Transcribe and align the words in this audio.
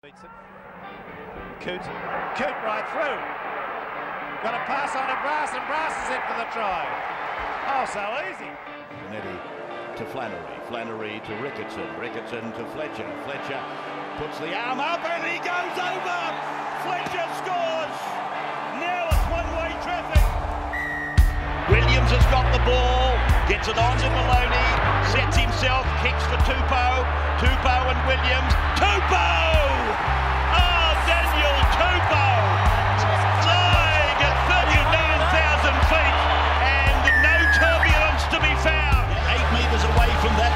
Beats 0.00 0.22
it. 0.22 0.30
Coot. 1.58 1.82
Coot 2.38 2.56
right 2.62 2.86
through. 2.94 3.18
Got 4.46 4.54
a 4.54 4.62
pass 4.70 4.94
on 4.94 5.10
to 5.10 5.18
Brass, 5.26 5.50
and 5.50 5.66
Brass 5.66 5.90
is 6.06 6.14
in 6.14 6.22
for 6.22 6.38
the 6.38 6.46
try. 6.54 6.86
Oh, 7.66 7.82
so 7.82 8.06
easy. 8.30 8.46
Nettie 9.10 9.98
to 9.98 10.06
Flannery. 10.14 10.38
Flannery 10.70 11.18
to 11.26 11.34
Ricketson. 11.42 11.82
Ricketson 11.98 12.54
to 12.54 12.64
Fletcher. 12.78 13.10
Fletcher 13.26 13.58
puts 14.22 14.38
the 14.38 14.54
arm 14.54 14.78
up 14.78 15.02
and 15.02 15.26
he 15.26 15.42
goes 15.42 15.74
over. 15.82 16.18
Fletcher 16.86 17.26
scores. 17.42 17.98
Now 18.78 19.10
it's 19.10 19.26
one-way 19.34 19.74
traffic. 19.82 20.22
Williams 21.74 22.14
has 22.14 22.22
got 22.30 22.46
the 22.54 22.62
ball. 22.62 23.17
Gets 23.48 23.66
it 23.66 23.78
on 23.78 23.96
to 23.96 24.10
Maloney. 24.12 24.68
Sets 25.08 25.40
himself. 25.40 25.88
Kicks 26.04 26.20
for 26.28 26.36
Tupou. 26.44 27.00
Tupou 27.40 27.82
and 27.88 28.00
Williams. 28.04 28.52
Tupou! 28.76 29.56
Oh, 30.52 30.88
Daniel 31.08 31.56
Tupou! 31.72 32.44
Flying 33.40 34.20
at 34.20 34.36
39,000 34.52 35.80
feet 35.88 36.16
and 36.60 37.00
no 37.24 37.36
turbulence 37.56 38.28
to 38.28 38.36
be 38.36 38.52
found. 38.60 39.08
Eight 39.32 39.48
metres 39.56 39.84
away 39.96 40.12
from 40.20 40.36
that 40.36 40.47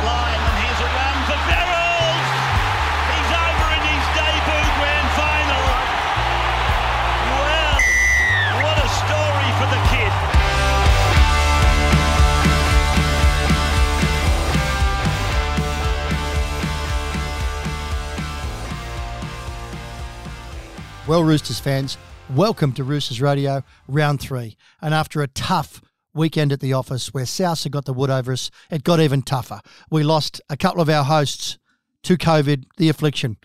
Well, 21.09 21.25
Roosters 21.25 21.59
fans, 21.59 21.99
welcome 22.33 22.73
to 22.75 22.85
Roosters 22.85 23.21
Radio, 23.21 23.65
round 23.89 24.21
three. 24.21 24.57
And 24.81 24.95
after 24.95 25.21
a 25.21 25.27
tough 25.27 25.83
weekend 26.15 26.53
at 26.53 26.61
the 26.61 26.75
office 26.75 27.13
where 27.13 27.27
South 27.27 27.69
got 27.73 27.87
the 27.87 27.93
wood 27.93 28.09
over 28.09 28.33
us, 28.33 28.53
it 28.71 28.85
got 28.85 29.01
even 29.01 29.23
tougher. 29.23 29.61
We 29.91 30.05
lost 30.05 30.41
a 30.49 30.57
couple 30.57 30.81
of 30.81 30.89
our 30.89 31.03
hosts 31.03 31.59
to 32.05 32.17
COVID, 32.17 32.67
the 32.77 32.89
affliction. 32.89 33.37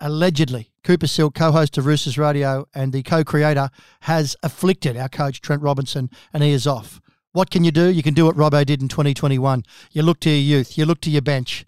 Allegedly, 0.00 0.70
Cooper 0.84 1.06
Silk, 1.06 1.34
co 1.34 1.50
host 1.50 1.78
of 1.78 1.86
Roosters 1.86 2.18
Radio 2.18 2.68
and 2.74 2.92
the 2.92 3.02
co 3.02 3.24
creator, 3.24 3.70
has 4.00 4.36
afflicted 4.42 4.94
our 4.94 5.08
coach, 5.08 5.40
Trent 5.40 5.62
Robinson, 5.62 6.10
and 6.34 6.42
he 6.42 6.50
is 6.50 6.66
off. 6.66 7.00
What 7.32 7.50
can 7.50 7.64
you 7.64 7.70
do? 7.70 7.88
You 7.88 8.02
can 8.02 8.12
do 8.12 8.26
what 8.26 8.36
Robbo 8.36 8.66
did 8.66 8.82
in 8.82 8.88
2021. 8.88 9.64
You 9.92 10.02
look 10.02 10.20
to 10.20 10.30
your 10.30 10.58
youth, 10.58 10.76
you 10.76 10.84
look 10.84 11.00
to 11.00 11.10
your 11.10 11.22
bench, 11.22 11.64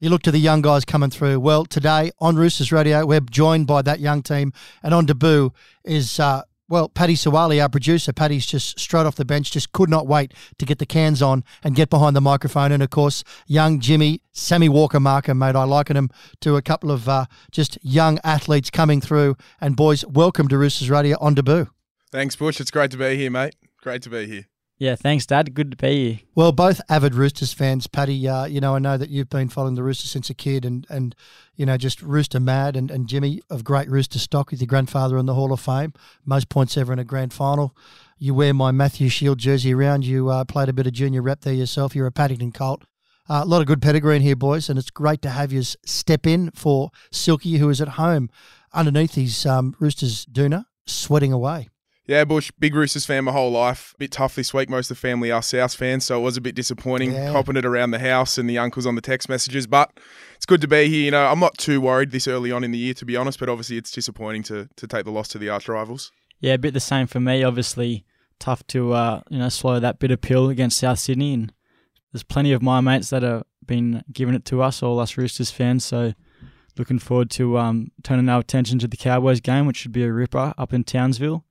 you 0.00 0.10
look 0.10 0.22
to 0.22 0.30
the 0.30 0.38
young 0.38 0.62
guys 0.62 0.84
coming 0.84 1.10
through. 1.10 1.40
Well, 1.40 1.64
today 1.64 2.10
on 2.18 2.36
Roosters 2.36 2.70
Radio, 2.70 3.04
we're 3.04 3.20
joined 3.20 3.66
by 3.66 3.82
that 3.82 4.00
young 4.00 4.22
team, 4.22 4.52
and 4.82 4.94
on 4.94 5.06
debut 5.06 5.52
is 5.84 6.20
uh, 6.20 6.42
well, 6.68 6.88
Paddy 6.90 7.14
Sawali, 7.14 7.62
our 7.62 7.68
producer. 7.68 8.12
Paddy's 8.12 8.44
just 8.44 8.78
straight 8.78 9.06
off 9.06 9.16
the 9.16 9.24
bench, 9.24 9.50
just 9.50 9.72
could 9.72 9.88
not 9.88 10.06
wait 10.06 10.34
to 10.58 10.66
get 10.66 10.78
the 10.78 10.86
cans 10.86 11.22
on 11.22 11.42
and 11.64 11.74
get 11.74 11.88
behind 11.88 12.14
the 12.14 12.20
microphone. 12.20 12.72
And 12.72 12.82
of 12.82 12.90
course, 12.90 13.24
young 13.46 13.80
Jimmy, 13.80 14.20
Sammy 14.32 14.68
Walker 14.68 15.00
marker, 15.00 15.34
mate. 15.34 15.56
I 15.56 15.64
liken 15.64 15.96
him 15.96 16.10
to 16.42 16.56
a 16.56 16.62
couple 16.62 16.90
of 16.90 17.08
uh, 17.08 17.24
just 17.50 17.78
young 17.82 18.18
athletes 18.22 18.70
coming 18.70 19.00
through. 19.00 19.36
And 19.62 19.76
boys, 19.76 20.04
welcome 20.04 20.46
to 20.48 20.58
Roosters 20.58 20.90
Radio 20.90 21.16
on 21.20 21.34
debut. 21.34 21.68
Thanks, 22.12 22.36
Bush. 22.36 22.60
It's 22.60 22.70
great 22.70 22.90
to 22.90 22.98
be 22.98 23.16
here, 23.16 23.30
mate. 23.30 23.56
Great 23.80 24.02
to 24.02 24.10
be 24.10 24.26
here. 24.26 24.44
Yeah, 24.78 24.94
thanks, 24.94 25.26
Dad. 25.26 25.54
Good 25.54 25.72
to 25.72 25.76
be 25.76 26.12
here. 26.12 26.20
Well, 26.36 26.52
both 26.52 26.80
avid 26.88 27.16
Roosters 27.16 27.52
fans, 27.52 27.88
Paddy. 27.88 28.28
Uh, 28.28 28.44
you 28.44 28.60
know, 28.60 28.76
I 28.76 28.78
know 28.78 28.96
that 28.96 29.10
you've 29.10 29.28
been 29.28 29.48
following 29.48 29.74
the 29.74 29.82
Roosters 29.82 30.12
since 30.12 30.30
a 30.30 30.34
kid, 30.34 30.64
and 30.64 30.86
and 30.88 31.16
you 31.56 31.66
know, 31.66 31.76
just 31.76 32.00
Rooster 32.00 32.38
mad, 32.38 32.76
and, 32.76 32.88
and 32.88 33.08
Jimmy 33.08 33.42
of 33.50 33.64
great 33.64 33.90
Rooster 33.90 34.20
stock 34.20 34.52
with 34.52 34.60
your 34.60 34.68
grandfather 34.68 35.18
in 35.18 35.26
the 35.26 35.34
Hall 35.34 35.52
of 35.52 35.58
Fame, 35.58 35.94
most 36.24 36.48
points 36.48 36.76
ever 36.76 36.92
in 36.92 37.00
a 37.00 37.04
grand 37.04 37.32
final. 37.32 37.76
You 38.18 38.34
wear 38.34 38.54
my 38.54 38.70
Matthew 38.70 39.08
Shield 39.08 39.38
jersey 39.38 39.74
around. 39.74 40.04
You 40.04 40.28
uh, 40.28 40.44
played 40.44 40.68
a 40.68 40.72
bit 40.72 40.86
of 40.86 40.92
junior 40.92 41.22
rep 41.22 41.40
there 41.40 41.54
yourself. 41.54 41.96
You're 41.96 42.06
a 42.06 42.12
Paddington 42.12 42.52
Colt. 42.52 42.84
Uh, 43.28 43.42
a 43.42 43.46
lot 43.46 43.60
of 43.60 43.66
good 43.66 43.82
pedigree 43.82 44.16
in 44.16 44.22
here, 44.22 44.36
boys, 44.36 44.70
and 44.70 44.78
it's 44.78 44.90
great 44.90 45.22
to 45.22 45.30
have 45.30 45.52
you 45.52 45.62
step 45.62 46.24
in 46.24 46.50
for 46.52 46.90
Silky, 47.10 47.58
who 47.58 47.68
is 47.68 47.80
at 47.80 47.88
home 47.88 48.30
underneath 48.72 49.14
his 49.14 49.44
um, 49.44 49.74
Roosters 49.80 50.24
doona, 50.24 50.66
sweating 50.86 51.32
away. 51.32 51.68
Yeah, 52.08 52.24
Bush, 52.24 52.50
big 52.58 52.74
Roosters 52.74 53.04
fan 53.04 53.24
my 53.24 53.32
whole 53.32 53.50
life. 53.52 53.94
bit 53.98 54.10
tough 54.10 54.34
this 54.34 54.54
week. 54.54 54.70
Most 54.70 54.90
of 54.90 54.96
the 54.96 55.00
family 55.00 55.30
are 55.30 55.42
South 55.42 55.74
fans, 55.74 56.06
so 56.06 56.18
it 56.18 56.22
was 56.22 56.38
a 56.38 56.40
bit 56.40 56.54
disappointing 56.54 57.12
Yeah. 57.12 57.32
copping 57.32 57.56
it 57.58 57.66
around 57.66 57.90
the 57.90 57.98
house 57.98 58.38
and 58.38 58.48
the 58.48 58.56
uncles 58.56 58.86
on 58.86 58.94
the 58.94 59.02
text 59.02 59.28
messages. 59.28 59.66
But 59.66 59.90
it's 60.34 60.46
good 60.46 60.62
to 60.62 60.66
be 60.68 60.88
here. 60.88 61.04
You 61.04 61.10
know, 61.10 61.26
I'm 61.26 61.38
not 61.38 61.58
too 61.58 61.82
worried 61.82 62.10
this 62.10 62.26
early 62.26 62.50
on 62.50 62.64
in 62.64 62.70
the 62.70 62.78
year, 62.78 62.94
to 62.94 63.04
be 63.04 63.14
honest. 63.14 63.38
But 63.38 63.50
obviously, 63.50 63.76
it's 63.76 63.90
disappointing 63.90 64.42
to 64.44 64.70
to 64.76 64.86
take 64.86 65.04
the 65.04 65.10
loss 65.10 65.28
to 65.28 65.38
the 65.38 65.50
arch 65.50 65.68
rivals. 65.68 66.10
Yeah, 66.40 66.54
a 66.54 66.58
bit 66.58 66.72
the 66.72 66.80
same 66.80 67.06
for 67.08 67.20
me. 67.20 67.44
Obviously, 67.44 68.06
tough 68.40 68.66
to 68.68 68.94
uh, 68.94 69.20
you 69.28 69.38
know 69.38 69.50
swallow 69.50 69.78
that 69.80 69.98
bitter 69.98 70.16
pill 70.16 70.48
against 70.48 70.78
South 70.78 71.00
Sydney, 71.00 71.34
and 71.34 71.52
there's 72.12 72.22
plenty 72.22 72.52
of 72.52 72.62
my 72.62 72.80
mates 72.80 73.10
that 73.10 73.22
have 73.22 73.42
been 73.66 74.02
giving 74.10 74.34
it 74.34 74.46
to 74.46 74.62
us, 74.62 74.82
all 74.82 74.98
us 74.98 75.18
Roosters 75.18 75.50
fans. 75.50 75.84
So, 75.84 76.14
looking 76.78 77.00
forward 77.00 77.28
to 77.32 77.58
um, 77.58 77.90
turning 78.02 78.30
our 78.30 78.40
attention 78.40 78.78
to 78.78 78.88
the 78.88 78.96
Cowboys 78.96 79.40
game, 79.42 79.66
which 79.66 79.76
should 79.76 79.92
be 79.92 80.04
a 80.04 80.10
ripper 80.12 80.54
up 80.56 80.72
in 80.72 80.84
Townsville. 80.84 81.44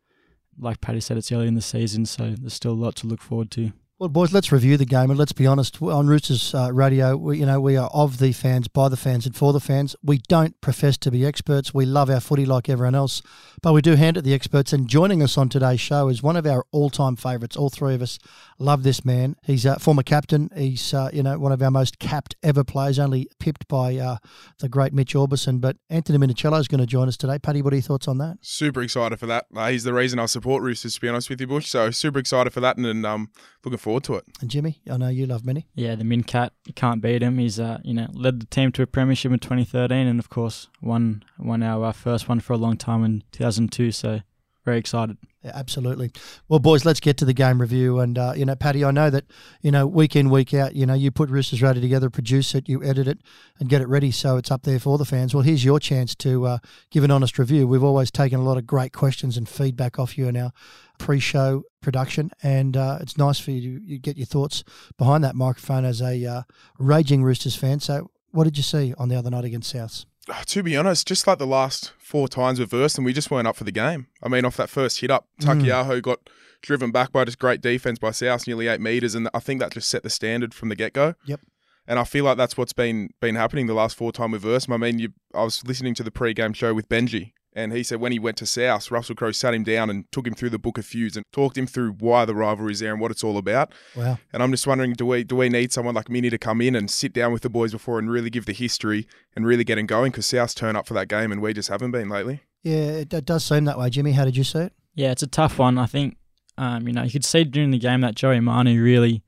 Like 0.59 0.81
Paddy 0.81 0.99
said, 0.99 1.17
it's 1.17 1.31
early 1.31 1.47
in 1.47 1.55
the 1.55 1.61
season, 1.61 2.05
so 2.05 2.35
there's 2.37 2.53
still 2.53 2.71
a 2.71 2.73
lot 2.73 2.95
to 2.97 3.07
look 3.07 3.21
forward 3.21 3.51
to. 3.51 3.71
Well, 3.99 4.09
boys, 4.09 4.31
let's 4.31 4.51
review 4.51 4.77
the 4.77 4.85
game, 4.85 5.09
and 5.09 5.17
let's 5.17 5.31
be 5.31 5.47
honest. 5.47 5.81
On 5.81 6.05
Roosters 6.05 6.53
uh, 6.53 6.71
Radio, 6.71 7.17
we, 7.17 7.39
you 7.39 7.47
know, 7.47 7.59
we 7.59 7.77
are 7.77 7.89
of 7.91 8.19
the 8.19 8.31
fans, 8.31 8.67
by 8.67 8.89
the 8.89 8.95
fans, 8.95 9.25
and 9.25 9.35
for 9.35 9.53
the 9.53 9.59
fans. 9.59 9.95
We 10.03 10.19
don't 10.27 10.61
profess 10.61 10.99
to 10.99 11.09
be 11.09 11.25
experts. 11.25 11.73
We 11.73 11.87
love 11.87 12.07
our 12.11 12.19
footy 12.19 12.45
like 12.45 12.69
everyone 12.69 12.93
else, 12.93 13.23
but 13.63 13.73
we 13.73 13.81
do 13.81 13.95
hand 13.95 14.15
it 14.17 14.21
the 14.21 14.35
experts. 14.35 14.71
And 14.71 14.87
joining 14.87 15.23
us 15.23 15.35
on 15.35 15.49
today's 15.49 15.79
show 15.79 16.09
is 16.09 16.21
one 16.21 16.35
of 16.35 16.45
our 16.45 16.63
all-time 16.71 17.15
favourites. 17.15 17.57
All 17.57 17.71
three 17.71 17.95
of 17.95 18.03
us 18.03 18.19
love 18.59 18.83
this 18.83 19.03
man. 19.03 19.35
He's 19.43 19.65
a 19.65 19.79
former 19.79 20.03
captain. 20.03 20.51
He's, 20.55 20.93
uh, 20.93 21.09
you 21.11 21.23
know, 21.23 21.39
one 21.39 21.51
of 21.51 21.63
our 21.63 21.71
most 21.71 21.97
capped 21.97 22.35
ever 22.43 22.63
players, 22.63 22.99
only 22.99 23.27
pipped 23.39 23.67
by 23.67 23.95
uh, 23.95 24.17
the 24.59 24.69
great 24.69 24.93
Mitch 24.93 25.15
Aubusson. 25.15 25.59
But 25.59 25.77
Anthony 25.89 26.19
Minichiello 26.19 26.59
is 26.59 26.67
going 26.67 26.81
to 26.81 26.85
join 26.85 27.07
us 27.07 27.17
today. 27.17 27.39
Paddy, 27.39 27.63
what 27.63 27.73
are 27.73 27.77
your 27.77 27.81
thoughts 27.81 28.07
on 28.07 28.19
that? 28.19 28.37
Super 28.41 28.83
excited 28.83 29.19
for 29.19 29.25
that. 29.25 29.47
Uh, 29.55 29.69
he's 29.69 29.85
the 29.85 29.93
reason 29.95 30.19
I 30.19 30.27
support 30.27 30.61
Roosters, 30.61 30.93
to 30.93 31.01
be 31.01 31.09
honest 31.09 31.31
with 31.31 31.41
you, 31.41 31.47
Bush. 31.47 31.65
So 31.65 31.89
super 31.89 32.19
excited 32.19 32.53
for 32.53 32.59
that, 32.59 32.77
and, 32.77 32.85
and 32.85 33.03
um, 33.03 33.31
looking 33.65 33.79
to 34.01 34.15
it. 34.15 34.25
And 34.41 34.49
Jimmy, 34.49 34.79
I 34.89 34.97
know 34.97 35.09
you 35.09 35.25
love 35.25 35.45
Mini. 35.45 35.67
Yeah, 35.75 35.95
the 35.95 36.03
Min 36.03 36.23
Cat, 36.23 36.53
you 36.65 36.73
can't 36.73 37.01
beat 37.01 37.23
him. 37.23 37.37
He's 37.37 37.59
uh, 37.59 37.79
you 37.83 37.93
know 37.93 38.07
led 38.13 38.39
the 38.39 38.45
team 38.45 38.71
to 38.73 38.81
a 38.83 38.87
premiership 38.87 39.31
in 39.31 39.39
2013, 39.39 40.07
and 40.07 40.19
of 40.19 40.29
course 40.29 40.67
won 40.81 41.23
won 41.39 41.63
our 41.63 41.85
uh, 41.85 41.91
first 41.91 42.29
one 42.29 42.39
for 42.39 42.53
a 42.53 42.57
long 42.57 42.77
time 42.77 43.03
in 43.03 43.23
2002. 43.31 43.91
So 43.91 44.21
very 44.67 44.79
excited. 44.79 45.17
Yeah, 45.43 45.53
absolutely. 45.55 46.11
Well, 46.49 46.59
boys, 46.59 46.83
let's 46.83 46.99
get 46.99 47.15
to 47.17 47.25
the 47.25 47.33
game 47.33 47.61
review. 47.61 47.99
And, 47.99 48.17
uh, 48.17 48.33
you 48.35 48.43
know, 48.43 48.53
Paddy, 48.53 48.83
I 48.83 48.91
know 48.91 49.09
that, 49.09 49.23
you 49.61 49.71
know, 49.71 49.87
week 49.87 50.13
in, 50.13 50.29
week 50.29 50.53
out, 50.53 50.75
you 50.75 50.85
know, 50.85 50.93
you 50.93 51.09
put 51.09 51.29
Roosters 51.29 51.61
Radio 51.61 51.81
together, 51.81 52.09
produce 52.09 52.53
it, 52.53 52.67
you 52.67 52.83
edit 52.83 53.07
it, 53.07 53.19
and 53.59 53.69
get 53.69 53.81
it 53.81 53.87
ready 53.87 54.11
so 54.11 54.35
it's 54.35 54.51
up 54.51 54.63
there 54.63 54.77
for 54.77 54.97
the 54.97 55.05
fans. 55.05 55.33
Well, 55.33 55.43
here's 55.43 55.63
your 55.63 55.79
chance 55.79 56.15
to 56.15 56.45
uh, 56.45 56.57
give 56.89 57.05
an 57.05 57.11
honest 57.11 57.39
review. 57.39 57.65
We've 57.65 57.81
always 57.81 58.11
taken 58.11 58.41
a 58.41 58.43
lot 58.43 58.57
of 58.57 58.67
great 58.67 58.91
questions 58.91 59.37
and 59.37 59.47
feedback 59.47 59.97
off 59.97 60.17
you 60.17 60.27
in 60.27 60.35
our 60.35 60.51
pre 60.97 61.19
show 61.19 61.63
production. 61.81 62.31
And 62.43 62.75
uh, 62.75 62.99
it's 63.01 63.17
nice 63.17 63.39
for 63.39 63.51
you 63.51 63.61
to 63.79 63.85
you 63.85 63.97
get 63.99 64.17
your 64.17 64.25
thoughts 64.25 64.63
behind 64.97 65.23
that 65.23 65.35
microphone 65.35 65.85
as 65.85 66.01
a 66.01 66.25
uh, 66.25 66.41
raging 66.79 67.23
Roosters 67.23 67.55
fan. 67.55 67.79
So, 67.79 68.11
what 68.31 68.43
did 68.43 68.57
you 68.57 68.63
see 68.63 68.93
on 68.97 69.09
the 69.09 69.15
other 69.15 69.29
night 69.29 69.45
against 69.45 69.73
Souths? 69.73 70.05
Uh, 70.29 70.43
To 70.45 70.63
be 70.63 70.75
honest, 70.75 71.07
just 71.07 71.25
like 71.27 71.37
the 71.37 71.47
last 71.47 71.93
four 71.97 72.27
times 72.27 72.59
we've 72.59 72.69
versed, 72.69 72.97
and 72.97 73.05
we 73.05 73.13
just 73.13 73.31
weren't 73.31 73.47
up 73.47 73.55
for 73.55 73.63
the 73.63 73.71
game. 73.71 74.07
I 74.21 74.27
mean, 74.27 74.45
off 74.45 74.57
that 74.57 74.69
first 74.69 74.99
hit 74.99 75.09
up, 75.11 75.27
Taukeiaho 75.41 76.01
got 76.01 76.29
driven 76.61 76.91
back 76.91 77.11
by 77.11 77.23
just 77.23 77.39
great 77.39 77.61
defense 77.61 77.99
by 77.99 78.11
South, 78.11 78.47
nearly 78.47 78.67
eight 78.67 78.81
meters, 78.81 79.15
and 79.15 79.29
I 79.33 79.39
think 79.39 79.59
that 79.61 79.71
just 79.71 79.89
set 79.89 80.03
the 80.03 80.09
standard 80.09 80.53
from 80.53 80.69
the 80.69 80.75
get 80.75 80.93
go. 80.93 81.15
Yep. 81.25 81.41
And 81.89 81.99
I 81.99 82.03
feel 82.03 82.25
like 82.25 82.35
that's 82.35 82.57
what's 82.57 82.73
been 82.73 83.11
been 83.21 83.35
happening 83.35 83.67
the 83.67 83.73
last 83.73 83.95
four 83.95 84.11
times 84.11 84.33
we've 84.33 84.41
versed. 84.41 84.69
I 84.69 84.75
mean, 84.75 84.99
you, 84.99 85.13
I 85.33 85.43
was 85.43 85.65
listening 85.65 85.93
to 85.95 86.03
the 86.03 86.11
pre-game 86.11 86.51
show 86.51 86.73
with 86.73 86.89
Benji, 86.89 87.31
and 87.57 87.73
he 87.73 87.81
said 87.81 87.99
when 87.99 88.11
he 88.11 88.19
went 88.19 88.37
to 88.37 88.45
South, 88.45 88.91
Russell 88.91 89.15
Crowe 89.15 89.31
sat 89.31 89.55
him 89.55 89.63
down 89.63 89.89
and 89.89 90.05
took 90.11 90.27
him 90.27 90.35
through 90.35 90.51
the 90.51 90.59
book 90.59 90.77
of 90.77 90.85
feuds 90.85 91.17
and 91.17 91.25
talked 91.31 91.57
him 91.57 91.65
through 91.65 91.93
why 91.93 92.23
the 92.23 92.35
rivalry's 92.35 92.81
there 92.81 92.91
and 92.91 93.01
what 93.01 93.09
it's 93.09 93.23
all 93.23 93.35
about. 93.35 93.73
Wow. 93.95 94.19
And 94.31 94.43
I'm 94.43 94.51
just 94.51 94.67
wondering, 94.67 94.93
do 94.93 95.07
we 95.07 95.23
do 95.23 95.35
we 95.35 95.49
need 95.49 95.73
someone 95.73 95.95
like 95.95 96.07
Mini 96.07 96.29
to 96.29 96.37
come 96.37 96.61
in 96.61 96.75
and 96.75 96.89
sit 96.89 97.13
down 97.13 97.33
with 97.33 97.41
the 97.41 97.49
boys 97.49 97.71
before 97.71 97.97
and 97.97 98.11
really 98.11 98.29
give 98.29 98.45
the 98.45 98.53
history 98.53 99.07
and 99.35 99.43
really 99.43 99.63
get 99.63 99.79
him 99.79 99.87
going? 99.87 100.11
Because 100.11 100.27
South's 100.27 100.53
turn 100.53 100.75
up 100.75 100.85
for 100.85 100.93
that 100.93 101.07
game, 101.07 101.31
and 101.31 101.41
we 101.41 101.51
just 101.51 101.69
haven't 101.69 101.89
been 101.89 102.09
lately. 102.09 102.41
Yeah, 102.61 102.75
it, 102.75 103.11
it 103.11 103.25
does 103.25 103.43
seem 103.43 103.65
that 103.65 103.79
way. 103.79 103.89
Jimmy, 103.89 104.11
how 104.11 104.23
did 104.23 104.37
you 104.37 104.43
see 104.43 104.59
it? 104.59 104.73
Yeah, 104.93 105.11
it's 105.11 105.23
a 105.23 105.27
tough 105.27 105.57
one. 105.57 105.79
I 105.79 105.87
think, 105.87 106.17
um, 106.59 106.87
you 106.87 106.93
know, 106.93 107.03
you 107.03 107.11
could 107.11 107.25
see 107.25 107.43
during 107.43 107.71
the 107.71 107.79
game 107.79 108.01
that 108.01 108.13
Joey 108.13 108.39
Manu 108.39 108.79
really, 108.83 109.23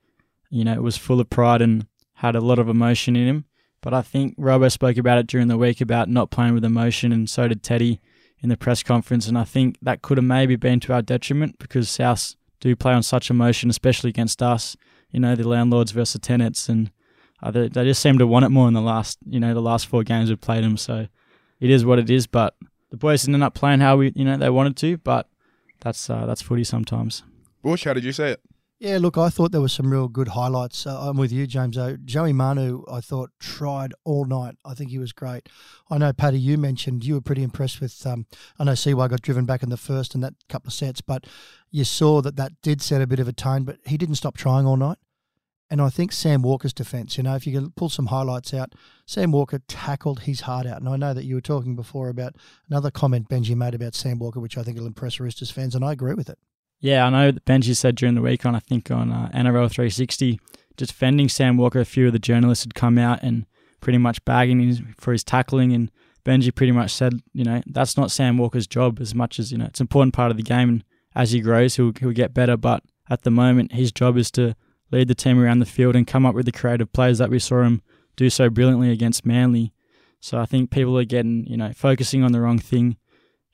you 0.52 0.64
know, 0.64 0.80
was 0.84 0.98
full 0.98 1.20
of 1.20 1.32
pride 1.32 1.64
and 1.64 1.88
had 2.14 2.36
a 2.36 2.42
lot 2.42 2.60
of 2.60 2.70
emotion 2.70 3.16
in 3.16 3.28
him. 3.28 3.46
But 3.82 3.96
I 3.96 4.04
think 4.04 4.36
Robo 4.38 4.68
spoke 4.68 4.98
about 4.98 5.18
it 5.18 5.26
during 5.26 5.48
the 5.48 5.58
week 5.58 5.82
about 5.82 6.10
not 6.10 6.30
playing 6.30 6.54
with 6.54 6.64
emotion, 6.64 7.12
and 7.12 7.28
so 7.28 7.48
did 7.48 7.64
Teddy 7.64 8.00
in 8.42 8.50
the 8.50 8.58
press 8.58 8.84
conference. 8.84 9.28
And 9.28 9.38
I 9.38 9.44
think 9.44 9.78
that 9.82 10.02
could 10.02 10.18
have 10.18 10.26
maybe 10.26 10.56
been 10.56 10.80
to 10.82 10.94
our 10.94 11.02
detriment 11.02 11.60
because 11.60 11.90
South 11.90 12.36
do 12.60 12.76
play 12.76 12.94
on 12.94 13.04
such 13.04 13.30
emotion, 13.30 13.70
especially 13.70 14.10
against 14.10 14.42
us. 14.42 14.76
You 15.12 15.20
know, 15.20 15.36
the 15.36 15.48
landlords 15.48 15.92
versus 15.92 16.22
tenants, 16.22 16.70
and 16.70 16.92
uh, 17.42 17.52
they, 17.52 17.68
they 17.68 17.84
just 17.84 18.02
seem 18.02 18.20
to 18.20 18.28
want 18.28 18.46
it 18.46 18.50
more 18.50 18.68
in 18.68 18.74
the 18.74 18.82
last, 18.82 19.18
you 19.28 19.40
know, 19.40 19.54
the 19.54 19.62
last 19.62 19.88
four 19.88 20.04
games 20.04 20.30
we've 20.30 20.40
played 20.40 20.64
them. 20.64 20.78
So 20.78 21.08
it 21.60 21.70
is 21.70 21.84
what 21.84 21.98
it 21.98 22.10
is. 22.10 22.28
But 22.28 22.56
the 22.92 22.98
boys 22.98 23.24
didn't 23.24 23.42
up 23.42 23.56
playing 23.56 23.80
how 23.80 23.98
we, 23.98 24.12
you 24.16 24.24
know, 24.24 24.38
they 24.38 24.50
wanted 24.50 24.78
to. 24.78 24.98
But 24.98 25.28
that's 25.80 26.10
uh, 26.10 26.26
that's 26.26 26.42
footy 26.42 26.64
sometimes. 26.64 27.24
Bush, 27.64 27.86
how 27.86 27.94
did 27.94 28.04
you 28.04 28.12
say 28.12 28.32
it? 28.32 28.42
Yeah, 28.80 28.98
look, 28.98 29.18
I 29.18 29.28
thought 29.28 29.52
there 29.52 29.60
were 29.60 29.68
some 29.68 29.92
real 29.92 30.08
good 30.08 30.30
highlights. 30.30 30.88
Uh, 30.88 31.10
I'm 31.10 31.18
with 31.18 31.34
you, 31.34 31.46
James. 31.46 31.76
Though 31.76 31.98
Joey 31.98 32.32
Manu, 32.32 32.86
I 32.90 33.02
thought 33.02 33.30
tried 33.38 33.94
all 34.06 34.24
night. 34.24 34.56
I 34.64 34.74
think 34.74 34.90
he 34.90 34.98
was 34.98 35.12
great. 35.12 35.50
I 35.90 35.98
know, 35.98 36.14
Paddy, 36.14 36.40
you 36.40 36.58
mentioned 36.58 37.04
you 37.04 37.16
were 37.16 37.22
pretty 37.22 37.44
impressed 37.44 37.82
with. 37.82 38.08
Um, 38.08 38.26
I 38.58 38.64
know 38.64 38.76
CY 38.76 39.10
got 39.10 39.22
driven 39.22 39.44
back 39.44 39.64
in 39.64 39.70
the 39.70 39.76
first 39.76 40.16
and 40.16 40.24
that 40.24 40.36
couple 40.48 40.70
of 40.70 40.74
sets, 40.74 41.02
but 41.02 41.28
you 41.70 41.84
saw 41.84 42.22
that 42.22 42.38
that 42.38 42.54
did 42.62 42.82
set 42.82 43.02
a 43.02 43.08
bit 43.08 43.20
of 43.20 43.28
a 43.28 43.34
tone. 43.34 43.66
But 43.66 43.80
he 43.86 43.98
didn't 43.98 44.16
stop 44.16 44.38
trying 44.38 44.66
all 44.66 44.78
night. 44.78 44.98
And 45.70 45.82
I 45.82 45.90
think 45.90 46.14
Sam 46.14 46.42
Walker's 46.42 46.74
defence, 46.74 47.18
you 47.18 47.24
know, 47.24 47.36
if 47.36 47.46
you 47.46 47.52
can 47.52 47.72
pull 47.72 47.90
some 47.90 48.08
highlights 48.08 48.54
out, 48.54 48.74
Sam 49.06 49.34
Walker 49.34 49.60
tackled 49.68 50.22
his 50.22 50.42
heart 50.42 50.66
out. 50.66 50.80
And 50.80 50.88
I 50.88 50.96
know 50.96 51.14
that 51.14 51.26
you 51.26 51.36
were 51.36 51.42
talking 51.42 51.76
before 51.76 52.08
about 52.08 52.38
another 52.70 52.92
comment 52.92 53.28
Benji 53.28 53.58
made 53.58 53.76
about 53.76 53.94
Sam 53.94 54.20
Walker, 54.20 54.40
which 54.40 54.58
I 54.58 54.64
think 54.64 54.80
will 54.80 54.88
impress 54.88 55.20
Roosters 55.20 55.52
fans, 55.52 55.76
and 55.76 55.84
I 55.84 55.92
agree 55.92 56.14
with 56.14 56.30
it. 56.30 56.40
Yeah, 56.80 57.06
I 57.06 57.10
know 57.10 57.32
Benji 57.34 57.76
said 57.76 57.96
during 57.96 58.16
the 58.16 58.22
week 58.22 58.46
on, 58.46 58.56
I 58.56 58.60
think 58.60 58.90
on 58.90 59.12
uh, 59.12 59.30
NRL 59.34 59.70
360, 59.70 60.40
defending 60.78 61.28
Sam 61.28 61.58
Walker, 61.58 61.80
a 61.80 61.86
few 61.86 62.08
of 62.08 62.14
the 62.14 62.20
journalists 62.20 62.64
had 62.64 62.74
come 62.74 62.98
out 62.98 63.20
and 63.22 63.46
pretty 63.82 63.98
much 63.98 64.24
bagging 64.24 64.62
him 64.62 64.96
for 64.98 65.12
his 65.12 65.24
tackling. 65.24 65.74
And 65.74 65.92
Benji 66.26 66.56
pretty 66.56 66.72
much 66.72 66.94
said, 66.94 67.22
you 67.34 67.44
know, 67.44 67.62
that's 67.68 67.98
not 67.98 68.12
Sam 68.12 68.38
Walker's 68.38 68.68
job 68.68 69.00
as 69.02 69.14
much 69.14 69.40
as, 69.40 69.52
you 69.52 69.58
know, 69.58 69.66
it's 69.66 69.82
an 69.82 69.86
important 69.86 70.14
part 70.14 70.32
of 70.32 70.38
the 70.38 70.44
game. 70.44 70.70
And 70.70 70.84
as 71.16 71.32
he 71.32 71.42
grows, 71.42 71.76
he'll, 71.76 71.92
he'll 72.00 72.12
get 72.12 72.34
better. 72.34 72.56
But 72.56 72.84
at 73.10 73.24
the 73.24 73.32
moment, 73.32 73.74
his 73.74 73.92
job 73.92 74.18
is 74.18 74.32
to 74.32 74.56
lead 74.92 75.10
the 75.10 75.16
team 75.16 75.40
around 75.40 75.60
the 75.60 75.66
field 75.66 75.96
and 75.96 76.08
come 76.08 76.26
up 76.26 76.34
with 76.36 76.46
the 76.46 76.52
creative 76.52 76.94
plays 76.94 77.18
that 77.18 77.30
we 77.30 77.40
saw 77.40 77.64
him 77.64 77.82
do 78.16 78.30
so 78.30 78.50
brilliantly 78.50 78.92
against 78.92 79.26
Manly. 79.26 79.74
So 80.22 80.40
I 80.40 80.46
think 80.46 80.72
people 80.72 80.98
are 80.98 81.06
getting, 81.06 81.46
you 81.46 81.58
know, 81.58 81.72
focusing 81.74 82.24
on 82.24 82.32
the 82.32 82.42
wrong 82.42 82.60
thing. 82.60 82.98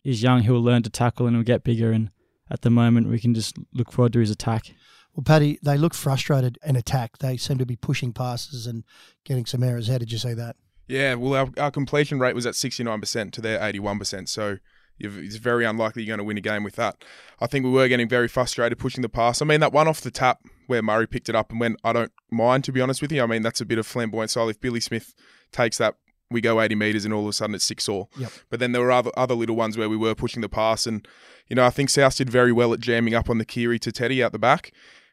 He's 0.04 0.22
young, 0.22 0.42
he'll 0.42 0.62
learn 0.62 0.84
to 0.84 0.90
tackle 0.90 1.26
and 1.26 1.36
he'll 1.36 1.44
get 1.44 1.64
bigger. 1.64 1.92
And 1.92 2.12
at 2.50 2.62
the 2.62 2.70
moment, 2.70 3.10
we 3.10 3.20
can 3.20 3.34
just 3.34 3.56
look 3.74 3.92
forward 3.92 4.14
to 4.14 4.20
his 4.20 4.32
attack. 4.32 4.74
Well, 5.16 5.24
Paddy, 5.24 5.60
they 5.64 5.78
look 5.78 5.94
frustrated 5.94 6.58
in 6.66 6.76
attack. 6.76 7.20
They 7.20 7.38
seem 7.38 7.58
to 7.58 7.66
be 7.66 7.76
pushing 7.76 8.12
passes 8.12 8.68
and 8.68 8.84
getting 9.24 9.46
some 9.46 9.64
errors. 9.64 9.88
How 9.88 9.98
did 9.98 10.12
you 10.12 10.18
see 10.18 10.34
that? 10.34 10.58
Yeah, 10.88 11.16
well, 11.16 11.34
our, 11.34 11.64
our 11.64 11.72
completion 11.72 12.20
rate 12.20 12.36
was 12.36 12.46
at 12.46 12.54
69% 12.54 13.32
to 13.32 13.42
their 13.42 13.60
81%. 13.60 14.30
So 14.30 14.58
it's 15.00 15.38
very 15.38 15.66
unlikely 15.66 16.04
you're 16.04 16.16
going 16.16 16.20
to 16.20 16.24
win 16.24 16.38
a 16.38 16.42
game 16.42 16.64
with 16.64 16.76
that. 16.76 17.04
I 17.40 17.48
think 17.48 17.66
we 17.66 17.72
were 17.72 17.88
getting 17.88 18.08
very 18.08 18.28
frustrated 18.28 18.78
pushing 18.78 19.02
the 19.02 19.10
pass. 19.10 19.42
I 19.42 19.46
mean, 19.46 19.60
that 19.62 19.74
one 19.74 19.88
off 19.88 20.02
the 20.02 20.12
tap 20.12 20.40
where 20.68 20.82
Murray 20.82 21.08
picked 21.08 21.30
it 21.30 21.36
up 21.36 21.52
and 21.52 21.60
went, 21.60 21.80
I 21.84 21.94
don't 21.94 22.12
mind, 22.32 22.64
to 22.66 22.72
be 22.72 22.82
honest 22.82 23.02
with 23.02 23.12
you. 23.12 23.24
I 23.24 23.26
mean, 23.26 23.42
that's 23.42 23.62
a 23.62 23.66
bit 23.66 23.78
of 23.78 23.88
flamboyant 23.88 24.32
style. 24.32 24.50
If 24.50 24.62
Billy 24.62 24.80
Smith 24.80 25.14
takes 25.52 25.78
that, 25.80 25.96
we 26.36 26.42
go 26.42 26.62
80 26.62 26.76
metres 26.76 27.06
and 27.06 27.14
all 27.14 27.24
of 27.24 27.30
a 27.30 27.34
sudden 27.34 27.56
it's 27.56 27.66
six 27.66 27.90
all. 27.90 28.12
Yep. 28.18 28.32
But 28.52 28.60
then 28.60 28.72
there 28.72 28.82
were 28.84 28.92
other, 28.92 29.12
other 29.18 29.34
little 29.34 29.56
ones 29.56 29.78
where 29.78 29.90
we 29.90 29.98
were 29.98 30.14
pushing 30.14 30.42
the 30.42 30.50
pass 30.50 30.86
and 30.86 31.08
you 31.48 31.56
know, 31.56 31.66
I 31.66 31.70
think 31.70 31.90
South 31.90 32.18
did 32.18 32.30
very 32.30 32.52
well 32.52 32.74
at 32.74 32.80
jamming 32.80 33.14
up 33.14 33.30
on 33.30 33.38
the 33.38 33.46
Keary 33.46 33.80
to 33.80 33.92
Teddy 33.92 34.24
out 34.24 34.32
the 34.32 34.40
back. 34.40 34.72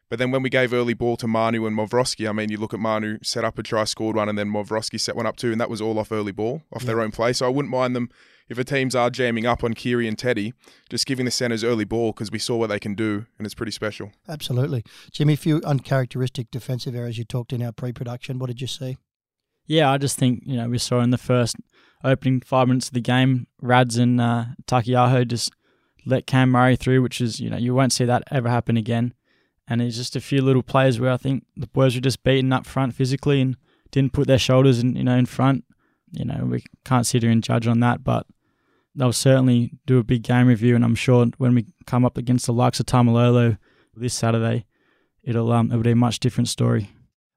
But 0.09 0.19
then 0.19 0.31
when 0.31 0.43
we 0.43 0.49
gave 0.49 0.73
early 0.73 0.93
ball 0.93 1.17
to 1.17 1.27
Manu 1.27 1.65
and 1.65 1.75
Momirovski, 1.75 2.29
I 2.29 2.33
mean, 2.33 2.49
you 2.49 2.57
look 2.57 2.73
at 2.73 2.79
Manu 2.79 3.17
set 3.23 3.43
up 3.43 3.57
a 3.57 3.63
try, 3.63 3.83
scored 3.85 4.15
one, 4.15 4.29
and 4.29 4.37
then 4.37 4.47
Momirovski 4.49 4.99
set 4.99 5.15
one 5.15 5.25
up 5.25 5.37
too, 5.37 5.51
and 5.51 5.59
that 5.59 5.69
was 5.69 5.81
all 5.81 5.97
off 5.97 6.11
early 6.11 6.31
ball, 6.31 6.61
off 6.71 6.83
yeah. 6.83 6.87
their 6.87 7.01
own 7.01 7.11
play. 7.11 7.33
So 7.33 7.45
I 7.45 7.49
wouldn't 7.49 7.71
mind 7.71 7.95
them 7.95 8.09
if 8.49 8.57
the 8.57 8.63
teams 8.63 8.93
are 8.93 9.09
jamming 9.09 9.45
up 9.45 9.63
on 9.63 9.73
Keary 9.73 10.07
and 10.07 10.17
Teddy, 10.17 10.53
just 10.89 11.05
giving 11.05 11.25
the 11.25 11.31
centres 11.31 11.63
early 11.63 11.85
ball 11.85 12.11
because 12.11 12.29
we 12.29 12.39
saw 12.39 12.57
what 12.57 12.67
they 12.67 12.79
can 12.79 12.93
do, 12.93 13.25
and 13.37 13.45
it's 13.45 13.55
pretty 13.55 13.71
special. 13.71 14.11
Absolutely, 14.27 14.83
Jimmy. 15.11 15.33
A 15.33 15.37
few 15.37 15.61
uncharacteristic 15.63 16.51
defensive 16.51 16.95
errors 16.95 17.17
you 17.17 17.23
talked 17.23 17.53
in 17.53 17.63
our 17.63 17.71
pre-production. 17.71 18.37
What 18.37 18.47
did 18.47 18.61
you 18.61 18.67
see? 18.67 18.97
Yeah, 19.65 19.91
I 19.91 19.97
just 19.97 20.17
think 20.17 20.43
you 20.45 20.57
know 20.57 20.69
we 20.69 20.77
saw 20.77 21.01
in 21.01 21.11
the 21.11 21.17
first 21.17 21.55
opening 22.03 22.41
five 22.41 22.67
minutes 22.67 22.87
of 22.87 22.93
the 22.93 23.01
game, 23.01 23.47
Rads 23.61 23.97
and 23.97 24.19
uh, 24.19 24.45
Taukeiaho 24.67 25.27
just 25.27 25.51
let 26.05 26.27
Cam 26.27 26.51
Murray 26.51 26.75
through, 26.75 27.01
which 27.01 27.21
is, 27.21 27.39
you 27.39 27.49
know, 27.49 27.57
you 27.57 27.73
won't 27.73 27.93
see 27.93 28.05
that 28.05 28.23
ever 28.29 28.49
happen 28.49 28.77
again. 28.77 29.13
And 29.67 29.81
it's 29.81 29.95
just 29.95 30.15
a 30.15 30.21
few 30.21 30.41
little 30.41 30.63
players 30.63 30.99
where 30.99 31.11
I 31.11 31.17
think 31.17 31.45
the 31.55 31.67
boys 31.67 31.95
were 31.95 32.01
just 32.01 32.23
beaten 32.23 32.51
up 32.51 32.65
front 32.65 32.93
physically 32.93 33.39
and 33.39 33.55
didn't 33.91 34.13
put 34.13 34.27
their 34.27 34.39
shoulders 34.39 34.79
in, 34.79 34.95
you 34.95 35.03
know, 35.03 35.15
in 35.15 35.25
front. 35.25 35.63
You 36.11 36.25
know, 36.25 36.45
we 36.45 36.63
can't 36.83 37.07
sit 37.07 37.23
here 37.23 37.31
and 37.31 37.41
judge 37.41 37.65
on 37.65 37.79
that, 37.79 38.03
but 38.03 38.27
they'll 38.93 39.13
certainly 39.13 39.71
do 39.85 39.97
a 39.99 40.03
big 40.03 40.23
game 40.23 40.47
review. 40.47 40.75
And 40.75 40.83
I'm 40.83 40.95
sure 40.95 41.27
when 41.37 41.55
we 41.55 41.67
come 41.87 42.03
up 42.03 42.17
against 42.17 42.45
the 42.45 42.53
likes 42.53 42.79
of 42.79 42.85
Taumalolo 42.85 43.57
this 43.95 44.13
Saturday, 44.13 44.65
it'll 45.23 45.51
um 45.53 45.71
it'll 45.71 45.81
be 45.81 45.91
a 45.91 45.95
much 45.95 46.19
different 46.19 46.49
story. 46.49 46.89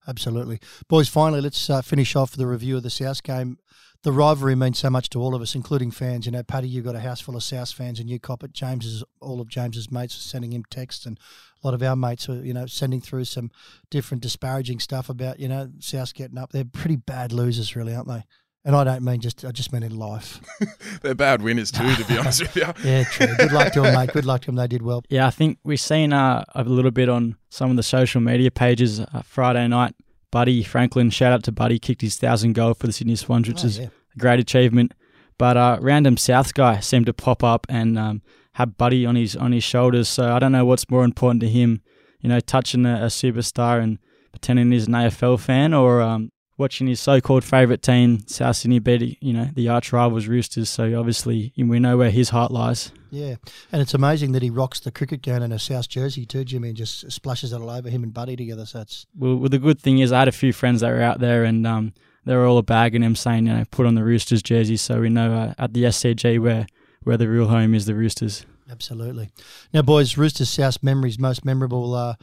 Absolutely, 0.08 0.60
boys. 0.88 1.08
Finally, 1.08 1.40
let's 1.40 1.68
uh, 1.68 1.82
finish 1.82 2.14
off 2.14 2.32
the 2.32 2.46
review 2.46 2.76
of 2.76 2.82
the 2.82 2.90
South 2.90 3.22
game 3.22 3.58
the 4.06 4.12
rivalry 4.12 4.54
means 4.54 4.78
so 4.78 4.88
much 4.88 5.10
to 5.10 5.20
all 5.20 5.34
of 5.34 5.42
us, 5.42 5.56
including 5.56 5.90
fans. 5.90 6.26
You 6.26 6.32
know, 6.32 6.44
Paddy, 6.44 6.68
you've 6.68 6.84
got 6.84 6.94
a 6.94 7.00
house 7.00 7.20
full 7.20 7.34
of 7.34 7.42
South 7.42 7.72
fans, 7.72 7.98
and 7.98 8.08
you 8.08 8.20
cop 8.20 8.44
it. 8.44 8.52
James's, 8.52 9.02
all 9.20 9.40
of 9.40 9.48
James's 9.48 9.90
mates 9.90 10.16
are 10.16 10.20
sending 10.20 10.52
him 10.52 10.62
texts, 10.70 11.06
and 11.06 11.18
a 11.60 11.66
lot 11.66 11.74
of 11.74 11.82
our 11.82 11.96
mates 11.96 12.28
are, 12.28 12.40
you 12.44 12.54
know, 12.54 12.66
sending 12.66 13.00
through 13.00 13.24
some 13.24 13.50
different 13.90 14.22
disparaging 14.22 14.78
stuff 14.78 15.08
about, 15.08 15.40
you 15.40 15.48
know, 15.48 15.70
South 15.80 16.14
getting 16.14 16.38
up. 16.38 16.52
They're 16.52 16.64
pretty 16.64 16.94
bad 16.94 17.32
losers, 17.32 17.74
really, 17.74 17.96
aren't 17.96 18.06
they? 18.06 18.22
And 18.66 18.76
I 18.76 18.84
don't 18.84 19.02
mean 19.02 19.20
just, 19.20 19.44
I 19.44 19.52
just 19.52 19.72
mean 19.72 19.82
in 19.82 19.96
life. 19.96 20.40
They're 21.02 21.14
bad 21.14 21.40
winners 21.40 21.70
too, 21.70 21.94
to 21.94 22.04
be 22.04 22.18
honest 22.18 22.42
with 22.42 22.56
you. 22.56 22.66
yeah, 22.84 23.04
true. 23.04 23.28
Good 23.38 23.52
luck 23.52 23.72
to 23.74 23.80
them, 23.80 23.94
mate. 23.94 24.12
Good 24.12 24.26
luck 24.26 24.42
to 24.42 24.46
them. 24.46 24.56
They 24.56 24.66
did 24.66 24.82
well. 24.82 25.02
Yeah, 25.08 25.26
I 25.26 25.30
think 25.30 25.58
we've 25.62 25.80
seen 25.80 26.12
uh, 26.12 26.44
a 26.54 26.64
little 26.64 26.90
bit 26.90 27.08
on 27.08 27.36
some 27.48 27.70
of 27.70 27.76
the 27.76 27.84
social 27.84 28.20
media 28.20 28.50
pages 28.50 29.00
uh, 29.00 29.22
Friday 29.22 29.66
night 29.68 29.94
Buddy 30.36 30.62
Franklin, 30.62 31.08
shout 31.08 31.32
out 31.32 31.44
to 31.44 31.52
Buddy, 31.52 31.78
kicked 31.78 32.02
his 32.02 32.18
thousand 32.18 32.54
goal 32.54 32.74
for 32.74 32.86
the 32.86 32.92
Sydney 32.92 33.16
Swans, 33.16 33.48
which 33.48 33.62
oh, 33.62 33.68
is 33.68 33.78
yeah. 33.78 33.86
a 33.86 34.18
great 34.18 34.40
achievement. 34.40 34.92
But 35.38 35.56
uh, 35.56 35.78
random 35.80 36.18
South 36.18 36.52
guy 36.54 36.80
seemed 36.80 37.06
to 37.06 37.14
pop 37.14 37.44
up 37.44 37.66
and 37.70 37.98
um, 37.98 38.22
have 38.52 38.76
Buddy 38.76 39.06
on 39.06 39.16
his 39.16 39.34
on 39.34 39.52
his 39.52 39.64
shoulders. 39.64 40.10
So 40.10 40.34
I 40.34 40.38
don't 40.38 40.52
know 40.52 40.64
what's 40.64 40.90
more 40.90 41.04
important 41.04 41.40
to 41.42 41.48
him, 41.48 41.80
you 42.20 42.28
know, 42.28 42.40
touching 42.40 42.84
a, 42.86 43.04
a 43.04 43.06
superstar 43.06 43.82
and 43.82 43.98
pretending 44.30 44.72
he's 44.72 44.88
an 44.88 44.92
AFL 44.92 45.40
fan, 45.40 45.72
or 45.72 46.02
um, 46.02 46.30
watching 46.58 46.86
his 46.86 47.00
so-called 47.00 47.44
favourite 47.44 47.82
team, 47.82 48.26
South 48.26 48.56
Sydney, 48.56 48.78
beat 48.78 49.22
you 49.22 49.32
know 49.32 49.48
the 49.54 49.68
arch 49.68 49.92
rivals 49.92 50.26
Roosters. 50.26 50.68
So 50.68 50.98
obviously 50.98 51.52
we 51.56 51.78
know 51.78 51.96
where 51.96 52.10
his 52.10 52.30
heart 52.30 52.50
lies. 52.50 52.92
Yeah, 53.10 53.36
and 53.72 53.80
it's 53.80 53.94
amazing 53.94 54.32
that 54.32 54.42
he 54.42 54.50
rocks 54.50 54.80
the 54.80 54.90
cricket 54.90 55.22
gown 55.22 55.42
in 55.42 55.52
a 55.52 55.58
South 55.58 55.88
jersey 55.88 56.26
too, 56.26 56.44
Jimmy, 56.44 56.68
and 56.68 56.76
just 56.76 57.10
splashes 57.10 57.52
it 57.52 57.60
all 57.60 57.70
over 57.70 57.88
him 57.88 58.02
and 58.02 58.12
Buddy 58.12 58.36
together. 58.36 58.66
So 58.66 58.80
it's 58.80 59.06
well, 59.16 59.36
well 59.36 59.48
the 59.48 59.58
good 59.58 59.80
thing 59.80 59.98
is 59.98 60.12
I 60.12 60.20
had 60.20 60.28
a 60.28 60.32
few 60.32 60.52
friends 60.52 60.80
that 60.80 60.90
were 60.90 61.02
out 61.02 61.20
there 61.20 61.44
and 61.44 61.66
um, 61.66 61.94
they 62.24 62.34
were 62.34 62.46
all 62.46 62.60
bagging 62.62 63.02
him, 63.02 63.16
saying 63.16 63.46
you 63.46 63.52
know 63.52 63.64
put 63.70 63.86
on 63.86 63.94
the 63.94 64.04
Roosters 64.04 64.42
jersey, 64.42 64.76
so 64.76 65.00
we 65.00 65.08
know 65.08 65.32
uh, 65.32 65.54
at 65.58 65.72
the 65.72 65.84
SCG 65.84 66.40
where 66.40 66.66
where 67.04 67.16
the 67.16 67.28
real 67.28 67.48
home 67.48 67.74
is 67.74 67.86
the 67.86 67.94
Roosters. 67.94 68.44
Absolutely. 68.68 69.30
Now, 69.72 69.82
boys, 69.82 70.16
Roosters 70.16 70.50
South 70.50 70.82
memories, 70.82 71.20
most 71.20 71.44
memorable. 71.44 71.94
Uh, 71.94 72.14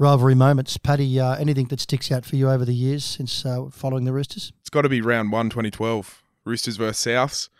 rivalry 0.00 0.34
moments. 0.34 0.78
Paddy, 0.78 1.20
uh, 1.20 1.36
anything 1.36 1.66
that 1.66 1.78
sticks 1.78 2.10
out 2.10 2.24
for 2.24 2.34
you 2.34 2.50
over 2.50 2.64
the 2.64 2.74
years 2.74 3.04
since 3.04 3.44
uh, 3.44 3.66
following 3.70 4.04
the 4.04 4.12
Roosters? 4.12 4.52
It's 4.60 4.70
got 4.70 4.82
to 4.82 4.88
be 4.88 5.02
round 5.02 5.30
one, 5.30 5.50
2012. 5.50 6.22
Roosters 6.44 6.76
versus 6.76 7.04
Souths. 7.04 7.50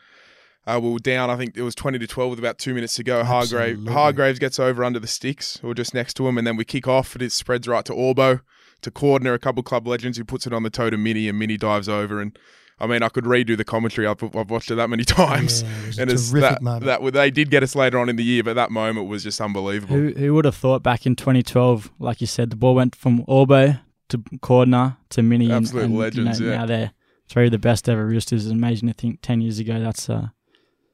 Uh, 0.67 0.81
we 0.83 0.91
were 0.91 0.99
down, 0.99 1.31
I 1.31 1.37
think 1.37 1.57
it 1.57 1.63
was 1.63 1.75
20 1.75 1.99
to 1.99 2.07
12 2.07 2.31
with 2.31 2.39
about 2.39 2.59
two 2.59 2.75
minutes 2.75 2.95
to 2.95 3.05
go. 3.05 3.25
Hargrave, 3.25 3.87
Hargraves 3.89 4.39
gets 4.39 4.59
over 4.59 4.85
under 4.85 4.99
the 4.99 5.07
sticks 5.07 5.59
or 5.63 5.75
just 5.75 5.95
next 5.95 6.15
to 6.15 6.29
him, 6.29 6.39
and 6.39 6.47
then 6.47 6.57
we 6.57 6.65
kick 6.65 6.89
off. 6.89 7.15
And 7.15 7.23
it 7.23 7.33
spreads 7.33 7.69
right 7.69 7.85
to 7.85 7.93
Orbo, 7.93 8.41
to 8.83 8.91
Cordner, 8.91 9.35
a 9.35 9.39
couple 9.39 9.63
club 9.63 9.87
legends 9.87 10.17
who 10.17 10.25
puts 10.25 10.47
it 10.47 10.53
on 10.53 10.63
the 10.63 10.71
toe 10.71 10.91
to 10.91 10.97
Mini, 10.97 11.29
and 11.29 11.39
Mini 11.39 11.57
dives 11.57 11.89
over. 11.89 12.21
And 12.21 12.39
I 12.81 12.87
mean, 12.87 13.03
I 13.03 13.09
could 13.09 13.25
redo 13.25 13.57
the 13.57 13.65
commentary. 13.65 14.07
I've, 14.07 14.23
I've 14.35 14.51
watched 14.51 14.71
it 14.71 14.77
that 14.77 14.89
many 14.89 15.05
times, 15.23 15.63
yeah, 15.63 16.03
and 16.03 16.11
it's 16.11 16.31
that, 16.33 16.63
moment. 16.63 16.87
that 16.87 17.13
they 17.13 17.31
did 17.31 17.51
get 17.51 17.63
us 17.63 17.75
later 17.75 17.99
on 17.99 18.09
in 18.09 18.17
the 18.17 18.25
year, 18.25 18.43
but 18.43 18.55
that 18.55 18.71
moment 18.71 19.09
was 19.09 19.23
just 19.23 19.41
unbelievable. 19.41 19.95
Who, 19.95 20.13
who 20.13 20.35
would 20.35 20.47
have 20.47 20.57
thought 20.57 20.83
back 20.83 21.05
in 21.05 21.15
2012, 21.15 21.91
like 21.99 22.21
you 22.21 22.27
said, 22.27 22.51
the 22.51 22.57
ball 22.57 22.75
went 22.75 22.97
from 22.97 23.25
Orbo 23.27 23.81
to 24.09 24.19
Cordner 24.19 24.97
to 25.11 25.23
Mini, 25.23 25.53
absolute 25.53 25.85
and, 25.85 25.93
and, 25.93 26.01
legends. 26.01 26.41
You 26.41 26.47
know, 26.47 26.53
yeah. 26.53 26.59
Now 26.59 26.67
they're 26.67 26.93
three 27.29 27.47
of 27.47 27.53
the 27.53 27.59
best 27.59 27.89
ever 27.89 28.07
Roosters. 28.07 28.47
It's 28.47 28.53
amazing 28.53 28.89
to 28.89 28.95
think 28.95 29.21
10 29.23 29.41
years 29.41 29.59
ago 29.59 29.79
that's 29.79 30.09
uh, 30.09 30.29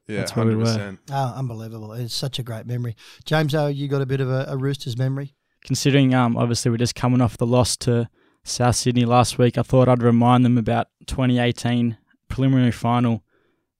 yeah, 0.07 0.19
that's 0.19 0.37
where 0.37 0.45
100%. 0.45 0.49
we 0.49 0.57
were. 0.57 0.99
Oh, 1.11 1.35
unbelievable! 1.37 1.93
It's 1.93 2.15
such 2.15 2.39
a 2.39 2.43
great 2.43 2.67
memory. 2.67 2.97
James, 3.25 3.55
oh, 3.55 3.67
you 3.67 3.89
got 3.89 4.03
a 4.03 4.07
bit 4.07 4.21
of 4.21 4.31
a, 4.31 4.47
a 4.49 4.57
Roosters 4.57 4.97
memory. 4.97 5.35
Considering, 5.65 6.15
um, 6.15 6.37
obviously 6.37 6.71
we're 6.71 6.77
just 6.77 6.95
coming 6.95 7.21
off 7.21 7.39
the 7.39 7.47
loss 7.47 7.77
to 7.79 8.09
South 8.47 8.77
Sydney 8.77 9.05
last 9.05 9.39
week, 9.39 9.59
I 9.59 9.63
thought 9.63 9.89
I'd 9.89 10.05
remind 10.05 10.45
them 10.45 10.57
about 10.57 10.87
2018 11.07 11.99
preliminary 12.29 12.71
final. 12.71 13.25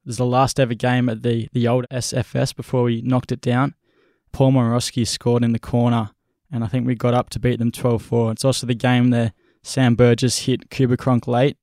It 0.05 0.09
was 0.09 0.17
the 0.17 0.27
last 0.27 0.59
ever 0.59 0.75
game 0.75 1.09
at 1.09 1.23
the, 1.23 1.49
the 1.53 1.69
old 1.69 1.87
SFS 1.93 2.55
before 2.55 2.83
we 2.83 3.01
knocked 3.01 3.31
it 3.31 3.41
down. 3.41 3.75
Paul 4.33 4.53
Momirovski 4.53 5.07
scored 5.07 5.45
in 5.45 5.53
the 5.53 5.61
corner, 5.61 6.11
and 6.51 6.65
I 6.65 6.67
think 6.67 6.85
we 6.85 6.97
got 6.97 7.15
up 7.15 7.31
to 7.31 7.39
beat 7.39 7.61
them 7.61 7.71
12 7.71 8.03
4. 8.03 8.33
It's 8.33 8.45
also 8.45 8.67
the 8.67 8.75
game 8.75 9.11
there 9.11 9.33
Sam 9.63 9.95
Burgess 9.95 10.41
hit 10.41 10.69
Cronk 10.99 11.29
late, 11.29 11.57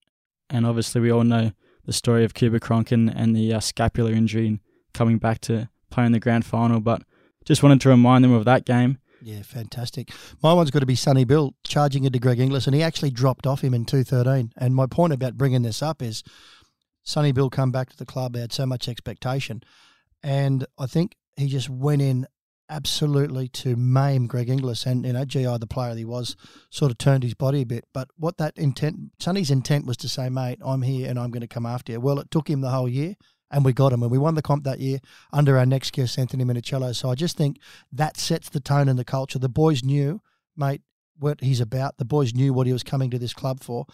and 0.50 0.66
obviously 0.66 1.02
we 1.02 1.12
all 1.12 1.26
know 1.26 1.52
the 1.86 1.94
story 1.94 2.24
of 2.24 2.34
Cronk 2.34 2.92
and, 2.92 3.10
and 3.10 3.36
the 3.36 3.54
uh, 3.54 3.60
scapular 3.60 4.12
injury 4.12 4.48
and 4.48 4.60
coming 4.94 5.18
back 5.18 5.42
to 5.42 5.70
play 5.90 6.06
in 6.06 6.14
the 6.14 6.20
grand 6.20 6.46
final. 6.46 6.80
But 6.80 7.04
just 7.44 7.64
wanted 7.64 7.82
to 7.82 7.90
remind 7.90 8.24
them 8.24 8.32
of 8.32 8.46
that 8.46 8.64
game. 8.66 8.98
Yeah, 9.26 9.42
fantastic. 9.42 10.12
My 10.42 10.52
one's 10.52 10.70
got 10.70 10.80
to 10.80 10.86
be 10.86 10.96
Sonny 10.96 11.24
Bill 11.24 11.56
charging 11.64 12.04
into 12.04 12.20
Greg 12.20 12.40
Inglis, 12.40 12.68
and 12.68 12.76
he 12.76 12.84
actually 12.84 13.10
dropped 13.10 13.48
off 13.48 13.64
him 13.64 13.74
in 13.74 13.86
213. 13.86 14.52
And 14.58 14.76
my 14.76 14.86
point 14.86 15.14
about 15.14 15.38
bringing 15.38 15.62
this 15.62 15.82
up 15.82 16.02
is 16.02 16.24
Sonny 17.04 17.32
Bill 17.32 17.50
come 17.50 17.72
back 17.72 17.90
to 17.90 17.98
the 17.98 18.06
club. 18.06 18.34
They 18.34 18.42
had 18.42 18.52
so 18.52 18.66
much 18.66 18.90
expectation, 18.90 19.64
and 20.22 20.66
I 20.78 20.88
think 20.88 21.16
he 21.38 21.48
just 21.48 21.70
went 21.70 22.02
in 22.02 22.28
absolutely 22.70 23.48
to 23.48 23.78
maim 23.78 24.28
Greg 24.28 24.50
Inglis. 24.50 24.86
And, 24.86 25.06
you 25.06 25.14
know, 25.14 25.24
GI, 25.24 25.58
the 25.58 25.68
player 25.68 25.96
he 25.96 26.06
was, 26.06 26.36
sort 26.70 26.92
of 26.92 26.98
turned 26.98 27.24
his 27.24 27.34
body 27.34 27.62
a 27.62 27.66
bit. 27.66 27.86
But 27.94 28.10
what 28.18 28.38
that 28.38 28.58
intent, 28.58 29.12
Sonny's 29.20 29.52
intent 29.52 29.86
was 29.86 29.98
to 29.98 30.10
say, 30.10 30.28
mate, 30.30 30.60
I'm 30.66 30.82
here 30.82 31.10
and 31.10 31.20
I'm 31.20 31.32
going 31.32 31.42
to 31.42 31.48
come 31.48 31.66
after 31.66 31.94
you. 31.94 32.00
Well, 32.00 32.20
it 32.20 32.32
took 32.32 32.50
him 32.50 32.62
the 32.62 32.72
whole 32.72 32.90
year 32.90 33.16
and 33.54 33.64
we 33.64 33.72
got 33.72 33.94
him. 33.94 34.02
And 34.02 34.12
we 34.12 34.18
won 34.18 34.36
the 34.36 34.42
comp 34.42 34.64
that 34.66 34.80
year 34.80 35.00
under 35.32 35.58
our 35.58 35.66
next 35.66 35.94
guest, 35.94 36.18
Anthony 36.20 36.44
Minichiello. 36.44 36.94
So 36.96 37.10
I 37.10 37.16
just 37.16 37.38
think 37.38 37.60
that 37.92 38.18
sets 38.18 38.50
the 38.50 38.60
tone 38.60 38.90
and 38.90 39.00
the 39.00 39.06
culture. 39.06 39.40
The 39.40 39.48
boys 39.48 39.84
knew, 39.84 40.22
mate, 40.58 40.82
what 41.18 41.42
he's 41.42 41.62
about. 41.62 41.98
The 41.98 42.06
boys 42.06 42.34
knew 42.34 42.52
what 42.54 42.68
he 42.68 42.74
was 42.74 42.84
coming 42.84 43.10
to 43.12 43.20
this 43.20 43.34
club 43.34 43.62
for. 43.62 43.86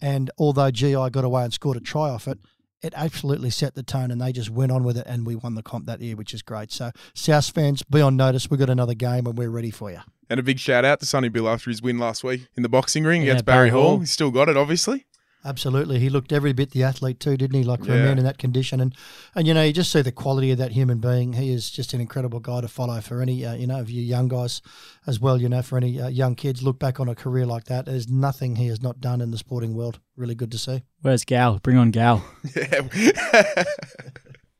And 0.00 0.30
although 0.38 0.70
GI 0.70 1.10
got 1.10 1.24
away 1.24 1.44
and 1.44 1.52
scored 1.52 1.76
a 1.76 1.80
try 1.80 2.08
off 2.08 2.28
it, 2.28 2.38
it 2.80 2.94
absolutely 2.96 3.50
set 3.50 3.74
the 3.74 3.82
tone 3.82 4.12
and 4.12 4.20
they 4.20 4.30
just 4.30 4.50
went 4.50 4.70
on 4.70 4.84
with 4.84 4.96
it 4.96 5.04
and 5.06 5.26
we 5.26 5.34
won 5.34 5.56
the 5.56 5.64
comp 5.64 5.86
that 5.86 6.00
year, 6.00 6.14
which 6.14 6.32
is 6.32 6.42
great. 6.42 6.70
So, 6.70 6.92
South 7.12 7.50
fans, 7.50 7.82
be 7.82 8.00
on 8.00 8.16
notice. 8.16 8.48
We've 8.48 8.60
got 8.60 8.70
another 8.70 8.94
game 8.94 9.26
and 9.26 9.36
we're 9.36 9.50
ready 9.50 9.72
for 9.72 9.90
you. 9.90 9.98
And 10.30 10.38
a 10.38 10.44
big 10.44 10.60
shout 10.60 10.84
out 10.84 11.00
to 11.00 11.06
Sonny 11.06 11.28
Bill 11.28 11.48
after 11.48 11.70
his 11.70 11.82
win 11.82 11.98
last 11.98 12.22
week 12.22 12.46
in 12.56 12.62
the 12.62 12.68
boxing 12.68 13.02
ring 13.02 13.22
Yeah, 13.22 13.30
against 13.30 13.46
Barry, 13.46 13.56
Barry 13.56 13.70
Hall. 13.70 13.88
Hall. 13.88 13.98
He's 13.98 14.12
still 14.12 14.30
got 14.30 14.48
it, 14.48 14.56
obviously. 14.56 15.06
Absolutely, 15.44 16.00
he 16.00 16.10
looked 16.10 16.32
every 16.32 16.52
bit 16.52 16.72
the 16.72 16.82
athlete 16.82 17.20
too, 17.20 17.36
didn't 17.36 17.56
he? 17.56 17.62
Like 17.62 17.84
for 17.84 17.92
a 17.92 17.96
man 17.96 18.18
in 18.18 18.24
that 18.24 18.38
condition, 18.38 18.80
and 18.80 18.94
and 19.36 19.46
you 19.46 19.54
know 19.54 19.62
you 19.62 19.72
just 19.72 19.92
see 19.92 20.02
the 20.02 20.10
quality 20.10 20.50
of 20.50 20.58
that 20.58 20.72
human 20.72 20.98
being. 20.98 21.34
He 21.34 21.52
is 21.52 21.70
just 21.70 21.94
an 21.94 22.00
incredible 22.00 22.40
guy 22.40 22.60
to 22.60 22.68
follow 22.68 23.00
for 23.00 23.22
any 23.22 23.46
uh, 23.46 23.54
you 23.54 23.66
know 23.66 23.78
of 23.78 23.88
you 23.88 24.02
young 24.02 24.26
guys 24.26 24.60
as 25.06 25.20
well. 25.20 25.40
You 25.40 25.48
know 25.48 25.62
for 25.62 25.76
any 25.76 26.00
uh, 26.00 26.08
young 26.08 26.34
kids, 26.34 26.62
look 26.62 26.78
back 26.80 26.98
on 26.98 27.08
a 27.08 27.14
career 27.14 27.46
like 27.46 27.64
that. 27.64 27.86
There's 27.86 28.08
nothing 28.08 28.56
he 28.56 28.66
has 28.66 28.82
not 28.82 29.00
done 29.00 29.20
in 29.20 29.30
the 29.30 29.38
sporting 29.38 29.74
world. 29.74 30.00
Really 30.16 30.34
good 30.34 30.50
to 30.52 30.58
see. 30.58 30.82
Where's 31.02 31.24
Gal? 31.24 31.60
Bring 31.62 31.76
on 31.76 31.90
Gal. 31.92 32.24
Yeah. 32.56 33.64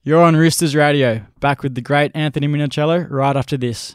You're 0.05 0.23
on 0.23 0.37
Roosters 0.37 0.75
Radio, 0.75 1.21
back 1.41 1.63
with 1.63 1.75
the 1.75 1.83
great 1.83 2.13
Anthony 2.15 2.47
Minichiello 2.49 3.11
right 3.11 3.37
after 3.37 3.59
this. 3.59 3.95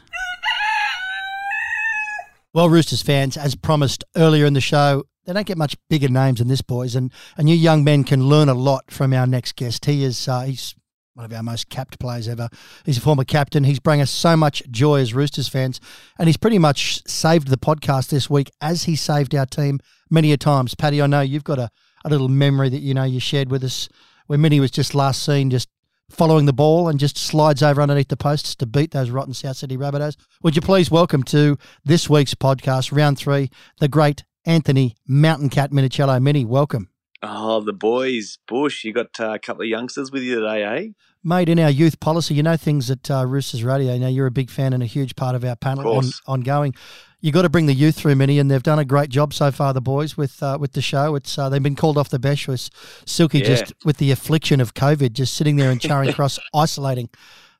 Well, 2.52 2.68
Roosters 2.68 3.02
fans, 3.02 3.36
as 3.36 3.56
promised 3.56 4.04
earlier 4.14 4.46
in 4.46 4.52
the 4.52 4.60
show, 4.60 5.06
they 5.24 5.32
don't 5.32 5.46
get 5.46 5.58
much 5.58 5.76
bigger 5.88 6.08
names 6.08 6.38
than 6.38 6.48
this, 6.48 6.62
boys, 6.62 6.94
and 6.94 7.12
and 7.36 7.48
you 7.48 7.56
young 7.56 7.84
men 7.84 8.04
can 8.04 8.28
learn 8.28 8.48
a 8.48 8.54
lot 8.54 8.90
from 8.90 9.12
our 9.12 9.26
next 9.26 9.56
guest. 9.56 9.84
He 9.84 10.04
is 10.04 10.28
uh, 10.28 10.42
he's 10.42 10.74
one 11.14 11.24
of 11.24 11.32
our 11.32 11.42
most 11.42 11.68
capped 11.68 11.98
players 11.98 12.28
ever. 12.28 12.48
He's 12.84 12.98
a 12.98 13.00
former 13.00 13.24
captain. 13.24 13.64
He's 13.64 13.78
brought 13.78 14.00
us 14.00 14.10
so 14.10 14.36
much 14.36 14.62
joy 14.70 15.00
as 15.00 15.14
Roosters 15.14 15.48
fans, 15.48 15.80
and 16.18 16.28
he's 16.28 16.36
pretty 16.36 16.58
much 16.58 17.06
saved 17.06 17.48
the 17.48 17.56
podcast 17.56 18.08
this 18.08 18.28
week 18.28 18.50
as 18.60 18.84
he 18.84 18.96
saved 18.96 19.34
our 19.34 19.46
team 19.46 19.80
many 20.10 20.32
a 20.32 20.36
times. 20.36 20.74
Paddy, 20.74 21.00
I 21.00 21.06
know 21.06 21.20
you've 21.20 21.44
got 21.44 21.58
a, 21.58 21.70
a 22.04 22.10
little 22.10 22.28
memory 22.28 22.68
that 22.68 22.80
you 22.80 22.94
know 22.94 23.04
you 23.04 23.20
shared 23.20 23.50
with 23.50 23.64
us 23.64 23.88
when 24.26 24.40
Minnie 24.40 24.60
was 24.60 24.70
just 24.70 24.94
last 24.94 25.24
seen 25.24 25.50
just 25.50 25.68
following 26.10 26.46
the 26.46 26.52
ball 26.52 26.88
and 26.88 27.00
just 27.00 27.16
slides 27.16 27.62
over 27.62 27.80
underneath 27.80 28.08
the 28.08 28.16
posts 28.16 28.54
to 28.56 28.66
beat 28.66 28.90
those 28.90 29.10
rotten 29.10 29.34
South 29.34 29.56
Sydney 29.56 29.76
Rabbitohs. 29.76 30.16
Would 30.42 30.54
you 30.54 30.62
please 30.62 30.90
welcome 30.90 31.22
to 31.24 31.56
this 31.84 32.10
week's 32.10 32.34
podcast, 32.34 32.94
round 32.94 33.18
three, 33.18 33.50
the 33.80 33.88
great 33.88 34.24
Anthony 34.46 34.96
Mountain 35.06 35.50
Cat 35.50 35.70
Minichiello. 35.70 36.20
Mini. 36.22 36.44
welcome. 36.44 36.88
Oh, 37.22 37.60
the 37.62 37.72
boys, 37.72 38.38
Bush. 38.46 38.84
You 38.84 38.92
got 38.92 39.18
uh, 39.18 39.32
a 39.32 39.38
couple 39.38 39.62
of 39.62 39.68
youngsters 39.68 40.12
with 40.12 40.22
you 40.22 40.40
today, 40.40 40.62
eh? 40.62 40.88
Mate, 41.22 41.48
in 41.48 41.58
our 41.58 41.70
youth 41.70 41.98
policy, 41.98 42.34
you 42.34 42.42
know 42.42 42.56
things 42.58 42.90
at 42.90 43.10
uh, 43.10 43.24
Roosters 43.26 43.64
Radio. 43.64 43.96
Now, 43.96 44.08
you're 44.08 44.26
a 44.26 44.30
big 44.30 44.50
fan 44.50 44.74
and 44.74 44.82
a 44.82 44.86
huge 44.86 45.16
part 45.16 45.34
of 45.34 45.42
our 45.42 45.56
panel 45.56 45.86
on, 45.88 46.02
course. 46.02 46.20
ongoing. 46.26 46.74
you 47.22 47.32
got 47.32 47.42
to 47.42 47.48
bring 47.48 47.64
the 47.64 47.72
youth 47.72 47.96
through, 47.96 48.16
Minnie, 48.16 48.38
and 48.38 48.50
they've 48.50 48.62
done 48.62 48.78
a 48.78 48.84
great 48.84 49.08
job 49.08 49.32
so 49.32 49.50
far. 49.50 49.72
The 49.72 49.80
boys 49.80 50.18
with 50.18 50.42
uh, 50.42 50.58
with 50.60 50.72
the 50.72 50.82
show, 50.82 51.14
it's 51.14 51.38
uh, 51.38 51.48
they've 51.48 51.62
been 51.62 51.76
called 51.76 51.96
off 51.96 52.10
the 52.10 52.18
bench 52.18 52.46
with 52.46 52.68
Silky 53.06 53.38
Yeah. 53.38 53.46
just 53.46 53.72
with 53.86 53.96
the 53.96 54.10
affliction 54.10 54.60
of 54.60 54.74
COVID, 54.74 55.14
just 55.14 55.32
sitting 55.32 55.56
there 55.56 55.70
in 55.70 55.78
Charing 55.78 56.12
Cross, 56.12 56.38
isolating. 56.54 57.08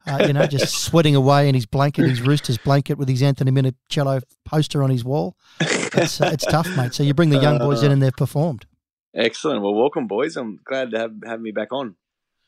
Uh, 0.06 0.24
you 0.26 0.32
know, 0.32 0.46
just 0.46 0.74
sweating 0.84 1.14
away 1.14 1.48
in 1.48 1.54
his 1.54 1.66
blanket, 1.66 2.08
his 2.08 2.20
Roosters 2.20 2.58
blanket, 2.58 2.98
with 2.98 3.08
his 3.08 3.22
Anthony 3.22 3.50
Minichiello 3.50 4.22
poster 4.44 4.82
on 4.82 4.90
his 4.90 5.04
wall. 5.04 5.36
It's, 5.60 6.20
uh, 6.20 6.30
it's 6.32 6.44
tough, 6.44 6.68
mate. 6.76 6.94
So 6.94 7.02
you 7.02 7.14
bring 7.14 7.30
the 7.30 7.38
young 7.38 7.58
boys 7.58 7.82
in, 7.82 7.90
and 7.90 8.02
they've 8.02 8.12
performed. 8.12 8.66
Excellent. 9.14 9.62
Well, 9.62 9.74
welcome, 9.74 10.06
boys. 10.06 10.36
I'm 10.36 10.58
glad 10.64 10.90
to 10.90 10.98
have, 10.98 11.12
have 11.24 11.40
me 11.40 11.52
back 11.52 11.72
on. 11.72 11.94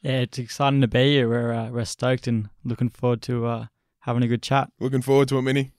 Yeah, 0.03 0.21
it's 0.21 0.39
exciting 0.39 0.81
to 0.83 0.89
be 0.89 1.15
here. 1.15 1.29
We're 1.29 1.53
uh, 1.53 1.71
we're 1.71 1.85
stoked 1.85 2.27
and 2.27 2.49
looking 2.65 2.91
forward 2.91 3.23
to 3.23 3.47
uh, 3.47 3.67
having 4.01 4.23
a 4.23 4.29
good 4.29 4.43
chat. 4.43 4.71
Looking 4.79 5.03
forward 5.03 5.29
to 5.29 5.39
it, 5.39 5.43
Minnie. 5.43 5.73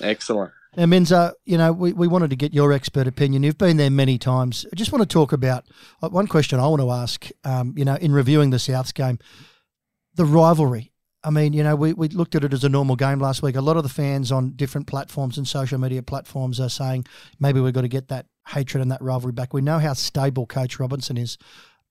Excellent. 0.00 0.52
Now, 0.76 0.84
Minza, 0.84 1.32
you 1.44 1.58
know, 1.58 1.72
we, 1.72 1.92
we 1.92 2.06
wanted 2.06 2.30
to 2.30 2.36
get 2.36 2.52
your 2.52 2.72
expert 2.72 3.06
opinion. 3.06 3.42
You've 3.42 3.58
been 3.58 3.78
there 3.78 3.90
many 3.90 4.18
times. 4.18 4.66
I 4.72 4.76
just 4.76 4.92
want 4.92 5.02
to 5.02 5.12
talk 5.12 5.32
about 5.32 5.64
uh, 6.02 6.08
one 6.08 6.26
question 6.26 6.60
I 6.60 6.68
want 6.68 6.82
to 6.82 6.90
ask, 6.90 7.28
um, 7.44 7.74
you 7.76 7.84
know, 7.84 7.96
in 7.96 8.12
reviewing 8.12 8.50
the 8.50 8.58
Souths 8.58 8.92
game, 8.92 9.18
the 10.14 10.24
rivalry. 10.24 10.92
I 11.24 11.30
mean, 11.30 11.52
you 11.52 11.64
know, 11.64 11.74
we, 11.74 11.92
we 11.92 12.08
looked 12.08 12.34
at 12.36 12.44
it 12.44 12.52
as 12.52 12.62
a 12.62 12.68
normal 12.68 12.94
game 12.94 13.18
last 13.18 13.42
week. 13.42 13.56
A 13.56 13.60
lot 13.60 13.76
of 13.76 13.82
the 13.82 13.88
fans 13.88 14.30
on 14.30 14.52
different 14.52 14.86
platforms 14.86 15.36
and 15.36 15.48
social 15.48 15.78
media 15.78 16.02
platforms 16.02 16.60
are 16.60 16.68
saying 16.68 17.06
maybe 17.40 17.60
we've 17.60 17.74
got 17.74 17.80
to 17.80 17.88
get 17.88 18.08
that 18.08 18.26
hatred 18.46 18.82
and 18.82 18.90
that 18.92 19.02
rivalry 19.02 19.32
back. 19.32 19.52
We 19.52 19.60
know 19.60 19.78
how 19.78 19.94
stable 19.94 20.46
Coach 20.46 20.78
Robinson 20.78 21.16
is. 21.16 21.36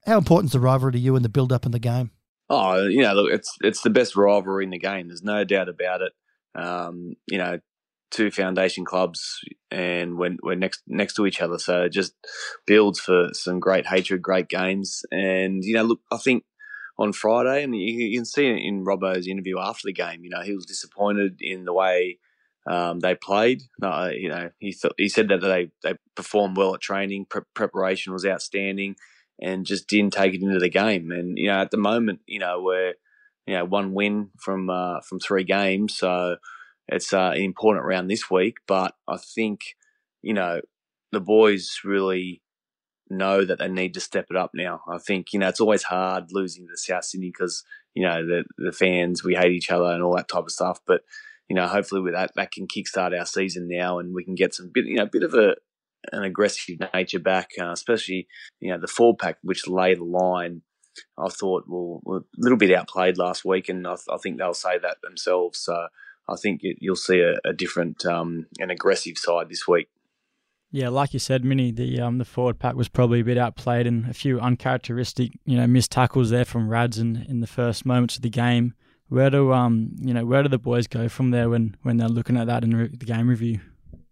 How 0.06 0.18
important 0.18 0.50
is 0.50 0.54
the 0.54 0.62
rivalry 0.62 0.94
to 0.94 1.00
you 1.00 1.16
and 1.16 1.26
the 1.26 1.30
build 1.30 1.52
up 1.52 1.66
in 1.66 1.72
the 1.72 1.80
game? 1.80 2.12
Oh, 2.50 2.86
you 2.88 3.02
know, 3.02 3.14
look, 3.14 3.32
it's 3.34 3.54
it's 3.62 3.82
the 3.82 3.90
best 3.90 4.16
rivalry 4.16 4.64
in 4.64 4.70
the 4.70 4.80
game. 4.80 5.10
There's 5.10 5.24
no 5.24 5.44
doubt 5.44 5.68
about 5.68 6.02
it. 6.02 6.14
Um, 6.56 7.16
you 7.30 7.38
know, 7.38 7.60
two 8.10 8.32
foundation 8.32 8.86
clubs, 8.86 9.42
and 9.70 10.18
we're, 10.18 10.38
we're 10.42 10.56
next 10.56 10.82
next 10.88 11.16
to 11.16 11.26
each 11.26 11.42
other, 11.42 11.58
so 11.58 11.84
it 11.84 11.92
just 11.92 12.14
builds 12.66 13.02
for 13.02 13.30
some 13.34 13.60
great 13.60 13.86
hatred, 13.86 14.22
great 14.22 14.48
games. 14.48 15.02
And 15.12 15.64
you 15.64 15.76
know, 15.76 15.84
look, 15.84 16.00
I 16.10 16.18
think 16.18 16.44
on 17.00 17.14
Friday, 17.14 17.64
and 17.64 17.76
you, 17.76 18.18
can 18.18 18.26
see 18.26 18.48
it 18.48 18.58
in 18.58 18.84
Robbo's 18.84 19.28
interview 19.28 19.60
after 19.60 19.84
the 19.86 19.94
game. 19.94 20.24
You 20.24 20.30
know, 20.32 20.42
he 20.42 20.54
was 20.54 20.66
disappointed 20.66 21.38
in 21.42 21.66
the 21.66 21.74
way 21.74 22.18
um, 22.68 23.00
they 23.00 23.16
played. 23.16 23.64
Uh, 23.82 24.10
you 24.14 24.30
know, 24.30 24.50
he 24.60 24.74
th- 24.74 24.94
he 24.98 25.10
said 25.10 25.30
that 25.30 25.42
they 25.42 25.72
they 25.84 25.96
performed 26.16 26.58
well 26.58 26.74
at 26.74 26.82
training. 26.82 27.26
Pre- 27.30 27.42
preparation 27.54 28.14
was 28.14 28.26
outstanding, 28.26 28.96
and 29.42 29.66
just 29.66 29.88
didn't 29.88 30.14
take 30.14 30.34
it 30.34 30.42
into 30.42 30.60
the 30.60 30.70
game. 30.70 31.12
And 31.12 31.38
you 31.38 31.48
know, 31.48 31.62
at 31.62 31.72
the 31.72 31.78
moment, 31.78 32.22
you 32.26 32.40
know, 32.40 32.62
we're 32.62 32.94
you 33.46 33.54
know 33.54 33.66
one 33.66 33.94
win 33.94 34.32
from 34.40 34.70
uh, 34.70 35.02
from 35.02 35.20
three 35.20 35.44
games, 35.44 35.96
so 35.96 36.38
it's 36.88 37.14
uh, 37.14 37.32
an 37.36 37.42
important 37.42 37.86
round 37.86 38.10
this 38.10 38.30
week. 38.30 38.58
But 38.68 38.96
I 39.08 39.18
think 39.18 39.62
you 40.22 40.34
know 40.34 40.62
the 41.12 41.22
boys 41.22 41.80
really 41.86 42.42
know 43.10 43.46
that 43.46 43.60
they 43.60 43.68
need 43.68 43.94
to 43.96 44.00
step 44.00 44.28
it 44.30 44.36
up 44.38 44.52
now. 44.54 44.82
I 44.88 44.98
think 44.98 45.34
you 45.34 45.40
know 45.40 45.48
it's 45.50 45.62
always 45.62 45.84
hard 45.84 46.26
losing 46.32 46.68
to 46.68 46.78
South 46.78 47.06
Sydney 47.06 47.28
because 47.30 47.64
you 47.94 48.04
know 48.04 48.26
the 48.26 48.44
the 48.58 48.72
fans 48.72 49.24
we 49.24 49.36
hate 49.36 49.52
each 49.54 49.72
other 49.72 49.86
and 49.86 50.04
all 50.04 50.16
that 50.16 50.28
type 50.30 50.44
of 50.44 50.52
stuff. 50.52 50.80
But 50.86 51.02
you 51.50 51.56
know 51.56 51.68
hopefully 51.68 52.02
with 52.02 52.14
that 52.14 52.32
that 52.36 52.52
can 52.52 52.68
kickstart 52.68 53.18
our 53.18 53.26
season 53.26 53.68
now 53.70 54.00
and 54.00 54.14
we 54.14 54.24
can 54.24 54.36
get 54.36 54.54
some 54.54 54.70
bit 54.74 54.86
you 54.86 54.96
know 54.96 55.04
a 55.04 55.10
bit 55.12 55.24
of 55.24 55.34
a 55.34 55.56
an 56.14 56.24
aggressive 56.24 56.78
nature 56.94 57.20
back, 57.20 57.52
uh, 57.60 57.72
especially 57.72 58.28
you 58.60 58.72
know 58.72 58.80
the 58.80 58.88
forward 58.88 59.20
pack 59.20 59.38
which 59.42 59.68
lay 59.68 59.94
the 59.96 60.04
line. 60.04 60.62
I 61.18 61.30
thought 61.30 61.66
well, 61.68 62.02
a 62.08 62.22
little 62.38 62.58
bit 62.58 62.74
outplayed 62.74 63.18
last 63.18 63.46
week, 63.46 63.70
and 63.70 63.86
I, 63.86 63.92
th- 63.96 64.08
I 64.12 64.18
think 64.18 64.38
they'll 64.38 64.54
say 64.56 64.80
that 64.80 64.98
themselves. 65.04 65.60
So 65.60 65.88
I 66.28 66.36
think 66.36 66.62
you- 66.64 66.76
you'll 66.80 66.96
see 66.96 67.20
a, 67.20 67.36
a 67.48 67.54
different, 67.54 68.04
um, 68.06 68.48
an 68.60 68.72
aggressive 68.72 69.18
side 69.18 69.48
this 69.50 69.68
week. 69.68 69.90
Yeah, 70.78 70.90
like 70.90 71.12
you 71.12 71.18
said, 71.18 71.44
Minnie, 71.44 71.72
the 71.72 72.00
um 72.02 72.20
the 72.20 72.24
forward 72.24 72.60
pack 72.60 72.76
was 72.76 72.88
probably 72.88 73.22
a 73.22 73.24
bit 73.24 73.40
outplayed 73.40 73.88
and 73.88 74.08
a 74.08 74.14
few 74.14 74.40
uncharacteristic, 74.40 75.32
you 75.44 75.58
know, 75.58 75.66
missed 75.66 75.92
tackles 75.92 76.30
there 76.30 76.46
from 76.46 76.70
Rads 76.70 77.00
in, 77.00 77.26
in 77.28 77.40
the 77.40 77.48
first 77.48 77.84
moments 77.84 78.18
of 78.18 78.22
the 78.22 78.30
game. 78.30 78.76
Where 79.10 79.32
do 79.32 79.54
um 79.54 79.96
you 80.00 80.14
know 80.14 80.24
where 80.24 80.44
do 80.44 80.50
the 80.50 80.60
boys 80.60 80.86
go 80.86 81.10
from 81.10 81.32
there 81.32 81.50
when 81.50 81.76
when 81.82 81.98
they're 81.98 82.08
looking 82.08 82.38
at 82.38 82.46
that 82.46 82.64
in 82.64 82.76
re- 82.76 82.96
the 82.96 83.08
game 83.08 83.28
review? 83.28 83.60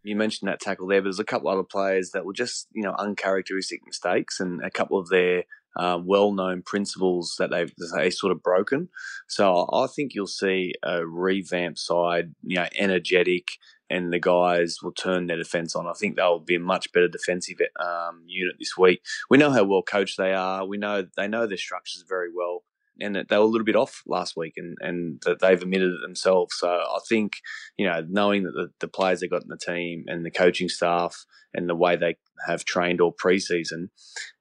you 0.02 0.16
mentioned 0.16 0.50
that 0.50 0.60
tackle 0.60 0.88
there, 0.88 1.02
but 1.02 1.06
there's 1.06 1.20
a 1.20 1.24
couple 1.24 1.50
other 1.50 1.64
players 1.64 2.12
that 2.12 2.26
were 2.26 2.34
just, 2.34 2.68
you 2.74 2.82
know, 2.82 2.96
uncharacteristic 2.98 3.82
mistakes 3.86 4.40
and 4.40 4.64
a 4.64 4.72
couple 4.72 4.98
of 4.98 5.10
their 5.10 5.44
uh, 5.76 6.00
well-known 6.04 6.62
principles 6.62 7.36
that 7.38 7.52
they've 7.52 7.72
they 7.96 8.10
sort 8.10 8.32
of 8.32 8.42
broken. 8.42 8.90
So 9.28 9.68
I 9.72 9.88
think 9.88 10.14
you'll 10.14 10.28
see 10.28 10.74
a 10.82 11.06
revamped 11.06 11.80
side, 11.80 12.34
you 12.44 12.56
know, 12.56 12.68
energetic, 12.76 13.50
and 13.90 14.12
the 14.12 14.20
guys 14.20 14.78
will 14.82 14.92
turn 14.92 15.28
their 15.28 15.38
defence 15.38 15.76
on. 15.76 15.88
I 15.88 15.94
think 15.94 16.16
they'll 16.16 16.40
be 16.40 16.56
a 16.56 16.60
much 16.60 16.92
better 16.92 17.08
defensive 17.08 17.58
um, 17.80 18.24
unit 18.28 18.56
this 18.60 18.78
week. 18.78 19.02
We 19.30 19.38
know 19.38 19.52
how 19.52 19.64
well 19.64 19.84
coached 19.84 20.18
they 20.18 20.34
are. 20.34 20.66
We 20.66 20.78
know 20.78 21.06
they 21.16 21.28
know 21.28 21.48
their 21.48 21.58
structures 21.58 22.04
very 22.08 22.30
well. 22.34 22.64
And 22.98 23.18
that 23.18 23.28
they 23.28 23.38
were 23.38 23.44
a 23.44 23.48
little 23.48 23.66
bit 23.66 23.76
off 23.76 24.04
last 24.08 24.38
week, 24.38 24.54
and, 24.56 24.78
and 24.80 25.22
that 25.26 25.42
they've 25.42 25.62
admitted 25.62 25.92
it 25.92 26.02
themselves. 26.02 26.56
So 26.58 26.70
I 26.70 27.00
think 27.10 27.34
you 27.78 27.86
know, 27.86 28.06
knowing 28.08 28.44
that 28.44 28.54
the, 28.54 28.70
the 28.80 28.88
players 28.88 29.20
they 29.20 29.28
got 29.28 29.44
in 29.44 29.50
the 29.50 29.58
team 29.58 30.06
and 30.08 30.26
the 30.26 30.32
coaching 30.32 30.70
staff 30.70 31.26
and 31.54 31.68
the 31.68 31.76
way 31.76 31.98
they 31.98 32.16
have 32.48 32.64
trained 32.64 33.02
all 33.02 33.14
preseason, 33.14 33.90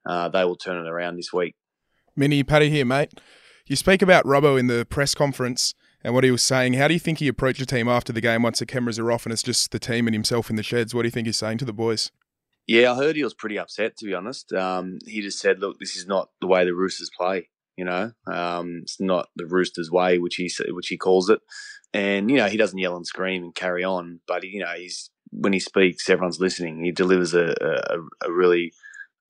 uh, 0.07 0.29
they 0.29 0.45
will 0.45 0.55
turn 0.55 0.87
it 0.87 0.89
around 0.89 1.17
this 1.17 1.33
week. 1.33 1.57
Minnie, 2.15 2.45
Paddy 2.45 2.71
here, 2.71 2.85
mate. 2.85 3.11
You 3.67 3.75
speak 3.75 4.03
about 4.03 4.25
Robbo 4.25 4.57
in 4.57 4.69
the 4.69 4.87
press 4.89 5.17
conference 5.17 5.75
and 6.05 6.15
what 6.15 6.23
he 6.23 6.31
was 6.31 6.43
saying. 6.43 6.75
How 6.75 6.87
do 6.87 6.95
you 6.95 7.01
think 7.01 7.19
he 7.19 7.29
approached 7.29 7.61
the 7.61 7.67
team 7.67 7.89
after 7.89 8.13
the 8.13 8.21
game 8.21 8.43
once 8.43 8.59
the 8.59 8.67
cameras 8.67 8.99
are 8.99 9.11
off 9.11 9.25
and 9.25 9.33
it's 9.33 9.43
just 9.43 9.71
the 9.71 9.79
team 9.79 10.07
and 10.07 10.15
himself 10.15 10.51
in 10.51 10.57
the 10.57 10.63
sheds? 10.63 10.95
What 10.95 11.03
do 11.03 11.07
you 11.07 11.11
think 11.11 11.27
he's 11.27 11.39
saying 11.39 11.59
to 11.59 11.65
the 11.65 11.73
boys? 11.73 12.13
Yeah, 12.67 12.93
I 12.93 12.97
heard 12.97 13.17
he 13.17 13.25
was 13.25 13.35
pretty 13.35 13.59
upset. 13.59 13.97
To 13.97 14.07
be 14.07 14.15
honest, 14.15 14.53
um, 14.53 14.99
he 15.07 15.21
just 15.21 15.39
said, 15.39 15.61
"Look, 15.61 15.79
this 15.79 15.97
is 15.97 16.07
not 16.07 16.31
the 16.41 16.47
way 16.47 16.65
the 16.65 16.75
Roosters 16.75 17.11
play. 17.17 17.49
You 17.77 17.85
know, 17.85 18.13
um, 18.27 18.81
it's 18.83 19.01
not 19.01 19.29
the 19.37 19.47
Roosters' 19.47 19.91
way, 19.91 20.19
which 20.19 20.37
he 20.37 20.51
which 20.71 20.89
he 20.89 20.97
calls 20.97 21.29
it." 21.29 21.41
And 21.93 22.31
you 22.31 22.39
know, 22.39 22.47
he 22.47 22.57
doesn't 22.57 22.79
yell 22.79 22.97
and 22.97 23.07
scream 23.07 23.45
and 23.45 23.55
carry 23.55 23.85
on, 23.85 24.21
but 24.27 24.45
you 24.45 24.61
know, 24.61 24.73
he's 24.77 25.11
when 25.31 25.53
he 25.53 25.61
speaks, 25.61 26.09
everyone's 26.09 26.41
listening. 26.41 26.85
He 26.85 26.93
delivers 26.93 27.35
a, 27.35 27.55
a, 27.61 28.29
a 28.29 28.33
really 28.33 28.73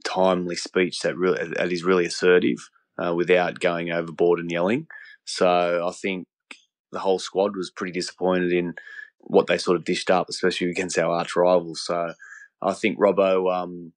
timely 0.05 0.55
speech 0.55 1.01
that 1.01 1.17
really 1.17 1.49
that 1.57 1.73
is 1.73 1.83
really 1.83 2.07
assertive 2.07 2.59
uh, 2.99 3.15
without 3.15 3.59
going 3.59 3.91
overboard 3.91 4.39
and 4.39 4.51
yelling. 4.51 4.87
So 5.25 5.87
I 5.87 5.93
think 5.93 6.29
the 6.95 7.01
whole 7.01 7.19
squad 7.19 7.57
was 7.57 7.71
pretty 7.71 7.93
disappointed 7.93 8.53
in 8.53 8.75
what 9.19 9.47
they 9.47 9.59
sort 9.59 9.77
of 9.77 9.85
dished 9.85 10.11
up, 10.11 10.29
especially 10.29 10.71
against 10.71 10.99
our 10.99 11.13
arch 11.13 11.37
rivals. 11.37 11.83
So 11.85 12.15
I 12.63 12.73
think 12.73 12.99
Robbo, 12.99 13.55
um, 13.55 13.93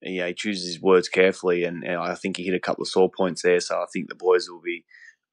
yeah, 0.00 0.28
he 0.28 0.34
chooses 0.34 0.66
his 0.66 0.80
words 0.80 1.08
carefully, 1.08 1.64
and, 1.64 1.84
and, 1.84 1.96
I 1.96 2.14
think 2.14 2.36
he 2.36 2.44
hit 2.44 2.54
a 2.54 2.60
couple 2.60 2.82
of 2.82 2.88
sore 2.88 3.10
points 3.10 3.42
there. 3.42 3.60
So 3.60 3.76
I 3.76 3.86
think 3.92 4.08
the 4.08 4.14
boys 4.14 4.48
will 4.48 4.62
be 4.62 4.84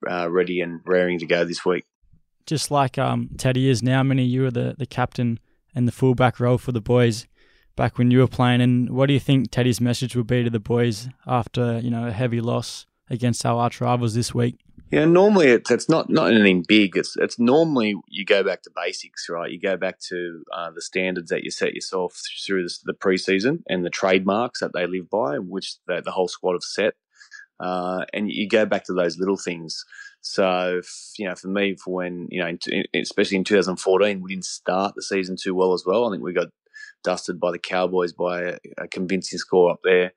uh, 0.09 0.29
ready 0.29 0.59
and 0.59 0.81
raring 0.85 1.19
to 1.19 1.25
go 1.25 1.45
this 1.45 1.63
week. 1.65 1.85
Just 2.45 2.71
like 2.71 2.97
um, 2.97 3.29
Teddy 3.37 3.69
is 3.69 3.83
now, 3.83 4.03
Mini, 4.03 4.23
you 4.23 4.41
were 4.41 4.51
the, 4.51 4.75
the 4.77 4.85
captain 4.85 5.39
and 5.75 5.87
the 5.87 5.91
fullback 5.91 6.39
role 6.39 6.57
for 6.57 6.71
the 6.71 6.81
boys 6.81 7.27
back 7.75 7.97
when 7.97 8.11
you 8.11 8.19
were 8.19 8.27
playing. 8.27 8.61
And 8.61 8.89
what 8.89 9.07
do 9.07 9.13
you 9.13 9.19
think 9.19 9.51
Teddy's 9.51 9.79
message 9.79 10.15
would 10.15 10.27
be 10.27 10.43
to 10.43 10.49
the 10.49 10.59
boys 10.59 11.09
after 11.25 11.79
you 11.79 11.91
know 11.91 12.07
a 12.07 12.11
heavy 12.11 12.41
loss 12.41 12.85
against 13.09 13.45
our 13.45 13.61
arch 13.61 13.79
rivals 13.79 14.15
this 14.15 14.33
week? 14.33 14.59
Yeah, 14.89 15.03
normally 15.03 15.47
it's, 15.47 15.69
it's 15.69 15.89
not 15.89 16.09
not 16.09 16.31
anything 16.31 16.63
big. 16.65 16.95
It's 16.95 17.17
it's 17.17 17.37
normally 17.37 17.95
you 18.07 18.23
go 18.23 18.41
back 18.41 18.61
to 18.63 18.71
basics, 18.73 19.27
right? 19.29 19.51
You 19.51 19.59
go 19.59 19.75
back 19.75 19.99
to 20.07 20.43
uh, 20.53 20.71
the 20.71 20.81
standards 20.81 21.29
that 21.29 21.43
you 21.43 21.51
set 21.51 21.73
yourself 21.73 22.21
through 22.45 22.63
the, 22.63 22.77
the 22.85 22.93
preseason 22.93 23.63
and 23.67 23.83
the 23.83 23.89
trademarks 23.89 24.61
that 24.61 24.71
they 24.73 24.87
live 24.87 25.09
by, 25.09 25.39
which 25.39 25.75
the, 25.87 26.01
the 26.01 26.11
whole 26.11 26.29
squad 26.29 26.53
have 26.53 26.63
set, 26.63 26.93
uh, 27.59 28.05
and 28.13 28.31
you 28.31 28.47
go 28.47 28.65
back 28.65 28.85
to 28.85 28.93
those 28.93 29.19
little 29.19 29.35
things. 29.35 29.83
So, 30.21 30.81
you 31.17 31.27
know, 31.27 31.35
for 31.35 31.49
me, 31.49 31.75
for 31.75 31.93
when 31.93 32.29
you 32.31 32.41
know, 32.41 32.57
especially 32.95 33.37
in 33.37 33.43
2014, 33.43 34.21
we 34.21 34.29
didn't 34.29 34.45
start 34.45 34.95
the 34.95 35.01
season 35.01 35.35
too 35.41 35.53
well 35.53 35.73
as 35.73 35.83
well. 35.85 36.07
I 36.07 36.11
think 36.11 36.23
we 36.23 36.31
got 36.31 36.47
dusted 37.03 37.41
by 37.41 37.51
the 37.51 37.59
Cowboys 37.59 38.13
by 38.13 38.41
a, 38.41 38.57
a 38.77 38.87
convincing 38.87 39.39
score 39.39 39.69
up 39.69 39.79
there. 39.83 40.13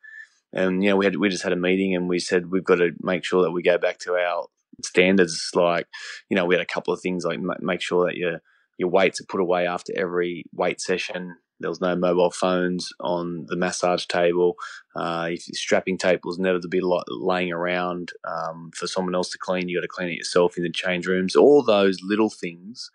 And 0.53 0.83
you 0.83 0.91
know, 0.91 0.97
we 0.97 1.07
had 1.07 1.17
we 1.17 1.29
just 1.29 1.43
had 1.43 1.53
a 1.53 1.57
meeting 1.57 1.97
and 1.97 2.09
we 2.09 2.21
said 2.21 2.53
we've 2.53 2.65
got 2.65 2.77
to 2.77 2.93
make 3.01 3.25
sure 3.25 3.43
that 3.43 3.51
we 3.51 3.63
go 3.63 3.77
back 3.77 3.99
to 4.01 4.15
our 4.15 4.47
standards 4.85 5.51
like 5.55 5.87
you 6.29 6.37
know 6.37 6.45
we 6.45 6.55
had 6.55 6.63
a 6.63 6.67
couple 6.67 6.93
of 6.93 7.01
things 7.01 7.25
like 7.25 7.39
make 7.61 7.81
sure 7.81 8.07
that 8.07 8.17
your 8.17 8.41
your 8.79 8.89
weights 8.89 9.21
are 9.21 9.27
put 9.29 9.41
away 9.41 9.67
after 9.67 9.93
every 9.97 10.45
weight 10.53 10.81
session 10.81 11.37
there 11.61 11.71
was 11.71 11.81
no 11.81 11.95
mobile 11.95 12.31
phones 12.31 12.89
on 13.01 13.45
the 13.49 13.57
massage 13.57 14.07
table. 14.07 14.57
Uh, 14.97 15.29
if 15.31 15.43
strapping 15.43 15.99
tape 15.99 16.21
was 16.25 16.39
never 16.39 16.59
to 16.59 16.69
be 16.69 16.81
laying 16.83 17.53
around 17.53 18.13
um, 18.25 18.71
for 18.75 18.87
someone 18.87 19.15
else 19.15 19.31
to 19.31 19.39
clean, 19.39 19.69
you 19.69 19.77
got 19.77 19.83
to 19.83 19.89
clean 19.89 20.09
it 20.09 20.17
yourself 20.17 20.57
in 20.57 20.63
the 20.63 20.73
change 20.73 21.07
rooms. 21.07 21.37
All 21.37 21.63
those 21.63 21.99
little 22.03 22.31
things. 22.31 22.91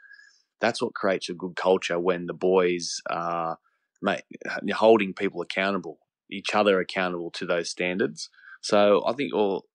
That's 0.60 0.82
what 0.82 0.96
creates 0.96 1.30
a 1.30 1.34
good 1.34 1.56
culture 1.56 2.00
when 2.00 2.26
the 2.26 2.34
boys 2.34 3.02
are 3.10 3.58
holding 4.74 5.14
people 5.14 5.42
accountable, 5.42 6.00
each 6.32 6.56
other 6.56 6.80
accountable 6.80 7.30
to 7.32 7.46
those 7.46 7.70
standards. 7.70 8.30
So 8.62 9.04
I 9.06 9.14
think 9.14 9.34
all 9.34 9.66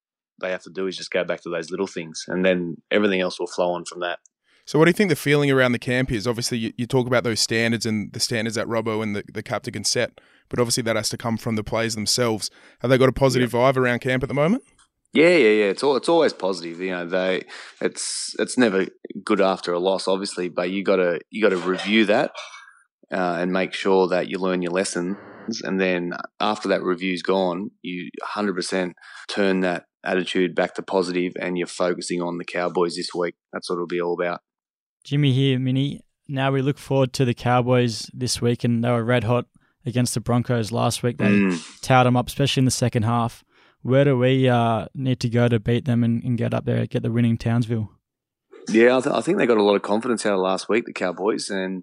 they 0.41 0.51
have 0.51 0.63
to 0.65 0.71
do 0.71 0.87
is 0.87 0.97
just 0.97 1.11
go 1.11 1.25
back 1.25 1.43
to 1.43 1.51
those 1.51 1.71
little 1.71 1.87
things, 1.87 2.25
and 2.29 2.45
then 2.45 2.77
everything 2.91 3.21
else 3.21 3.39
will 3.39 3.47
flow 3.47 3.73
on 3.73 3.85
from 3.85 4.01
that. 4.01 4.19
So, 4.67 4.79
what 4.79 4.85
do 4.85 4.91
you 4.91 4.95
think 4.95 5.11
the 5.11 5.17
feeling 5.17 5.51
around 5.51 5.73
the 5.73 5.79
camp 5.79 6.13
is? 6.13 6.27
Obviously, 6.27 6.59
you, 6.59 6.73
you 6.77 6.87
talk 6.87 7.07
about 7.07 7.25
those 7.25 7.41
standards 7.41 7.87
and 7.87 8.13
the 8.13 8.21
standards 8.21 8.57
that 8.57 8.67
Robbo 8.67 9.03
and 9.03 9.17
the, 9.17 9.25
the 9.33 9.43
captain 9.43 9.73
can 9.73 9.85
set, 9.85 10.21
but 10.49 10.59
obviously 10.59 10.83
that 10.85 10.97
has 10.97 11.09
to 11.09 11.17
come 11.17 11.37
from 11.37 11.57
the 11.57 11.65
players 11.65 11.95
themselves. 11.95 12.51
Have 12.81 12.91
they 12.91 12.99
got 12.99 13.09
a 13.09 13.13
positive 13.13 13.53
yeah. 13.53 13.61
vibe 13.61 13.77
around 13.77 14.01
camp 14.01 14.23
at 14.23 14.29
the 14.29 14.35
moment? 14.35 14.65
Yeah, 15.13 15.31
yeah, 15.31 15.49
yeah. 15.49 15.65
It's 15.67 15.83
all 15.83 15.97
it's 15.97 16.09
always 16.09 16.33
positive. 16.33 16.79
You 16.81 16.91
know, 16.91 17.07
they 17.07 17.43
it's 17.81 18.35
it's 18.39 18.57
never 18.57 18.87
good 19.25 19.41
after 19.41 19.73
a 19.73 19.81
loss, 19.81 20.07
obviously, 20.07 20.49
but 20.49 20.71
you 20.71 20.85
gotta 20.85 21.21
you 21.31 21.43
gotta 21.43 21.57
review 21.57 22.05
that 22.05 22.31
uh, 23.13 23.39
and 23.41 23.53
make 23.53 23.73
sure 23.75 24.07
that 24.09 24.29
you 24.29 24.39
learn 24.39 24.63
your 24.63 24.73
lessons. 24.73 25.17
And 25.63 25.81
then 25.81 26.13
after 26.39 26.69
that 26.69 26.83
review's 26.83 27.23
gone, 27.23 27.71
you 27.83 28.11
100% 28.23 28.93
turn 29.29 29.61
that 29.61 29.87
attitude 30.05 30.55
back 30.55 30.75
to 30.75 30.83
positive 30.83 31.33
and 31.41 31.59
you're 31.59 31.67
focusing 31.67 32.23
on 32.23 32.39
the 32.39 32.45
Cowboys 32.45 32.97
this 32.97 33.15
week. 33.15 33.35
That's 33.53 33.69
what 33.69 33.77
it'll 33.77 33.87
be 33.87 34.01
all 34.01 34.15
about. 34.15 34.41
Jimmy 35.05 35.33
here, 35.33 35.59
Mini. 35.59 36.03
Now 36.29 36.53
we 36.53 36.63
look 36.63 36.79
forward 36.79 37.13
to 37.15 37.25
the 37.25 37.35
Cowboys 37.35 38.11
this 38.15 38.41
week, 38.41 38.63
and 38.63 38.85
they 38.85 38.91
were 38.91 39.05
red 39.05 39.25
hot 39.25 39.47
against 39.85 40.15
the 40.15 40.21
Broncos 40.21 40.71
last 40.71 41.03
week. 41.03 41.19
They 41.19 41.25
mm. 41.25 41.81
towed 41.81 42.07
them 42.07 42.17
up, 42.17 42.29
especially 42.29 42.61
in 42.61 42.67
the 42.67 42.71
second 42.71 43.03
half. 43.03 43.43
Where 43.83 44.05
do 44.05 44.17
we 44.19 44.49
uh, 44.49 44.87
need 44.95 45.21
to 45.21 45.29
go 45.29 45.49
to 45.49 45.59
beat 45.59 45.87
them 45.87 46.05
and, 46.05 46.23
and, 46.23 46.37
get 46.37 46.53
up 46.53 46.67
there, 46.67 46.87
get 46.87 47.03
the 47.03 47.11
winning 47.11 47.39
Townsville? 47.39 47.91
Yeah, 48.69 48.99
I, 48.99 49.01
th- 49.01 49.15
I, 49.15 49.23
think 49.23 49.39
they 49.39 49.47
got 49.47 49.57
a 49.57 49.63
lot 49.63 49.75
of 49.75 49.83
confidence 49.83 50.27
out 50.27 50.35
of 50.35 50.41
last 50.41 50.69
week, 50.69 50.85
the 50.85 50.93
Cowboys, 50.93 51.49
and 51.49 51.83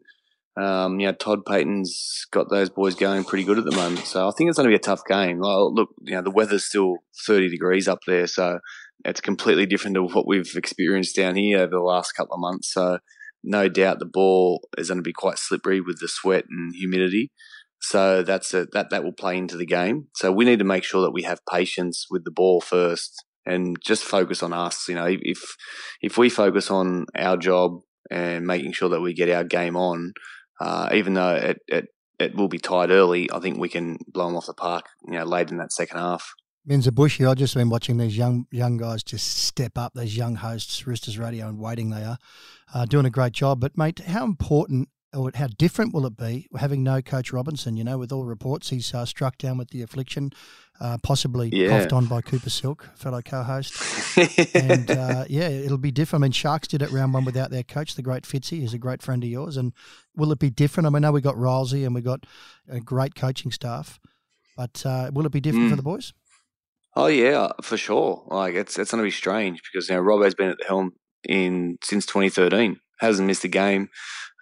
um, 0.57 0.99
you 0.99 1.07
know 1.07 1.13
Todd 1.13 1.45
Payten's 1.45 2.25
got 2.31 2.49
those 2.49 2.69
boys 2.69 2.95
going 2.95 3.23
pretty 3.23 3.43
good 3.43 3.57
at 3.57 3.65
the 3.65 3.75
moment. 3.75 4.05
So 4.05 4.27
I 4.27 4.31
think 4.31 4.49
it's 4.49 4.57
going 4.57 4.69
to 4.69 4.71
be 4.71 4.75
a 4.75 4.79
tough 4.79 5.01
game. 5.07 5.39
Look, 5.41 5.89
you 6.01 6.15
know 6.15 6.21
the 6.21 6.31
weather's 6.31 6.65
still 6.65 6.97
30 7.25 7.49
degrees 7.49 7.87
up 7.87 7.99
there, 8.07 8.27
so 8.27 8.59
it's 9.05 9.21
completely 9.21 9.65
different 9.65 9.95
to 9.95 10.03
what 10.03 10.27
we've 10.27 10.55
experienced 10.55 11.15
down 11.15 11.35
here 11.35 11.59
over 11.59 11.71
the 11.71 11.79
last 11.79 12.13
couple 12.13 12.33
of 12.33 12.41
months. 12.41 12.73
So 12.73 12.99
no 13.43 13.69
doubt 13.69 13.99
the 13.99 14.05
ball 14.05 14.67
is 14.77 14.89
going 14.89 14.97
to 14.97 15.03
be 15.03 15.13
quite 15.13 15.37
slippery 15.37 15.79
with 15.79 15.99
the 15.99 16.07
sweat 16.07 16.45
and 16.49 16.73
humidity. 16.75 17.31
So 17.79 18.23
that's 18.23 18.53
a, 18.53 18.65
that 18.73 18.89
that 18.89 19.03
will 19.03 19.13
play 19.13 19.37
into 19.37 19.55
the 19.55 19.65
game. 19.65 20.07
So 20.15 20.31
we 20.31 20.45
need 20.45 20.59
to 20.59 20.65
make 20.65 20.83
sure 20.83 21.01
that 21.03 21.13
we 21.13 21.23
have 21.23 21.39
patience 21.51 22.07
with 22.09 22.23
the 22.25 22.31
ball 22.31 22.59
first 22.59 23.23
and 23.45 23.77
just 23.85 24.03
focus 24.03 24.41
on 24.41 24.53
us. 24.53 24.87
You 24.89 24.95
know, 24.95 25.07
if 25.07 25.55
if 26.01 26.17
we 26.17 26.29
focus 26.29 26.71
on 26.71 27.05
our 27.15 27.37
job 27.37 27.81
and 28.09 28.47
making 28.47 28.71
sure 28.71 28.89
that 28.89 29.01
we 29.01 29.13
get 29.13 29.29
our 29.29 29.43
game 29.43 29.75
on, 29.75 30.13
uh, 30.59 30.89
even 30.93 31.13
though 31.13 31.35
it, 31.35 31.59
it 31.67 31.87
it 32.19 32.35
will 32.35 32.47
be 32.47 32.57
tied 32.57 32.89
early, 32.89 33.29
I 33.31 33.39
think 33.39 33.59
we 33.59 33.69
can 33.69 33.97
blow 34.07 34.25
them 34.25 34.37
off 34.37 34.47
the 34.47 34.53
park. 34.53 34.85
You 35.05 35.13
know, 35.13 35.25
late 35.25 35.51
in 35.51 35.57
that 35.57 35.71
second 35.71 35.99
half. 35.99 36.33
Menza 36.67 36.93
Bushy, 36.93 37.25
I've 37.25 37.37
just 37.37 37.55
been 37.55 37.69
watching 37.69 37.97
these 37.97 38.17
young 38.17 38.45
young 38.51 38.75
guys 38.77 39.01
just 39.01 39.37
step 39.37 39.77
up. 39.77 39.93
These 39.95 40.17
young 40.17 40.35
hosts, 40.35 40.85
Roosters 40.85 41.17
Radio, 41.17 41.47
and 41.47 41.59
waiting 41.59 41.89
they 41.89 42.03
are, 42.03 42.17
uh, 42.73 42.85
doing 42.85 43.05
a 43.05 43.09
great 43.09 43.31
job. 43.31 43.61
But 43.61 43.77
mate, 43.77 43.99
how 43.99 44.25
important 44.25 44.89
or 45.13 45.31
how 45.35 45.47
different 45.47 45.93
will 45.93 46.05
it 46.05 46.17
be 46.17 46.47
having 46.59 46.83
no 46.83 47.01
Coach 47.01 47.31
Robinson? 47.31 47.77
You 47.77 47.85
know, 47.85 47.97
with 47.97 48.11
all 48.11 48.25
reports 48.25 48.69
he's 48.69 48.93
uh, 48.93 49.05
struck 49.05 49.37
down 49.37 49.57
with 49.57 49.69
the 49.69 49.81
affliction, 49.81 50.31
uh, 50.79 50.97
possibly 51.01 51.49
yeah. 51.49 51.69
coughed 51.69 51.93
on 51.93 52.05
by 52.05 52.21
Cooper 52.21 52.49
Silk, 52.49 52.89
fellow 52.95 53.21
co-host. 53.21 54.17
and 54.55 54.91
uh, 54.91 55.25
yeah, 55.27 55.47
it'll 55.47 55.77
be 55.77 55.91
different. 55.91 56.23
I 56.23 56.25
mean, 56.25 56.31
Sharks 56.31 56.67
did 56.67 56.81
it 56.81 56.91
round 56.91 57.13
one 57.13 57.25
without 57.25 57.51
their 57.51 57.63
coach, 57.63 57.95
the 57.95 58.01
great 58.01 58.23
Fitzy, 58.23 58.61
who's 58.61 58.73
a 58.73 58.77
great 58.77 59.01
friend 59.01 59.23
of 59.23 59.29
yours. 59.29 59.57
And 59.57 59.73
will 60.15 60.31
it 60.31 60.39
be 60.39 60.49
different? 60.49 60.87
I 60.87 60.89
mean, 60.89 61.03
I 61.03 61.07
know 61.07 61.11
we 61.11 61.21
got 61.21 61.35
Rylesy 61.35 61.85
and 61.85 61.95
we 61.95 62.01
got 62.01 62.25
a 62.69 62.79
great 62.79 63.15
coaching 63.15 63.51
staff, 63.51 63.99
but 64.55 64.85
uh, 64.85 65.11
will 65.13 65.25
it 65.25 65.31
be 65.31 65.41
different 65.41 65.67
mm. 65.67 65.69
for 65.71 65.75
the 65.75 65.83
boys? 65.83 66.13
Oh 66.95 67.07
yeah, 67.07 67.49
for 67.61 67.77
sure. 67.77 68.23
Like 68.27 68.55
it's 68.55 68.79
it's 68.79 68.89
going 68.89 69.03
to 69.03 69.07
be 69.07 69.11
strange 69.11 69.61
because 69.61 69.87
you 69.87 69.95
know 69.95 70.01
Robbo's 70.01 70.33
been 70.33 70.49
at 70.49 70.57
the 70.57 70.65
helm 70.65 70.93
in 71.27 71.77
since 71.83 72.07
2013, 72.07 72.79
hasn't 72.99 73.27
missed 73.27 73.43
a 73.43 73.49
game. 73.49 73.89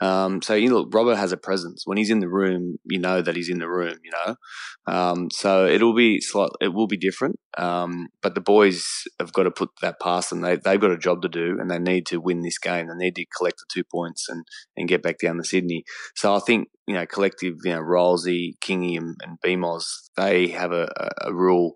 Um, 0.02 0.42
so 0.42 0.56
you 0.56 0.70
know, 0.70 0.86
Robbo 0.86 1.16
has 1.16 1.32
a 1.32 1.38
presence. 1.38 1.84
When 1.86 1.98
he's 1.98 2.10
in 2.10 2.20
the 2.20 2.30
room, 2.30 2.78
you 2.84 3.00
know 3.00 3.22
that 3.22 3.36
he's 3.36 3.50
in 3.50 3.60
the 3.60 3.70
room. 3.70 3.98
You 4.04 4.12
know, 4.12 4.36
um, 4.88 5.30
so 5.32 5.66
it'll 5.66 5.96
be 5.96 6.20
slight, 6.20 6.50
it 6.60 6.74
will 6.74 6.88
be 6.88 6.98
different. 6.98 7.40
Um, 7.58 8.10
but 8.22 8.36
the 8.36 8.42
boys 8.42 8.86
have 9.20 9.32
got 9.32 9.44
to 9.44 9.52
put 9.52 9.70
that 9.82 10.02
past 10.02 10.30
them. 10.30 10.42
They 10.42 10.58
they've 10.58 10.82
got 10.82 10.92
a 10.92 10.98
job 10.98 11.22
to 11.22 11.30
do, 11.30 11.58
and 11.60 11.72
they 11.72 11.80
need 11.80 12.06
to 12.08 12.20
win 12.20 12.42
this 12.42 12.60
game. 12.60 12.88
They 12.88 13.06
need 13.06 13.16
to 13.16 13.26
collect 13.38 13.60
the 13.60 13.66
two 13.74 13.84
points 13.90 14.28
and 14.28 14.44
and 14.76 14.90
get 14.90 15.02
back 15.02 15.20
down 15.20 15.38
to 15.38 15.44
Sydney. 15.44 15.86
So 16.16 16.36
I 16.36 16.40
think 16.40 16.68
you 16.88 16.94
know, 16.94 17.06
collective, 17.06 17.56
you 17.64 17.72
know, 17.72 17.82
Rylesy, 17.82 18.60
Kingy, 18.60 18.98
and, 18.98 19.16
and 19.24 19.40
they 20.18 20.48
have 20.50 20.72
a, 20.72 20.88
a, 20.98 21.30
a 21.30 21.34
real 21.34 21.72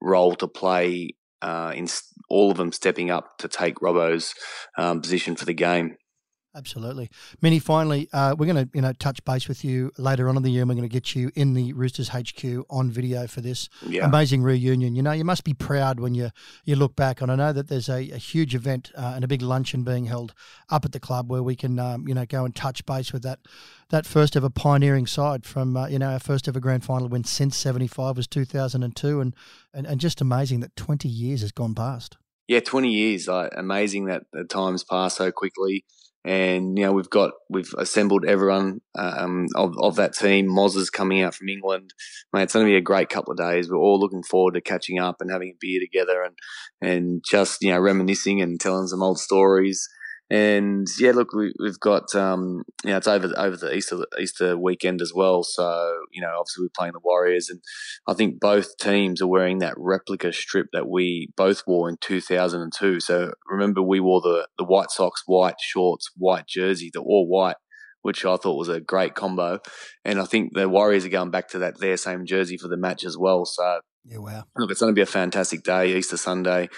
role 0.00 0.34
to 0.34 0.48
play 0.48 1.10
uh, 1.42 1.72
in 1.74 1.86
all 2.28 2.50
of 2.50 2.56
them 2.58 2.72
stepping 2.72 3.10
up 3.10 3.38
to 3.38 3.48
take 3.48 3.76
Robbo's 3.76 4.34
um, 4.76 5.00
position 5.00 5.36
for 5.36 5.46
the 5.46 5.54
game. 5.54 5.96
Absolutely, 6.52 7.08
Minnie. 7.40 7.60
Finally, 7.60 8.08
uh, 8.12 8.34
we're 8.36 8.52
going 8.52 8.66
to 8.66 8.68
you 8.74 8.80
know 8.80 8.92
touch 8.94 9.24
base 9.24 9.46
with 9.46 9.64
you 9.64 9.92
later 9.98 10.28
on 10.28 10.36
in 10.36 10.42
the 10.42 10.50
year. 10.50 10.62
and 10.62 10.68
We're 10.68 10.74
going 10.74 10.88
to 10.88 10.92
get 10.92 11.14
you 11.14 11.30
in 11.36 11.54
the 11.54 11.72
Roosters 11.74 12.08
HQ 12.08 12.44
on 12.68 12.90
video 12.90 13.28
for 13.28 13.40
this 13.40 13.68
yeah. 13.86 14.04
amazing 14.04 14.42
reunion. 14.42 14.96
You 14.96 15.02
know, 15.02 15.12
you 15.12 15.24
must 15.24 15.44
be 15.44 15.54
proud 15.54 16.00
when 16.00 16.12
you 16.12 16.30
you 16.64 16.74
look 16.74 16.96
back. 16.96 17.20
And 17.20 17.30
I 17.30 17.36
know 17.36 17.52
that 17.52 17.68
there's 17.68 17.88
a, 17.88 18.10
a 18.10 18.16
huge 18.16 18.56
event 18.56 18.90
uh, 18.96 19.12
and 19.14 19.22
a 19.22 19.28
big 19.28 19.42
luncheon 19.42 19.84
being 19.84 20.06
held 20.06 20.34
up 20.68 20.84
at 20.84 20.90
the 20.90 20.98
club 20.98 21.30
where 21.30 21.42
we 21.42 21.54
can 21.54 21.78
um, 21.78 22.08
you 22.08 22.14
know 22.14 22.26
go 22.26 22.44
and 22.44 22.54
touch 22.54 22.84
base 22.84 23.12
with 23.12 23.22
that 23.22 23.38
that 23.90 24.04
first 24.04 24.36
ever 24.36 24.50
pioneering 24.50 25.06
side 25.06 25.46
from 25.46 25.76
uh, 25.76 25.86
you 25.86 26.00
know 26.00 26.10
our 26.10 26.18
first 26.18 26.48
ever 26.48 26.58
grand 26.58 26.84
final 26.84 27.08
win 27.08 27.22
since 27.22 27.56
'75 27.56 28.16
was 28.16 28.26
2002, 28.26 29.20
and, 29.20 29.36
and 29.72 29.86
and 29.86 30.00
just 30.00 30.20
amazing 30.20 30.58
that 30.60 30.74
20 30.74 31.08
years 31.08 31.42
has 31.42 31.52
gone 31.52 31.76
past. 31.76 32.16
Yeah, 32.48 32.58
20 32.58 32.88
years. 32.88 33.28
Like, 33.28 33.52
amazing 33.56 34.06
that 34.06 34.24
the 34.32 34.42
times 34.42 34.82
pass 34.82 35.14
so 35.14 35.30
quickly 35.30 35.84
and 36.24 36.78
you 36.78 36.84
know 36.84 36.92
we've 36.92 37.10
got 37.10 37.32
we've 37.48 37.72
assembled 37.78 38.24
everyone 38.26 38.80
um, 38.94 39.46
of 39.54 39.74
of 39.78 39.96
that 39.96 40.14
team. 40.14 40.48
Moz 40.48 40.76
is 40.76 40.90
coming 40.90 41.22
out 41.22 41.34
from 41.34 41.48
England. 41.48 41.94
Mate, 42.32 42.42
it's 42.42 42.52
going 42.52 42.66
to 42.66 42.70
be 42.70 42.76
a 42.76 42.82
great 42.82 43.08
couple 43.08 43.32
of 43.32 43.38
days. 43.38 43.70
We're 43.70 43.78
all 43.78 43.98
looking 43.98 44.22
forward 44.22 44.54
to 44.54 44.60
catching 44.60 44.98
up 44.98 45.16
and 45.20 45.30
having 45.30 45.50
a 45.50 45.58
beer 45.60 45.80
together 45.80 46.22
and 46.22 46.36
and 46.80 47.24
just 47.28 47.62
you 47.62 47.72
know 47.72 47.80
reminiscing 47.80 48.42
and 48.42 48.60
telling 48.60 48.86
some 48.86 49.02
old 49.02 49.18
stories. 49.18 49.88
And 50.30 50.86
yeah, 51.00 51.10
look, 51.10 51.32
we, 51.34 51.52
have 51.64 51.80
got 51.80 52.14
um, 52.14 52.62
you 52.84 52.90
know 52.90 52.98
it's 52.98 53.08
over 53.08 53.32
over 53.36 53.56
the 53.56 53.74
Easter 53.74 54.04
Easter 54.18 54.56
weekend 54.56 55.02
as 55.02 55.12
well. 55.12 55.42
So 55.42 56.02
you 56.12 56.22
know, 56.22 56.36
obviously 56.38 56.64
we're 56.64 56.76
playing 56.76 56.92
the 56.92 57.00
Warriors, 57.02 57.50
and 57.50 57.60
I 58.06 58.14
think 58.14 58.38
both 58.38 58.76
teams 58.78 59.20
are 59.20 59.26
wearing 59.26 59.58
that 59.58 59.74
replica 59.76 60.32
strip 60.32 60.66
that 60.72 60.88
we 60.88 61.30
both 61.36 61.64
wore 61.66 61.88
in 61.88 61.96
2002. 62.00 63.00
So 63.00 63.32
remember, 63.48 63.82
we 63.82 63.98
wore 63.98 64.20
the 64.20 64.46
the 64.56 64.64
white 64.64 64.90
socks 64.90 65.22
white 65.26 65.60
shorts, 65.60 66.10
white 66.16 66.46
jersey, 66.46 66.90
the 66.92 67.00
all 67.00 67.26
white, 67.26 67.56
which 68.02 68.24
I 68.24 68.36
thought 68.36 68.56
was 68.56 68.68
a 68.68 68.80
great 68.80 69.16
combo. 69.16 69.58
And 70.04 70.20
I 70.20 70.26
think 70.26 70.54
the 70.54 70.68
Warriors 70.68 71.04
are 71.04 71.10
going 71.10 71.32
back 71.32 71.48
to 71.48 71.58
that 71.58 71.80
their 71.80 71.96
same 71.96 72.24
jersey 72.24 72.56
for 72.56 72.68
the 72.68 72.76
match 72.76 73.04
as 73.04 73.18
well. 73.18 73.44
So 73.44 73.80
yeah, 74.04 74.18
wow. 74.18 74.44
Look, 74.56 74.70
it's 74.70 74.80
going 74.80 74.92
to 74.92 74.98
be 74.98 75.02
a 75.02 75.06
fantastic 75.06 75.62
day, 75.62 75.96
Easter 75.96 76.16
Sunday. 76.16 76.68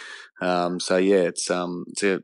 Um, 0.42 0.80
so 0.80 0.96
yeah, 0.96 1.20
it's 1.20 1.50
um, 1.50 1.84
it's 1.88 2.02
a 2.02 2.22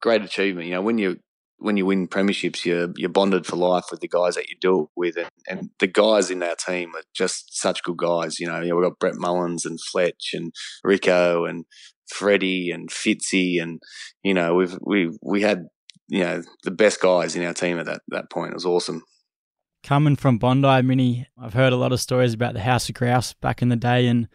great 0.00 0.22
achievement. 0.22 0.66
You 0.66 0.74
know, 0.74 0.82
when 0.82 0.98
you 0.98 1.18
when 1.58 1.76
you 1.76 1.84
win 1.84 2.08
premierships, 2.08 2.64
you're 2.64 2.88
you're 2.96 3.10
bonded 3.10 3.44
for 3.44 3.56
life 3.56 3.86
with 3.90 4.00
the 4.00 4.08
guys 4.08 4.36
that 4.36 4.48
you 4.48 4.56
do 4.60 4.84
it 4.84 4.88
with, 4.96 5.16
and, 5.16 5.28
and 5.48 5.70
the 5.78 5.86
guys 5.86 6.30
in 6.30 6.42
our 6.42 6.54
team 6.54 6.94
are 6.96 7.02
just 7.14 7.60
such 7.60 7.82
good 7.82 7.98
guys. 7.98 8.40
You 8.40 8.46
know, 8.46 8.60
you 8.60 8.70
know, 8.70 8.76
we've 8.76 8.88
got 8.88 8.98
Brett 8.98 9.16
Mullins 9.16 9.66
and 9.66 9.78
Fletch 9.80 10.30
and 10.32 10.52
Rico 10.82 11.44
and 11.44 11.66
Freddie 12.10 12.70
and 12.70 12.88
Fitzy, 12.88 13.60
and 13.60 13.80
you 14.22 14.32
know, 14.32 14.54
we've 14.54 14.78
we 14.80 15.10
we 15.22 15.42
had 15.42 15.66
you 16.08 16.24
know 16.24 16.42
the 16.64 16.70
best 16.70 17.02
guys 17.02 17.36
in 17.36 17.44
our 17.44 17.54
team 17.54 17.78
at 17.78 17.86
that 17.86 18.00
that 18.08 18.30
point. 18.30 18.52
It 18.52 18.54
was 18.54 18.66
awesome. 18.66 19.02
Coming 19.84 20.16
from 20.16 20.38
Bondi, 20.38 20.82
Mini, 20.82 21.28
I've 21.40 21.54
heard 21.54 21.72
a 21.72 21.76
lot 21.76 21.92
of 21.92 22.00
stories 22.00 22.34
about 22.34 22.54
the 22.54 22.60
House 22.60 22.88
of 22.88 22.94
Grouse 22.94 23.32
back 23.34 23.60
in 23.62 23.68
the 23.68 23.76
day, 23.76 24.06
and 24.06 24.26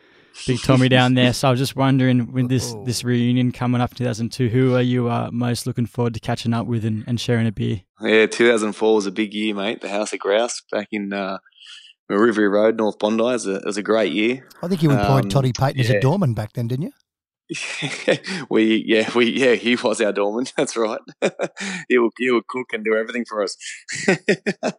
Big 0.48 0.62
Tommy 0.62 0.90
down 0.90 1.14
there. 1.14 1.34
So 1.34 1.48
I 1.48 1.52
was 1.52 1.60
just 1.60 1.76
wondering, 1.76 2.32
with 2.32 2.50
this 2.50 2.74
oh. 2.74 2.84
this 2.86 3.04
reunion 3.04 3.52
coming 3.52 3.82
up 3.82 3.94
2002, 3.94 4.50
who 4.50 4.76
are 4.76 4.82
you 4.82 5.10
uh, 5.10 5.30
most 5.32 5.68
looking 5.68 5.86
forward 5.86 6.14
to 6.16 6.20
catching 6.20 6.54
up 6.54 6.68
with 6.68 6.86
and, 6.86 7.04
and, 7.08 7.20
sharing 7.20 7.48
a 7.48 7.52
beer? 7.52 7.82
Yeah, 8.02 8.26
2004 8.26 8.96
was 8.96 9.06
a 9.06 9.12
big 9.12 9.34
year, 9.34 9.54
mate. 9.54 9.82
The 9.82 9.90
House 9.90 10.14
of 10.14 10.20
Grouse 10.20 10.62
back 10.72 10.88
in 10.92 11.14
uh, 11.14 11.38
River 12.10 12.50
Road, 12.50 12.78
North 12.78 13.00
Bondi. 13.00 13.24
It 13.24 13.28
was 13.28 13.48
a, 13.48 13.56
it 13.56 13.66
was 13.66 13.78
a 13.78 13.84
great 13.84 14.14
year. 14.14 14.48
I 14.62 14.68
think 14.68 14.84
you 14.84 14.92
employed 14.92 15.26
um, 15.26 15.30
Toddy 15.30 15.54
Payten 15.54 15.76
yeah. 15.76 15.84
as 15.84 15.90
a 15.92 16.00
doorman 16.00 16.34
back 16.34 16.54
then, 16.54 16.68
didn't 16.68 16.84
you? 16.84 16.92
we 18.50 18.84
yeah 18.88 19.10
we 19.14 19.30
yeah 19.30 19.54
he 19.56 19.76
was 19.76 20.02
our 20.02 20.14
doorman. 20.14 20.46
That's 20.58 20.78
right. 20.78 21.02
he 21.90 21.98
would 21.98 22.12
he 22.18 22.32
would 22.32 22.48
cook 22.48 22.68
and 22.74 22.84
do 22.84 22.96
everything 22.96 23.26
for 23.28 23.44
us. 23.44 23.56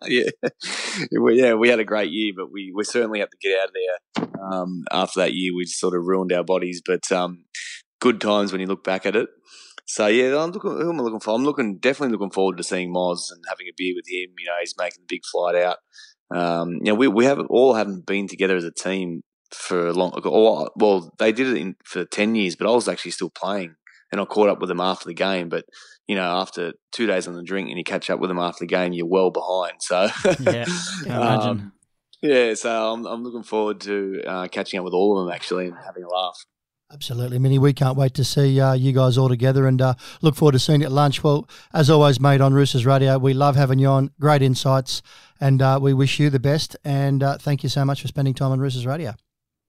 yeah, 0.07 0.31
we, 1.12 1.40
yeah 1.40 1.55
we 1.55 1.69
had 1.69 1.79
a 1.79 1.85
great 1.85 2.11
year, 2.11 2.33
but 2.37 2.51
we 2.51 2.73
we 2.75 2.85
certainly 2.85 3.21
had 3.21 3.29
to 3.31 3.37
get 3.40 3.61
out 3.61 3.69
of 3.69 3.75
there. 3.75 4.24
Um, 4.40 4.85
after 4.92 5.20
that 5.20 5.35
year, 5.35 5.53
we 5.55 5.64
sort 5.66 5.94
of 5.94 6.05
ruined 6.05 6.33
our 6.33 6.44
bodies, 6.44 6.83
but 6.85 7.11
um, 7.12 7.44
good 8.01 8.20
times 8.20 8.53
when 8.53 8.61
you 8.61 8.66
look 8.66 8.85
back 8.85 9.07
at 9.07 9.16
it. 9.16 9.29
So 9.87 10.07
yeah, 10.07 10.42
I'm 10.42 10.51
looking. 10.51 10.70
Who 10.70 10.90
am 10.90 11.01
I 11.01 11.03
looking 11.03 11.20
for? 11.20 11.35
I'm 11.35 11.44
looking 11.44 11.79
definitely 11.79 12.12
looking 12.12 12.31
forward 12.31 12.57
to 12.57 12.62
seeing 12.62 12.92
Moz 12.92 13.31
and 13.31 13.44
having 13.49 13.66
a 13.68 13.75
beer 13.77 13.94
with 13.94 14.07
him. 14.09 14.35
You 14.38 14.47
know, 14.47 14.57
he's 14.61 14.75
making 14.79 15.03
the 15.03 15.14
big 15.14 15.23
flight 15.31 15.57
out. 15.57 15.79
Um, 16.35 16.79
you 16.83 16.87
know, 16.87 16.94
we 16.94 17.09
we 17.09 17.27
have 17.27 17.38
all 17.51 17.75
haven't 17.75 18.07
been 18.07 18.27
together 18.27 18.57
as 18.57 18.64
a 18.64 18.73
team 18.73 19.23
for 19.53 19.88
a 19.88 19.92
long. 19.92 20.12
Or, 20.25 20.70
well, 20.77 21.12
they 21.18 21.33
did 21.33 21.49
it 21.49 21.59
in, 21.59 21.77
for 21.85 22.05
ten 22.07 22.35
years, 22.35 22.57
but 22.57 22.66
I 22.66 22.75
was 22.75 22.88
actually 22.88 23.11
still 23.11 23.31
playing, 23.31 23.75
and 24.11 24.20
I 24.20 24.25
caught 24.25 24.49
up 24.49 24.59
with 24.59 24.68
them 24.68 24.81
after 24.81 25.07
the 25.07 25.14
game. 25.14 25.51
But 25.51 25.66
you 26.09 26.16
know, 26.16 26.25
after 26.25 26.73
two 26.92 27.07
days 27.07 27.29
on 27.29 27.35
the 27.35 27.42
drink, 27.42 27.68
and 27.68 27.77
you 27.77 27.85
catch 27.85 28.09
up 28.09 28.20
with 28.20 28.31
them 28.31 28.38
after 28.38 28.61
the 28.61 28.66
game, 28.66 28.94
you're 28.94 29.07
well 29.07 29.31
behind. 29.31 29.75
So 29.81 30.09
yeah, 30.40 30.66
um, 31.11 31.74
yeah. 32.25 32.55
So 32.55 32.93
I'm 32.93 33.07
I'm 33.07 33.23
looking 33.23 33.43
forward 33.43 33.81
to 33.83 34.23
uh, 34.27 34.49
catching 34.49 34.79
up 34.79 34.85
with 34.85 34.95
all 34.95 35.19
of 35.19 35.27
them 35.27 35.35
actually 35.35 35.67
and 35.67 35.77
having 35.85 36.05
a 36.05 36.09
laugh. 36.09 36.45
Absolutely, 36.93 37.39
Minnie. 37.39 37.59
We 37.59 37.73
can't 37.73 37.97
wait 37.97 38.15
to 38.15 38.25
see 38.25 38.61
uh, 38.61 38.75
you 38.75 38.93
guys 38.93 39.19
all 39.19 39.29
together 39.29 39.67
and 39.67 39.81
uh, 39.81 39.95
look 40.23 40.37
forward 40.37 40.53
to 40.53 40.59
seeing 40.59 40.81
you 40.81 40.87
at 40.87 40.93
lunch. 40.93 41.25
Well, 41.25 41.49
as 41.73 41.91
always, 41.91 42.21
mate, 42.21 42.41
on 42.41 42.55
Roosters 42.55 42.87
Radio, 42.87 43.19
we 43.19 43.35
love 43.35 43.57
having 43.57 43.79
you 43.79 43.89
on. 43.89 44.11
Great 44.21 44.43
insights, 44.43 45.03
and 45.41 45.61
uh, 45.61 45.79
we 45.83 45.93
wish 45.93 46.21
you 46.21 46.31
the 46.31 46.39
best. 46.39 46.77
And 46.85 47.23
uh, 47.23 47.39
thank 47.39 47.63
you 47.63 47.69
so 47.69 47.85
much 47.85 48.03
for 48.03 48.09
spending 48.09 48.35
time 48.35 48.53
on 48.53 48.61
Roosters 48.61 48.87
Radio. 48.87 49.15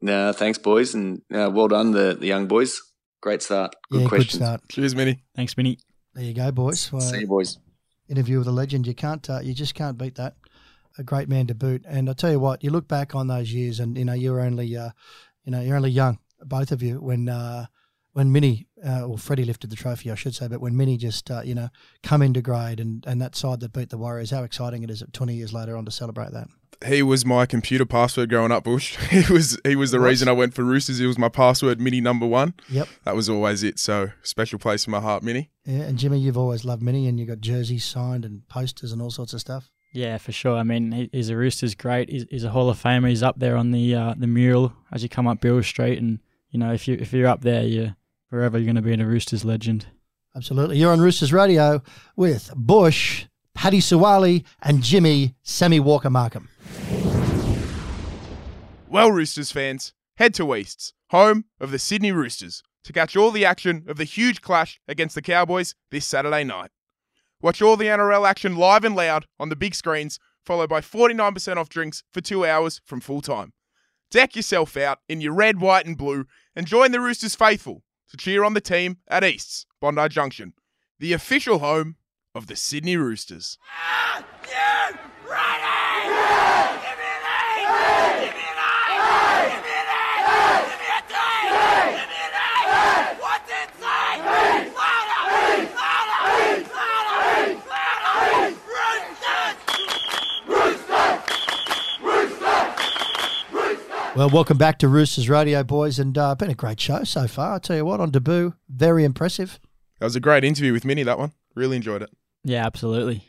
No, 0.01 0.33
thanks, 0.33 0.57
boys, 0.57 0.93
and 0.93 1.21
uh, 1.33 1.49
well 1.51 1.67
done, 1.67 1.91
the, 1.91 2.15
the 2.19 2.27
young 2.27 2.47
boys. 2.47 2.79
Great 3.21 3.41
start. 3.41 3.75
Good 3.91 4.01
yeah, 4.01 4.07
questions. 4.07 4.33
Good 4.33 4.45
start. 4.45 4.61
Cheers, 4.69 4.93
Minnie. 4.93 5.23
Thanks, 5.35 5.57
Minnie. 5.57 5.79
There 6.13 6.23
you 6.23 6.33
go, 6.33 6.51
boys. 6.51 6.91
Well, 6.91 7.01
See 7.01 7.21
you, 7.21 7.27
boys. 7.27 7.57
Interview 8.07 8.37
with 8.37 8.47
a 8.47 8.51
legend. 8.51 8.85
You 8.85 8.93
can't. 8.93 9.27
Uh, 9.27 9.39
you 9.39 9.53
just 9.53 9.73
can't 9.73 9.97
beat 9.97 10.15
that. 10.15 10.35
A 10.97 11.03
great 11.03 11.27
man 11.27 11.47
to 11.47 11.55
boot. 11.55 11.83
And 11.87 12.09
I 12.09 12.13
tell 12.13 12.31
you 12.31 12.39
what, 12.39 12.63
you 12.63 12.69
look 12.69 12.87
back 12.87 13.15
on 13.15 13.27
those 13.27 13.53
years, 13.53 13.79
and 13.79 13.97
you 13.97 14.05
know 14.05 14.13
you're 14.13 14.39
only, 14.39 14.75
uh, 14.75 14.89
you 15.43 15.51
know, 15.51 15.61
you're 15.61 15.75
only 15.75 15.91
young, 15.91 16.19
both 16.41 16.71
of 16.71 16.81
you, 16.81 17.01
when 17.01 17.27
uh, 17.29 17.65
when 18.13 18.31
Minnie, 18.31 18.67
uh, 18.85 19.05
or 19.05 19.17
Freddie 19.17 19.43
lifted 19.43 19.69
the 19.69 19.75
trophy, 19.75 20.09
I 20.09 20.15
should 20.15 20.35
say, 20.35 20.47
but 20.47 20.61
when 20.61 20.77
Minnie 20.77 20.95
just, 20.95 21.29
uh, 21.29 21.41
you 21.43 21.53
know, 21.53 21.67
come 22.01 22.21
into 22.21 22.41
grade 22.41 22.79
and, 22.79 23.03
and 23.05 23.21
that 23.21 23.35
side 23.35 23.59
that 23.59 23.73
beat 23.73 23.89
the 23.89 23.97
Warriors, 23.97 24.31
how 24.31 24.43
exciting 24.43 24.83
it 24.83 24.89
is 24.89 25.01
at 25.01 25.11
20 25.11 25.35
years 25.35 25.51
later 25.51 25.75
on 25.75 25.83
to 25.83 25.91
celebrate 25.91 26.31
that 26.31 26.47
he 26.85 27.01
was 27.01 27.25
my 27.25 27.45
computer 27.45 27.85
password 27.85 28.29
growing 28.29 28.51
up, 28.51 28.63
Bush. 28.63 28.97
He 29.15 29.31
was 29.31 29.57
he 29.63 29.75
was 29.75 29.91
the 29.91 29.99
reason 29.99 30.27
I 30.27 30.33
went 30.33 30.53
for 30.53 30.63
Roosters. 30.63 30.97
He 30.97 31.05
was 31.05 31.17
my 31.17 31.29
password, 31.29 31.79
Mini 31.79 32.01
number 32.01 32.25
one. 32.25 32.53
Yep, 32.69 32.87
that 33.03 33.15
was 33.15 33.29
always 33.29 33.63
it. 33.63 33.79
So 33.79 34.11
special 34.23 34.59
place 34.59 34.87
in 34.87 34.91
my 34.91 34.99
heart, 34.99 35.23
Mini. 35.23 35.51
Yeah, 35.65 35.83
and 35.83 35.97
Jimmy, 35.97 36.19
you've 36.19 36.37
always 36.37 36.65
loved 36.65 36.81
Mini, 36.81 37.07
and 37.07 37.19
you 37.19 37.25
got 37.25 37.39
jerseys 37.39 37.85
signed 37.85 38.25
and 38.25 38.47
posters 38.47 38.91
and 38.91 39.01
all 39.01 39.11
sorts 39.11 39.33
of 39.33 39.39
stuff. 39.39 39.69
Yeah, 39.95 40.17
for 40.17 40.33
sure. 40.33 40.57
I 40.57 40.63
mean, 40.63 41.09
he's 41.13 41.29
a 41.29 41.37
Roosters 41.37 41.73
great. 41.73 42.09
He's, 42.09 42.25
he's 42.29 42.43
a 42.43 42.49
Hall 42.49 42.69
of 42.69 42.77
Famer. 42.77 43.07
He's 43.07 43.23
up 43.23 43.39
there 43.39 43.55
on 43.55 43.71
the 43.71 43.95
uh, 43.95 44.13
the 44.17 44.27
mural 44.27 44.73
as 44.91 45.03
you 45.03 45.07
come 45.07 45.25
up 45.25 45.39
Beale 45.39 45.63
Street, 45.63 45.97
and 45.99 46.19
you 46.49 46.59
know 46.59 46.73
if 46.73 46.85
you 46.85 46.97
if 46.99 47.13
you're 47.13 47.29
up 47.29 47.43
there, 47.43 47.63
you 47.63 47.95
forever 48.29 48.57
you're 48.57 48.65
going 48.65 48.75
to 48.75 48.81
be 48.81 48.91
in 48.91 48.99
a 48.99 49.07
Roosters 49.07 49.45
legend. 49.45 49.85
Absolutely. 50.35 50.77
You're 50.77 50.91
on 50.91 50.99
Roosters 50.99 51.31
Radio 51.31 51.81
with 52.17 52.51
Bush, 52.57 53.27
Paddy 53.53 53.79
Suwali, 53.79 54.43
and 54.61 54.83
Jimmy 54.83 55.35
Sammy 55.43 55.79
Walker 55.79 56.09
Markham. 56.09 56.49
Well, 58.89 59.13
Roosters 59.13 59.53
fans, 59.53 59.93
head 60.17 60.33
to 60.33 60.55
Easts, 60.55 60.91
home 61.11 61.45
of 61.61 61.71
the 61.71 61.79
Sydney 61.79 62.11
Roosters, 62.11 62.63
to 62.83 62.91
catch 62.91 63.15
all 63.15 63.31
the 63.31 63.45
action 63.45 63.85
of 63.87 63.95
the 63.95 64.03
huge 64.03 64.41
clash 64.41 64.77
against 64.89 65.15
the 65.15 65.21
Cowboys 65.21 65.73
this 65.89 66.05
Saturday 66.05 66.43
night. 66.43 66.71
Watch 67.41 67.61
all 67.61 67.77
the 67.77 67.85
NRL 67.85 68.27
action 68.27 68.55
live 68.55 68.83
and 68.83 68.95
loud 68.95 69.25
on 69.39 69.49
the 69.49 69.55
big 69.55 69.75
screens, 69.75 70.19
followed 70.45 70.69
by 70.69 70.81
49% 70.81 71.57
off 71.57 71.69
drinks 71.69 72.03
for 72.11 72.21
two 72.21 72.45
hours 72.45 72.81
from 72.85 73.01
full 73.01 73.21
time. 73.21 73.53
Deck 74.11 74.35
yourself 74.35 74.77
out 74.77 74.99
in 75.09 75.21
your 75.21 75.33
red, 75.33 75.59
white, 75.59 75.85
and 75.85 75.97
blue 75.97 76.25
and 76.55 76.67
join 76.67 76.91
the 76.91 77.01
Roosters 77.01 77.35
faithful 77.35 77.83
to 78.09 78.17
cheer 78.17 78.43
on 78.43 78.53
the 78.53 78.61
team 78.61 78.97
at 79.07 79.23
Easts, 79.23 79.65
Bondi 79.81 80.07
Junction, 80.09 80.53
the 80.99 81.13
official 81.13 81.59
home 81.59 81.95
of 82.33 82.47
the 82.47 82.55
Sydney 82.55 82.97
Roosters. 82.97 83.57
Are 84.15 84.19
you 84.19 85.29
ready? 85.29 86.84
Well, 104.15 104.29
welcome 104.29 104.57
back 104.57 104.79
to 104.79 104.87
Roosters 104.87 105.27
Radio, 105.27 105.61
boys, 105.61 105.99
and 105.99 106.17
uh, 106.17 106.35
been 106.35 106.49
a 106.49 106.55
great 106.55 106.79
show 106.79 107.03
so 107.03 107.27
far. 107.27 107.55
I 107.55 107.59
tell 107.59 107.75
you 107.75 107.83
what, 107.83 107.99
on 107.99 108.11
debut, 108.11 108.53
very 108.69 109.03
impressive. 109.03 109.59
That 109.99 110.05
was 110.05 110.15
a 110.15 110.21
great 110.21 110.45
interview 110.45 110.71
with 110.71 110.85
Minnie. 110.85 111.03
That 111.03 111.19
one, 111.19 111.33
really 111.53 111.75
enjoyed 111.75 112.01
it. 112.01 112.11
Yeah, 112.41 112.65
absolutely. 112.65 113.25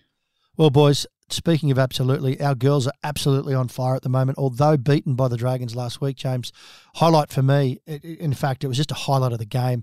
Well, 0.56 0.70
boys, 0.70 1.04
speaking 1.28 1.72
of 1.72 1.78
absolutely, 1.80 2.40
our 2.40 2.54
girls 2.54 2.86
are 2.86 2.92
absolutely 3.02 3.52
on 3.52 3.66
fire 3.66 3.96
at 3.96 4.02
the 4.02 4.08
moment. 4.08 4.38
Although 4.38 4.76
beaten 4.76 5.16
by 5.16 5.26
the 5.26 5.36
Dragons 5.36 5.74
last 5.74 6.00
week, 6.00 6.18
James, 6.18 6.52
highlight 6.94 7.30
for 7.30 7.42
me. 7.42 7.80
in 7.88 8.32
fact, 8.32 8.62
it 8.62 8.68
was 8.68 8.76
just 8.76 8.92
a 8.92 8.94
highlight 8.94 9.32
of 9.32 9.40
the 9.40 9.44
game. 9.44 9.82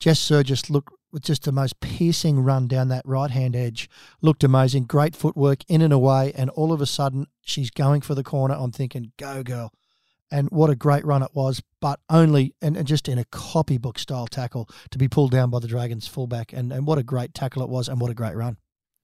Jess 0.00 0.20
Sir 0.20 0.42
just 0.42 0.68
looked 0.68 0.92
with 1.10 1.22
just 1.22 1.44
the 1.44 1.52
most 1.52 1.80
piercing 1.80 2.40
run 2.40 2.68
down 2.68 2.88
that 2.88 3.06
right 3.06 3.30
hand 3.30 3.56
edge. 3.56 3.88
Looked 4.20 4.44
amazing. 4.44 4.84
Great 4.84 5.16
footwork 5.16 5.64
in 5.66 5.80
and 5.80 5.94
away. 5.94 6.30
And 6.34 6.50
all 6.50 6.74
of 6.74 6.82
a 6.82 6.86
sudden, 6.86 7.28
she's 7.40 7.70
going 7.70 8.02
for 8.02 8.14
the 8.14 8.22
corner. 8.22 8.54
I'm 8.54 8.70
thinking, 8.70 9.12
go, 9.16 9.42
girl 9.42 9.72
and 10.32 10.48
what 10.50 10.70
a 10.70 10.74
great 10.74 11.04
run 11.04 11.22
it 11.22 11.30
was, 11.34 11.62
but 11.80 12.00
only 12.08 12.54
and, 12.60 12.84
just 12.86 13.08
in 13.08 13.18
a 13.18 13.24
copybook 13.26 13.98
style 13.98 14.26
tackle 14.26 14.68
to 14.90 14.98
be 14.98 15.06
pulled 15.06 15.30
down 15.30 15.50
by 15.50 15.60
the 15.60 15.68
Dragons 15.68 16.08
fullback, 16.08 16.52
and, 16.52 16.72
and 16.72 16.86
what 16.86 16.98
a 16.98 17.02
great 17.02 17.34
tackle 17.34 17.62
it 17.62 17.68
was, 17.68 17.88
and 17.88 18.00
what 18.00 18.10
a 18.10 18.14
great 18.14 18.34
run. 18.34 18.56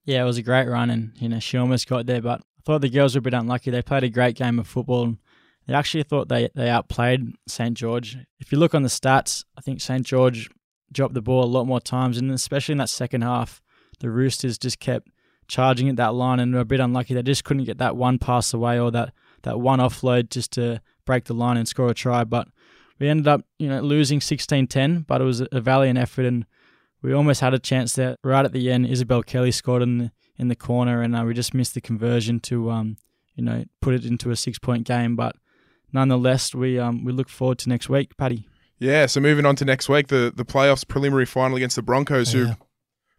Yeah, 0.04 0.22
it 0.22 0.26
was 0.26 0.38
a 0.38 0.42
great 0.42 0.66
run, 0.66 0.90
and 0.90 1.12
you 1.16 1.28
know 1.28 1.38
she 1.38 1.58
almost 1.58 1.86
got 1.86 2.06
there, 2.06 2.22
but 2.22 2.40
I 2.40 2.60
thought 2.64 2.80
the 2.80 2.88
girls 2.88 3.14
were 3.14 3.20
a 3.20 3.22
bit 3.22 3.34
unlucky. 3.34 3.70
They 3.70 3.82
played 3.82 4.04
a 4.04 4.08
great 4.08 4.36
game 4.36 4.58
of 4.58 4.66
football. 4.66 5.04
And 5.04 5.18
they 5.66 5.74
actually 5.74 6.02
thought 6.02 6.28
they, 6.28 6.48
they 6.54 6.70
outplayed 6.70 7.36
St 7.46 7.76
George. 7.76 8.16
If 8.40 8.50
you 8.50 8.58
look 8.58 8.74
on 8.74 8.82
the 8.82 8.88
stats, 8.88 9.44
I 9.56 9.60
think 9.60 9.82
St 9.82 10.04
George 10.04 10.48
dropped 10.90 11.12
the 11.12 11.20
ball 11.20 11.44
a 11.44 11.46
lot 11.46 11.66
more 11.66 11.80
times, 11.80 12.16
and 12.16 12.30
especially 12.30 12.72
in 12.72 12.78
that 12.78 12.88
second 12.88 13.20
half, 13.20 13.60
the 14.00 14.10
Roosters 14.10 14.56
just 14.56 14.80
kept 14.80 15.08
charging 15.46 15.90
at 15.90 15.96
that 15.96 16.14
line 16.14 16.40
and 16.40 16.54
were 16.54 16.60
a 16.60 16.64
bit 16.64 16.80
unlucky. 16.80 17.12
They 17.12 17.22
just 17.22 17.44
couldn't 17.44 17.64
get 17.64 17.78
that 17.78 17.96
one 17.96 18.18
pass 18.18 18.54
away 18.54 18.80
or 18.80 18.90
that, 18.92 19.12
that 19.42 19.60
one 19.60 19.78
offload 19.78 20.30
just 20.30 20.52
to 20.52 20.80
break 21.08 21.24
the 21.24 21.34
line 21.34 21.56
and 21.56 21.66
score 21.66 21.88
a 21.90 21.94
try. 21.94 22.22
But 22.24 22.46
we 23.00 23.08
ended 23.08 23.26
up, 23.26 23.40
you 23.58 23.68
know, 23.68 23.80
losing 23.80 24.20
16-10, 24.20 25.06
but 25.06 25.20
it 25.20 25.24
was 25.24 25.42
a 25.50 25.60
valiant 25.60 25.98
effort 25.98 26.26
and 26.26 26.44
we 27.02 27.12
almost 27.12 27.40
had 27.40 27.54
a 27.54 27.58
chance 27.58 27.94
there 27.94 28.16
right 28.22 28.44
at 28.44 28.52
the 28.52 28.70
end. 28.70 28.86
Isabelle 28.86 29.22
Kelly 29.22 29.50
scored 29.52 29.82
in 29.82 29.98
the, 29.98 30.10
in 30.36 30.48
the 30.48 30.56
corner 30.56 31.02
and 31.02 31.16
uh, 31.16 31.22
we 31.24 31.32
just 31.34 31.54
missed 31.54 31.74
the 31.74 31.80
conversion 31.80 32.40
to, 32.40 32.70
um, 32.70 32.96
you 33.34 33.42
know, 33.44 33.64
put 33.80 33.94
it 33.94 34.04
into 34.04 34.30
a 34.30 34.36
six-point 34.36 34.84
game. 34.86 35.16
But 35.16 35.34
nonetheless, 35.92 36.54
we 36.54 36.78
um, 36.78 37.04
we 37.04 37.12
look 37.12 37.28
forward 37.28 37.58
to 37.60 37.68
next 37.68 37.88
week, 37.88 38.16
Paddy. 38.16 38.46
Yeah, 38.78 39.06
so 39.06 39.20
moving 39.20 39.46
on 39.46 39.56
to 39.56 39.64
next 39.64 39.88
week, 39.88 40.06
the, 40.08 40.32
the 40.34 40.44
playoffs 40.44 40.86
preliminary 40.86 41.26
final 41.26 41.56
against 41.56 41.76
the 41.76 41.82
Broncos, 41.82 42.32
Yeah. 42.34 42.40
who 42.40 42.52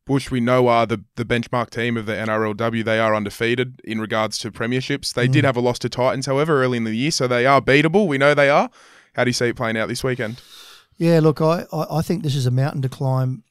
Bush 0.10 0.32
we 0.32 0.40
know 0.42 0.68
are 0.68 0.86
the, 0.88 1.04
the 1.18 1.24
benchmark 1.24 1.70
team 1.70 1.96
of 1.96 2.06
the 2.08 2.14
NRLW. 2.14 2.84
They 2.84 3.00
are 3.00 3.14
undefeated 3.16 3.80
in 3.84 4.02
regards 4.02 4.40
to 4.40 4.52
premierships. 4.52 5.14
They 5.14 5.28
Mm. 5.28 5.32
did 5.32 5.44
have 5.46 5.56
a 5.56 5.62
loss 5.62 5.78
to 5.80 5.88
Titans, 5.90 6.26
however, 6.26 6.64
early 6.64 6.78
in 6.78 6.84
the 6.84 6.96
year, 6.96 7.12
so 7.12 7.28
they 7.28 7.46
are 7.46 7.62
beatable. 7.62 8.08
We 8.08 8.18
know 8.18 8.34
they 8.34 8.50
are. 8.50 8.70
How 9.14 9.24
do 9.24 9.30
you 9.30 9.34
see 9.34 9.50
it 9.50 9.56
playing 9.56 9.78
out 9.78 9.88
this 9.88 10.04
weekend? 10.04 10.42
Yeah, 10.98 11.20
look, 11.20 11.40
I, 11.42 11.66
I, 11.72 12.00
I 12.00 12.02
think 12.02 12.24
this 12.24 12.36
is 12.36 12.48
a 12.48 12.52
mountain 12.52 12.82
to 12.82 12.90
climb 12.90 13.44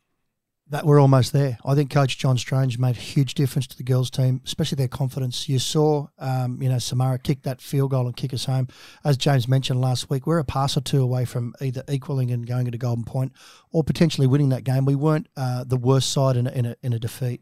that 0.70 0.85
we're 0.85 1.00
almost 1.00 1.33
there. 1.33 1.59
I 1.64 1.74
think 1.74 1.90
Coach 1.90 2.18
John 2.18 2.37
Strachan 2.37 2.81
made 2.81 2.96
a 2.96 3.00
huge 3.00 3.35
difference 3.35 3.66
to 3.68 3.76
the 3.76 3.83
girls' 3.83 4.11
team, 4.11 4.40
especially 4.44 4.76
their 4.76 4.88
confidence. 4.88 5.48
You 5.48 5.59
saw, 5.59 6.09
um, 6.18 6.61
you 6.61 6.68
know, 6.68 6.78
Samara 6.78 7.18
kick 7.18 7.42
that 7.42 7.61
field 7.61 7.90
goal 7.90 8.07
and 8.07 8.16
kick 8.16 8.35
us 8.35 8.44
home. 8.44 8.68
As 9.04 9.16
James 9.16 9.48
mentioned 9.48 9.81
last 9.81 10.11
week, 10.11 10.26
we're 10.26 10.38
a 10.38 10.44
pass 10.44 10.76
or 10.76 10.81
two 10.83 11.02
away 11.02 11.24
from 11.24 11.54
either 11.61 11.83
equaling 11.88 12.31
and 12.31 12.46
going 12.46 12.66
into 12.66 12.78
Golden 12.78 13.04
Point 13.04 13.33
or 13.72 13.83
potentially 13.83 14.26
winning 14.26 14.50
that 14.50 14.64
game. 14.64 14.85
We 14.85 14.94
weren't 14.94 15.28
uh, 15.37 15.64
the 15.64 15.76
worst 15.76 16.12
side 16.12 16.37
in 16.37 16.46
a, 16.46 16.50
in 16.50 16.66
a, 16.66 16.76
in 16.83 16.92
a 16.92 16.98
defeat. 16.98 17.40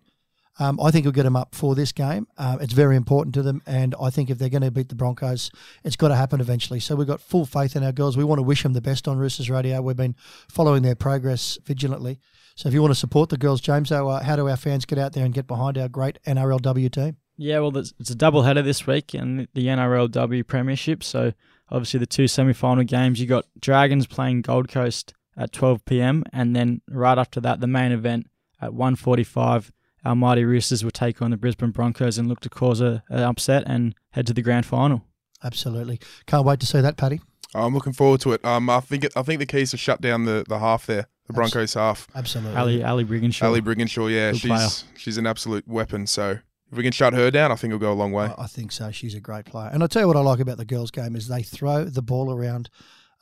Um, 0.59 0.81
I 0.81 0.91
think 0.91 1.05
we'll 1.05 1.13
get 1.13 1.25
them 1.25 1.37
up 1.37 1.55
for 1.55 1.75
this 1.75 1.93
game. 1.93 2.27
Uh, 2.39 2.57
it's 2.61 2.73
very 2.73 2.97
important 2.97 3.35
to 3.35 3.43
them, 3.43 3.61
and 3.67 3.95
I 4.01 4.09
think 4.09 4.31
if 4.31 4.39
they're 4.39 4.49
going 4.49 4.63
to 4.63 4.71
beat 4.71 4.89
the 4.89 4.95
Broncos, 4.95 5.51
it's 5.85 5.97
got 5.97 6.09
to 6.09 6.17
happen 6.17 6.41
eventually. 6.41 6.81
So 6.81 6.97
we've 6.97 7.07
got 7.07 7.21
full 7.21 7.45
faith 7.45 7.77
in 7.77 7.85
our 7.85 7.93
girls. 7.93 8.17
We 8.17 8.25
want 8.25 8.39
to 8.39 8.43
wish 8.43 8.63
them 8.63 8.73
the 8.73 8.81
best 8.81 9.07
on 9.07 9.19
Roosters 9.19 9.51
Radio. 9.51 9.83
We've 9.83 9.97
been 9.97 10.17
following 10.49 10.83
their 10.83 10.95
progress 10.95 11.59
vigilantly. 11.65 12.21
So 12.57 12.69
if 12.69 12.75
you 12.75 12.81
want 12.81 12.93
to 12.93 12.99
support 12.99 13.29
the 13.29 13.37
girls, 13.37 13.61
James, 13.61 13.91
how, 13.91 14.09
uh, 14.09 14.23
how 14.25 14.35
do 14.35 14.49
our 14.49 14.57
fans 14.57 14.87
get 14.87 14.99
out 14.99 15.13
there 15.13 15.27
and 15.27 15.35
get 15.35 15.47
behind 15.47 15.77
our 15.77 15.89
great 15.89 16.19
NRLW 16.27 16.91
team? 16.91 17.19
Yeah, 17.37 17.59
well, 17.61 17.77
it's 17.77 18.11
a 18.11 18.15
double 18.15 18.43
header 18.43 18.63
this 18.63 18.87
week 18.87 19.15
in 19.15 19.47
the 19.53 19.67
NRLW 19.67 20.47
Premiership. 20.47 21.05
So 21.05 21.35
obviously 21.71 22.01
the 22.01 22.07
two 22.07 22.27
semi-final 22.27 22.85
games, 22.85 23.21
you 23.21 23.27
got 23.27 23.45
Dragons 23.61 24.07
playing 24.07 24.41
Gold 24.41 24.69
Coast 24.69 25.13
at 25.37 25.53
12 25.53 25.85
p.m. 25.85 26.25
and 26.33 26.57
then 26.57 26.81
right 26.89 27.19
after 27.19 27.43
that, 27.43 27.61
the 27.61 27.67
main 27.67 27.93
event 27.93 28.27
at 28.61 28.71
1:45. 28.71 29.71
Our 30.03 30.15
mighty 30.15 30.45
Roosters 30.45 30.83
will 30.85 30.93
take 30.93 31.21
on 31.21 31.33
the 31.33 31.37
Brisbane 31.37 31.73
Broncos 31.73 32.17
and 32.17 32.29
look 32.29 32.41
to 32.41 32.49
cause 32.49 32.81
a, 32.81 33.03
an 33.09 33.19
upset 33.19 33.65
and 33.67 33.95
head 34.11 34.27
to 34.29 34.33
the 34.33 34.41
grand 34.41 34.65
final. 34.65 35.03
Absolutely. 35.43 36.01
Can't 36.27 36.47
wait 36.47 36.61
to 36.61 36.67
see 36.67 36.81
that, 36.81 36.97
Paddy. 36.97 37.21
I'm 37.55 37.75
looking 37.75 37.93
forward 37.93 38.21
to 38.21 38.33
it. 38.33 38.45
Um, 38.45 38.71
I 38.71 38.81
think 38.81 39.05
it, 39.05 39.13
I 39.17 39.23
think 39.23 39.41
the 39.41 39.47
key 39.47 39.63
is 39.63 39.73
to 39.73 39.77
shut 39.77 40.01
down 40.01 40.25
the, 40.25 40.45
the 40.49 40.59
half 40.59 40.87
there, 40.87 41.09
the 41.27 41.33
Broncos 41.33 41.75
half. 41.75 42.09
Absolutely. 42.15 42.57
Ali 42.57 42.83
Ali 42.83 43.05
Brigginshaw. 43.05 43.43
Ali 43.45 43.61
Brigginshaw, 43.61 44.13
yeah, 44.13 44.33
Good 44.33 44.41
she's 44.41 44.51
player. 44.51 44.69
she's 44.97 45.19
an 45.19 45.27
absolute 45.27 45.67
weapon. 45.67 46.07
So 46.07 46.39
if 46.71 46.77
we 46.77 46.83
can 46.83 46.93
shut 46.93 47.13
her 47.15 47.31
down, 47.31 47.53
I 47.53 47.57
think 47.57 47.73
it'll 47.73 47.81
go 47.81 47.93
a 47.93 47.95
long 47.95 48.13
way. 48.13 48.27
I 48.27 48.43
I 48.45 48.47
think 48.47 48.73
so. 48.73 48.91
She's 48.91 49.15
a 49.15 49.21
great 49.21 49.45
player. 49.45 49.71
And 49.73 49.83
I'll 49.83 49.89
tell 49.89 50.03
you 50.03 50.09
what 50.09 50.17
I 50.17 50.21
like 50.21 50.41
about 50.41 50.57
the 50.57 50.65
girls' 50.65 50.91
game 50.91 51.17
is 51.17 51.29
they 51.29 51.43
throw 51.43 51.85
the 51.85 52.03
ball 52.03 52.33
around. 52.33 52.71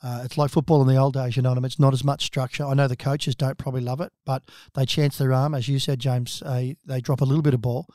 Uh, 0.03 0.21
it's 0.23 0.37
like 0.37 0.51
football 0.51 0.81
in 0.81 0.87
the 0.87 0.97
old 0.97 1.13
days, 1.13 1.35
you 1.35 1.41
know 1.41 1.49
what 1.49 1.57
I 1.57 1.61
mean? 1.61 1.65
It's 1.65 1.79
not 1.79 1.93
as 1.93 2.03
much 2.03 2.25
structure. 2.25 2.63
I 2.65 2.73
know 2.73 2.87
the 2.87 2.97
coaches 2.97 3.33
don't 3.33 3.57
probably 3.57 3.81
love 3.81 4.01
it, 4.01 4.11
but 4.25 4.43
they 4.75 4.85
chance 4.85 5.17
their 5.17 5.33
arm. 5.33 5.55
As 5.55 5.67
you 5.67 5.79
said, 5.79 5.99
James, 5.99 6.43
uh, 6.43 6.73
they 6.85 7.01
drop 7.01 7.21
a 7.21 7.25
little 7.25 7.41
bit 7.41 7.53
of 7.53 7.61
ball. 7.61 7.87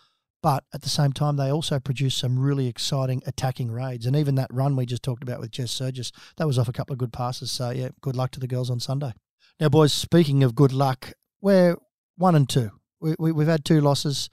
But 0.42 0.64
at 0.73 0.81
the 0.81 0.88
same 0.88 1.12
time, 1.12 1.37
they 1.37 1.51
also 1.51 1.79
produce 1.79 2.14
some 2.14 2.38
really 2.38 2.66
exciting 2.66 3.23
attacking 3.27 3.70
raids. 3.70 4.07
And 4.07 4.16
even 4.16 4.35
that 4.37 4.49
run 4.51 4.75
we 4.75 4.87
just 4.87 5.03
talked 5.03 5.23
about 5.23 5.38
with 5.38 5.51
Jess 5.51 5.70
Sergis, 5.79 6.11
that 6.38 6.46
was 6.46 6.59
off 6.59 6.66
a 6.68 6.73
couple 6.73 6.94
of 6.94 6.99
good 6.99 7.12
passes. 7.12 7.51
So, 7.53 7.70
yeah, 7.70 7.90
good 8.01 8.16
luck 8.16 8.31
to 8.33 8.40
the 8.40 8.46
girls 8.49 8.70
on 8.70 8.81
Sunday. 8.81 9.12
Now, 9.61 9.68
boys, 9.68 9.92
speaking 9.92 10.42
of 10.42 10.55
good 10.55 10.73
luck, 10.73 11.12
we're 11.42 11.77
one 12.16 12.35
and 12.35 12.49
two. 12.49 12.70
We, 12.99 13.14
we, 13.18 13.31
we've 13.31 13.46
had 13.46 13.62
two 13.62 13.83
losses 13.83 14.31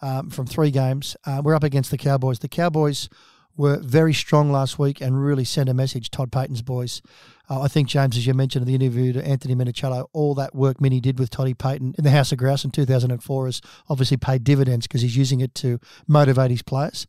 um, 0.00 0.30
from 0.30 0.46
three 0.46 0.70
games. 0.70 1.18
Uh, 1.26 1.42
we're 1.44 1.54
up 1.54 1.64
against 1.64 1.90
the 1.90 1.98
Cowboys. 1.98 2.38
The 2.38 2.48
Cowboys 2.48 3.10
were 3.54 3.76
very 3.76 4.14
strong 4.14 4.50
last 4.50 4.78
week 4.78 5.02
and 5.02 5.22
really 5.22 5.44
sent 5.44 5.68
a 5.68 5.74
message, 5.74 6.10
Todd 6.10 6.32
Payten's 6.32 6.62
boys. 6.62 7.02
Uh, 7.50 7.60
I 7.60 7.68
think, 7.68 7.88
James, 7.88 8.16
as 8.16 8.26
you 8.26 8.32
mentioned 8.32 8.62
in 8.62 8.68
the 8.68 8.86
interview 8.86 9.12
to 9.12 9.22
Anthony 9.22 9.54
Minichiello, 9.54 10.06
all 10.14 10.34
that 10.36 10.54
work 10.54 10.80
Minnie 10.80 11.00
did 11.00 11.18
with 11.18 11.28
Toddy 11.28 11.52
Payten 11.52 11.94
in 11.98 12.02
the 12.02 12.10
House 12.10 12.32
of 12.32 12.38
Grouse 12.38 12.64
in 12.64 12.70
2004 12.70 13.44
has 13.44 13.60
obviously 13.90 14.16
paid 14.16 14.44
dividends 14.44 14.86
because 14.86 15.02
he's 15.02 15.16
using 15.16 15.40
it 15.40 15.54
to 15.56 15.78
motivate 16.08 16.50
his 16.50 16.62
players. 16.62 17.06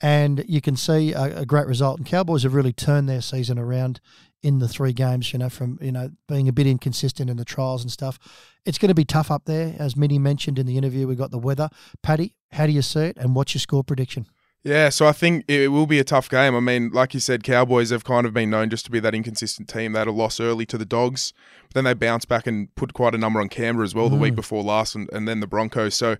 And 0.00 0.44
you 0.46 0.60
can 0.60 0.76
see 0.76 1.14
a, 1.14 1.40
a 1.40 1.46
great 1.46 1.66
result. 1.66 1.98
And 1.98 2.06
Cowboys 2.06 2.44
have 2.44 2.54
really 2.54 2.72
turned 2.72 3.08
their 3.08 3.20
season 3.20 3.58
around 3.58 3.98
in 4.42 4.58
the 4.58 4.68
three 4.68 4.92
games, 4.92 5.32
you 5.32 5.38
know, 5.38 5.48
from, 5.48 5.78
you 5.80 5.92
know, 5.92 6.10
being 6.28 6.48
a 6.48 6.52
bit 6.52 6.66
inconsistent 6.66 7.28
in 7.28 7.36
the 7.36 7.44
trials 7.44 7.82
and 7.82 7.90
stuff. 7.90 8.18
It's 8.64 8.78
going 8.78 8.88
to 8.88 8.94
be 8.94 9.04
tough 9.04 9.30
up 9.30 9.44
there. 9.46 9.74
As 9.78 9.96
Minnie 9.96 10.18
mentioned 10.18 10.58
in 10.58 10.66
the 10.66 10.78
interview, 10.78 11.06
we 11.06 11.16
got 11.16 11.30
the 11.30 11.38
weather. 11.38 11.68
Paddy, 12.02 12.34
how 12.52 12.66
do 12.66 12.72
you 12.72 12.82
see 12.82 13.00
it? 13.00 13.16
And 13.16 13.34
what's 13.34 13.54
your 13.54 13.60
score 13.60 13.82
prediction? 13.82 14.26
Yeah, 14.64 14.88
so 14.88 15.06
I 15.06 15.12
think 15.12 15.44
it 15.48 15.70
will 15.70 15.86
be 15.86 16.00
a 16.00 16.04
tough 16.04 16.28
game. 16.28 16.54
I 16.54 16.60
mean, 16.60 16.90
like 16.92 17.14
you 17.14 17.20
said, 17.20 17.44
Cowboys 17.44 17.90
have 17.90 18.04
kind 18.04 18.26
of 18.26 18.34
been 18.34 18.50
known 18.50 18.70
just 18.70 18.84
to 18.86 18.90
be 18.90 18.98
that 19.00 19.14
inconsistent 19.14 19.68
team. 19.68 19.92
They 19.92 20.00
had 20.00 20.08
a 20.08 20.12
loss 20.12 20.40
early 20.40 20.66
to 20.66 20.76
the 20.76 20.84
Dogs, 20.84 21.32
but 21.62 21.74
then 21.74 21.84
they 21.84 21.94
bounced 21.94 22.28
back 22.28 22.46
and 22.46 22.74
put 22.74 22.92
quite 22.92 23.14
a 23.14 23.18
number 23.18 23.40
on 23.40 23.48
Canberra 23.48 23.84
as 23.84 23.94
well 23.94 24.08
the 24.08 24.16
week 24.16 24.32
mm. 24.32 24.36
before 24.36 24.64
last, 24.64 24.96
and, 24.96 25.08
and 25.12 25.28
then 25.28 25.40
the 25.40 25.46
Broncos. 25.46 25.94
So 25.94 26.16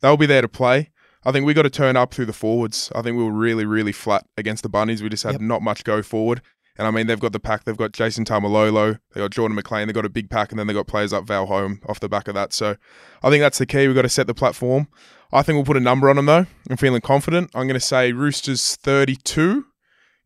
they'll 0.00 0.16
be 0.16 0.26
there 0.26 0.42
to 0.42 0.48
play. 0.48 0.90
I 1.24 1.32
think 1.32 1.46
we 1.46 1.54
got 1.54 1.62
to 1.62 1.70
turn 1.70 1.96
up 1.96 2.12
through 2.12 2.26
the 2.26 2.32
forwards. 2.32 2.90
I 2.94 3.02
think 3.02 3.16
we 3.16 3.24
were 3.24 3.30
really, 3.30 3.66
really 3.66 3.92
flat 3.92 4.26
against 4.36 4.62
the 4.62 4.68
Bunnies. 4.68 5.02
We 5.02 5.08
just 5.08 5.22
had 5.22 5.32
Yep. 5.32 5.40
not 5.42 5.62
much 5.62 5.84
go 5.84 6.02
forward. 6.02 6.40
And 6.78 6.86
I 6.86 6.90
mean, 6.90 7.06
they've 7.06 7.20
got 7.20 7.32
the 7.32 7.40
pack. 7.40 7.64
They've 7.64 7.76
got 7.76 7.92
Jason 7.92 8.24
Taumalolo. 8.24 8.98
They 9.14 9.20
got 9.20 9.30
Jordan 9.30 9.54
McLean. 9.54 9.86
They've 9.88 9.94
got 9.94 10.06
a 10.06 10.10
big 10.10 10.30
pack, 10.30 10.50
and 10.50 10.58
then 10.58 10.66
they've 10.66 10.76
got 10.76 10.86
players 10.86 11.12
like 11.12 11.24
Val 11.24 11.46
Holmes 11.46 11.80
off 11.88 12.00
the 12.00 12.08
back 12.08 12.28
of 12.28 12.34
that. 12.34 12.52
So 12.52 12.76
I 13.22 13.28
think 13.30 13.42
that's 13.42 13.58
the 13.58 13.66
key. 13.66 13.86
We've 13.86 13.94
got 13.96 14.02
to 14.02 14.08
set 14.08 14.26
the 14.26 14.34
platform. 14.34 14.88
I 15.32 15.42
think 15.42 15.56
we'll 15.56 15.64
put 15.64 15.76
a 15.76 15.80
number 15.80 16.08
on 16.10 16.16
them 16.16 16.26
though. 16.26 16.46
I'm 16.70 16.76
feeling 16.76 17.00
confident. 17.02 17.50
I'm 17.54 17.66
going 17.66 17.78
to 17.78 17.80
say 17.80 18.12
Roosters 18.12 18.76
32, 18.76 19.66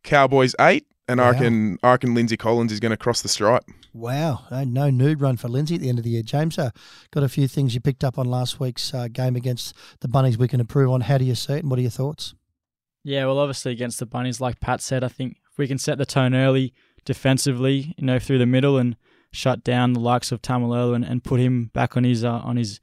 Cowboys 0.03 0.55
8, 0.59 0.85
and 1.07 1.19
I 1.21 1.25
Wow. 1.25 1.31
reckon 1.31 1.77
I 1.83 1.91
reckon 1.91 2.13
Lindsay 2.13 2.37
Collins 2.37 2.71
is 2.71 2.79
going 2.79 2.91
to 2.91 2.97
cross 2.97 3.21
the 3.21 3.29
stripe. 3.29 3.63
Wow, 3.93 4.41
uh, 4.51 4.63
no 4.63 4.89
nude 4.89 5.21
run 5.21 5.37
for 5.37 5.47
Lindsay 5.47 5.75
at 5.75 5.81
the 5.81 5.89
end 5.89 5.97
of 5.97 6.03
the 6.03 6.11
year. 6.11 6.21
James, 6.23 6.59
uh, 6.59 6.69
got 7.11 7.23
a 7.23 7.29
few 7.29 7.47
things 7.47 7.73
you 7.73 7.81
picked 7.81 8.03
up 8.03 8.19
on 8.19 8.27
last 8.27 8.59
week's 8.59 8.93
uh, 8.93 9.07
game 9.07 9.35
against 9.35 9.73
the 10.01 10.07
Bunnies 10.07 10.37
we 10.37 10.47
can 10.47 10.59
improve 10.59 10.91
on. 10.91 11.01
How 11.01 11.17
do 11.17 11.25
you 11.25 11.35
see 11.35 11.53
it 11.53 11.59
and 11.59 11.69
what 11.69 11.79
are 11.79 11.81
your 11.81 11.91
thoughts? 11.91 12.35
Yeah, 13.03 13.25
well, 13.25 13.39
obviously 13.39 13.71
against 13.71 13.99
the 13.99 14.05
Bunnies, 14.05 14.39
like 14.41 14.59
Pat 14.59 14.81
said, 14.81 15.03
I 15.03 15.07
think 15.07 15.37
we 15.57 15.67
can 15.67 15.77
set 15.77 15.97
the 15.97 16.05
tone 16.05 16.35
early 16.35 16.73
defensively, 17.05 17.93
you 17.97 18.05
know, 18.05 18.19
through 18.19 18.37
the 18.37 18.45
middle 18.45 18.77
and 18.77 18.95
shut 19.31 19.63
down 19.63 19.93
the 19.93 19.99
likes 19.99 20.31
of 20.31 20.41
Taumalolo 20.41 20.95
and, 20.95 21.03
and 21.05 21.23
put 21.23 21.39
him 21.39 21.65
back 21.73 21.97
on 21.97 22.03
his 22.03 22.23
uh, 22.23 22.41
on 22.43 22.57
his 22.57 22.79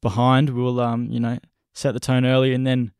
behind, 0.00 0.50
we'll 0.50 0.80
um 0.80 1.08
you 1.10 1.20
know 1.20 1.38
set 1.74 1.92
the 1.92 2.00
tone 2.00 2.24
early, 2.24 2.54
and 2.54 2.66
then 2.66 2.92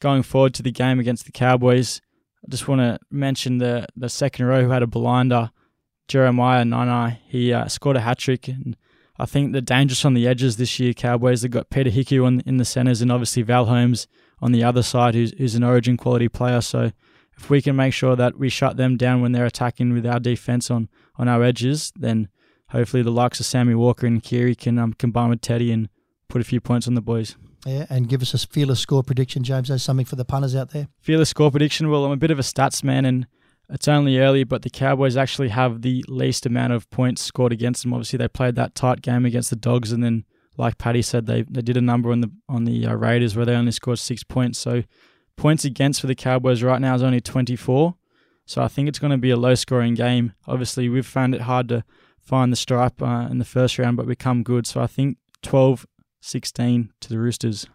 going 0.00 0.22
forward 0.22 0.54
to 0.54 0.62
the 0.62 0.70
game 0.70 1.00
against 1.00 1.24
the 1.24 1.32
Cowboys, 1.32 2.00
I 2.44 2.50
just 2.50 2.68
want 2.68 2.80
to 2.80 2.98
mention 3.10 3.58
the 3.58 3.86
the 3.96 4.08
second 4.08 4.46
row 4.46 4.62
who 4.62 4.70
had 4.70 4.82
a 4.82 4.86
blinder, 4.86 5.50
Jeremiah 6.08 6.64
Nanai. 6.64 7.18
He 7.26 7.52
uh, 7.52 7.68
scored 7.68 7.96
a 7.96 8.00
hat 8.00 8.18
trick, 8.18 8.48
and 8.48 8.76
I 9.18 9.26
think 9.26 9.52
they're 9.52 9.60
dangerous 9.60 10.04
on 10.04 10.14
the 10.14 10.26
edges 10.26 10.56
this 10.56 10.78
year. 10.78 10.92
Cowboys 10.92 11.42
they've 11.42 11.50
got 11.50 11.70
Peta 11.70 11.90
Hiku 11.90 12.24
on 12.24 12.40
in 12.40 12.56
the 12.56 12.64
centres, 12.64 13.02
and 13.02 13.12
obviously 13.12 13.42
Val 13.42 13.66
Holmes 13.66 14.06
on 14.40 14.52
the 14.52 14.62
other 14.62 14.82
side, 14.82 15.14
who's, 15.14 15.32
who's 15.36 15.56
an 15.56 15.64
Origin 15.64 15.96
quality 15.96 16.28
player. 16.28 16.60
So 16.60 16.92
if 17.38 17.48
we 17.48 17.62
can 17.62 17.76
make 17.76 17.94
sure 17.94 18.16
that 18.16 18.38
we 18.38 18.48
shut 18.48 18.76
them 18.76 18.96
down 18.96 19.22
when 19.22 19.32
they're 19.32 19.46
attacking 19.46 19.92
with 19.92 20.06
our 20.06 20.20
defense 20.20 20.70
on 20.70 20.88
on 21.16 21.28
our 21.28 21.42
edges, 21.42 21.92
then 21.96 22.28
hopefully 22.70 23.02
the 23.02 23.10
likes 23.10 23.40
of 23.40 23.46
Sammy 23.46 23.74
Walker 23.74 24.06
and 24.06 24.22
Keary 24.22 24.54
can 24.54 24.78
um, 24.78 24.92
combine 24.92 25.30
with 25.30 25.40
Teddy 25.40 25.72
and 25.72 25.88
put 26.28 26.40
a 26.40 26.44
few 26.44 26.60
points 26.60 26.86
on 26.86 26.94
the 26.94 27.00
boys. 27.00 27.36
Yeah, 27.66 27.86
and 27.90 28.08
give 28.08 28.22
us 28.22 28.34
a 28.34 28.38
fearless 28.38 28.80
score 28.80 29.02
prediction, 29.02 29.42
James. 29.42 29.68
There's 29.68 29.82
something 29.82 30.06
for 30.06 30.16
the 30.16 30.24
punters 30.24 30.54
out 30.54 30.70
there. 30.70 30.88
Fearless 31.00 31.30
score 31.30 31.50
prediction. 31.50 31.90
Well, 31.90 32.04
I'm 32.04 32.12
a 32.12 32.16
bit 32.16 32.30
of 32.30 32.38
a 32.38 32.42
stats 32.42 32.84
man, 32.84 33.04
and 33.04 33.26
it's 33.68 33.88
only 33.88 34.18
early, 34.18 34.44
but 34.44 34.62
the 34.62 34.70
Cowboys 34.70 35.16
actually 35.16 35.48
have 35.48 35.82
the 35.82 36.04
least 36.08 36.46
amount 36.46 36.72
of 36.72 36.88
points 36.90 37.20
scored 37.20 37.52
against 37.52 37.82
them. 37.82 37.92
Obviously, 37.92 38.16
they 38.16 38.28
played 38.28 38.54
that 38.54 38.74
tight 38.74 39.02
game 39.02 39.26
against 39.26 39.50
the 39.50 39.56
Dogs, 39.56 39.90
and 39.90 40.04
then, 40.04 40.24
like 40.56 40.78
Paddy 40.78 41.02
said, 41.02 41.26
they 41.26 41.42
they 41.42 41.62
did 41.62 41.76
a 41.76 41.82
number 41.82 42.12
on 42.12 42.20
the 42.20 42.30
on 42.48 42.64
the 42.64 42.86
uh, 42.86 42.94
Raiders 42.94 43.36
where 43.36 43.44
they 43.44 43.54
only 43.54 43.72
scored 43.72 43.98
six 43.98 44.22
points. 44.22 44.58
So 44.58 44.84
points 45.38 45.64
against 45.64 46.00
for 46.02 46.06
the 46.06 46.14
Cowboys 46.14 46.62
right 46.62 46.80
now 46.80 46.94
is 46.94 47.02
only 47.02 47.20
24. 47.20 47.94
So 48.44 48.62
I 48.62 48.68
think 48.68 48.88
it's 48.88 48.98
going 48.98 49.12
to 49.12 49.18
be 49.18 49.30
a 49.30 49.36
low 49.36 49.54
scoring 49.54 49.94
game. 49.94 50.32
Obviously, 50.46 50.88
we've 50.88 51.06
found 51.06 51.34
it 51.34 51.42
hard 51.42 51.68
to 51.68 51.84
find 52.20 52.52
the 52.52 52.56
stripe 52.56 53.00
uh, 53.00 53.28
in 53.30 53.38
the 53.38 53.44
first 53.44 53.78
round, 53.78 53.96
but 53.96 54.06
we 54.06 54.16
come 54.16 54.42
good. 54.42 54.66
So 54.66 54.82
I 54.82 54.86
think 54.86 55.16
12 55.42 55.86
16 56.20 56.90
to 57.00 57.08
the 57.08 57.18
Roosters. 57.18 57.66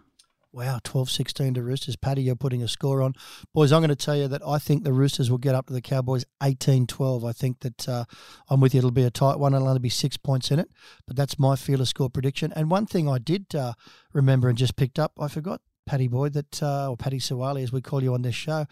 Wow, 0.52 0.80
12 0.84 1.10
16 1.10 1.56
to 1.56 1.64
Roosters. 1.64 1.96
Paddy, 1.96 2.22
you're 2.22 2.36
putting 2.36 2.62
a 2.62 2.68
score 2.68 3.02
on. 3.02 3.14
Boys, 3.54 3.72
I'm 3.72 3.82
going 3.82 3.90
to 3.90 3.96
tell 3.96 4.16
you 4.16 4.28
that 4.28 4.46
I 4.46 4.60
think 4.60 4.84
the 4.84 4.94
Roosters 4.94 5.32
will 5.32 5.40
get 5.40 5.56
up 5.56 5.66
to 5.68 5.74
the 5.74 5.82
Cowboys 5.82 6.26
18 6.44 6.86
12. 6.86 7.26
I 7.26 7.32
think 7.32 7.62
that 7.62 7.90
uh, 7.90 8.06
I'm 8.50 8.60
with 8.60 8.76
you. 8.76 8.80
It'll 8.80 8.92
be 8.92 9.04
a 9.04 9.10
tight 9.10 9.40
one. 9.40 9.56
It'll 9.56 9.68
only 9.68 9.80
be 9.80 9.90
six 9.90 10.18
points 10.18 10.52
in 10.52 10.60
it, 10.60 10.70
but 11.08 11.16
that's 11.16 11.40
my 11.40 11.56
fearless 11.56 11.90
score 11.90 12.10
prediction. 12.10 12.54
And 12.56 12.70
one 12.70 12.86
thing 12.86 13.10
I 13.10 13.18
did 13.18 13.56
uh, 13.56 13.74
remember 14.12 14.50
and 14.50 14.58
just 14.58 14.76
picked 14.76 15.00
up, 15.00 15.14
I 15.20 15.28
forgot, 15.28 15.62
Paddy 15.86 16.08
Boyd, 16.08 16.34
that, 16.34 16.64
uh, 16.64 16.90
or 16.90 16.98
Paddy 16.98 17.20
Sawali, 17.20 17.64
as 17.64 17.72
we 17.72 17.82
call 17.82 18.02
you 18.04 18.14
on 18.14 18.22
this 18.22 18.36
show, 18.36 18.66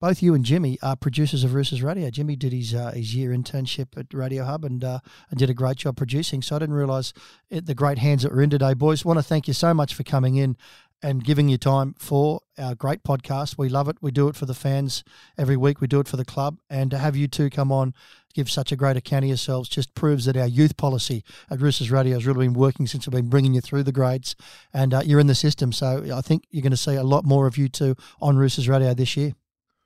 both 0.00 0.22
you 0.22 0.34
and 0.34 0.44
Jimmy 0.44 0.78
are 0.80 0.94
producers 0.94 1.42
of 1.42 1.54
Roosters 1.54 1.82
Radio. 1.82 2.08
Jimmy 2.10 2.36
did 2.36 2.52
his 2.52 2.72
uh, 2.72 2.92
his 2.92 3.16
year 3.16 3.30
internship 3.30 3.98
at 3.98 4.14
Radio 4.14 4.44
Hub 4.44 4.64
and 4.64 4.84
uh, 4.84 5.00
and 5.30 5.38
did 5.38 5.50
a 5.50 5.54
great 5.54 5.78
job 5.78 5.96
producing. 5.96 6.40
So 6.40 6.54
I 6.54 6.60
didn't 6.60 6.76
realise 6.76 7.12
the 7.50 7.74
great 7.74 7.98
hands 7.98 8.22
that 8.22 8.32
were 8.32 8.40
in 8.40 8.50
today, 8.50 8.74
boys. 8.74 9.04
Want 9.04 9.18
to 9.18 9.24
thank 9.24 9.48
you 9.48 9.54
so 9.54 9.74
much 9.74 9.94
for 9.94 10.04
coming 10.04 10.36
in 10.36 10.56
and 11.02 11.24
giving 11.24 11.48
you 11.48 11.58
time 11.58 11.94
for 11.98 12.40
our 12.58 12.74
great 12.74 13.02
podcast. 13.02 13.56
We 13.56 13.68
love 13.68 13.88
it. 13.88 13.96
We 14.00 14.10
do 14.10 14.28
it 14.28 14.36
for 14.36 14.46
the 14.46 14.54
fans 14.54 15.04
every 15.36 15.56
week. 15.56 15.80
We 15.80 15.86
do 15.86 16.00
it 16.00 16.08
for 16.08 16.16
the 16.16 16.24
club. 16.24 16.58
And 16.68 16.90
to 16.90 16.98
have 16.98 17.16
you 17.16 17.28
two 17.28 17.50
come 17.50 17.70
on, 17.70 17.94
give 18.34 18.50
such 18.50 18.72
a 18.72 18.76
great 18.76 18.96
account 18.96 19.24
of 19.24 19.28
yourselves, 19.28 19.68
just 19.68 19.94
proves 19.94 20.24
that 20.24 20.36
our 20.36 20.46
youth 20.46 20.76
policy 20.76 21.24
at 21.50 21.60
Roosters 21.60 21.90
Radio 21.90 22.14
has 22.14 22.26
really 22.26 22.46
been 22.46 22.54
working 22.54 22.86
since 22.86 23.06
we've 23.06 23.12
been 23.12 23.28
bringing 23.28 23.54
you 23.54 23.60
through 23.60 23.84
the 23.84 23.92
grades. 23.92 24.34
And 24.72 24.92
uh, 24.92 25.02
you're 25.04 25.20
in 25.20 25.28
the 25.28 25.34
system. 25.34 25.72
So 25.72 26.04
I 26.14 26.20
think 26.20 26.44
you're 26.50 26.62
going 26.62 26.70
to 26.70 26.76
see 26.76 26.94
a 26.94 27.04
lot 27.04 27.24
more 27.24 27.46
of 27.46 27.56
you 27.56 27.68
two 27.68 27.94
on 28.20 28.36
Roosters 28.36 28.68
Radio 28.68 28.94
this 28.94 29.16
year. 29.16 29.34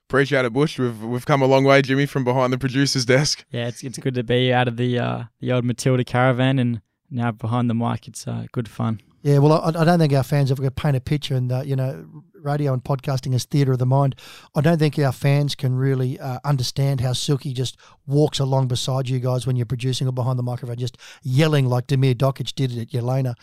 Appreciate 0.09 0.45
it, 0.45 0.53
Bush. 0.53 0.77
We've 0.77 1.01
we've 1.01 1.25
come 1.25 1.41
a 1.41 1.47
long 1.47 1.63
way, 1.63 1.81
Jimmy, 1.81 2.05
from 2.05 2.23
behind 2.23 2.53
the 2.53 2.57
producer's 2.57 3.05
desk. 3.05 3.45
Yeah, 3.49 3.67
it's 3.67 3.83
it's 3.83 3.97
good 3.97 4.13
to 4.15 4.23
be 4.23 4.53
out 4.53 4.67
of 4.67 4.77
the 4.77 4.99
uh, 4.99 5.23
the 5.39 5.51
old 5.51 5.65
Matilda 5.65 6.03
caravan 6.03 6.59
and 6.59 6.81
now 7.09 7.31
behind 7.31 7.69
the 7.69 7.73
mic. 7.73 8.07
It's 8.07 8.27
uh, 8.27 8.45
good 8.51 8.67
fun. 8.67 8.99
Yeah, 9.23 9.37
well, 9.37 9.53
I, 9.53 9.69
I 9.69 9.85
don't 9.85 9.99
think 9.99 10.11
our 10.13 10.23
fans 10.23 10.51
ever 10.51 10.61
going 10.61 10.71
paint 10.71 10.97
a 10.97 10.99
picture, 11.01 11.33
and 11.33 11.65
you 11.65 11.77
know, 11.77 12.05
radio 12.35 12.73
and 12.73 12.83
podcasting 12.83 13.33
is 13.33 13.45
theatre 13.45 13.71
of 13.71 13.79
the 13.79 13.85
mind. 13.85 14.15
I 14.53 14.59
don't 14.59 14.77
think 14.77 14.99
our 14.99 15.13
fans 15.13 15.55
can 15.55 15.73
really 15.75 16.19
uh, 16.19 16.39
understand 16.43 16.99
how 16.99 17.13
Silky 17.13 17.53
just 17.53 17.77
walks 18.05 18.39
along 18.39 18.67
beside 18.67 19.07
you 19.07 19.19
guys 19.19 19.47
when 19.47 19.55
you're 19.55 19.65
producing 19.65 20.09
or 20.09 20.11
behind 20.11 20.37
the 20.37 20.43
microphone, 20.43 20.75
just 20.75 20.97
yelling 21.23 21.67
like 21.67 21.87
Damir 21.87 22.15
Dokic 22.15 22.53
did 22.53 22.73
it 22.73 22.81
at 22.81 22.89
Jelena 22.89 23.35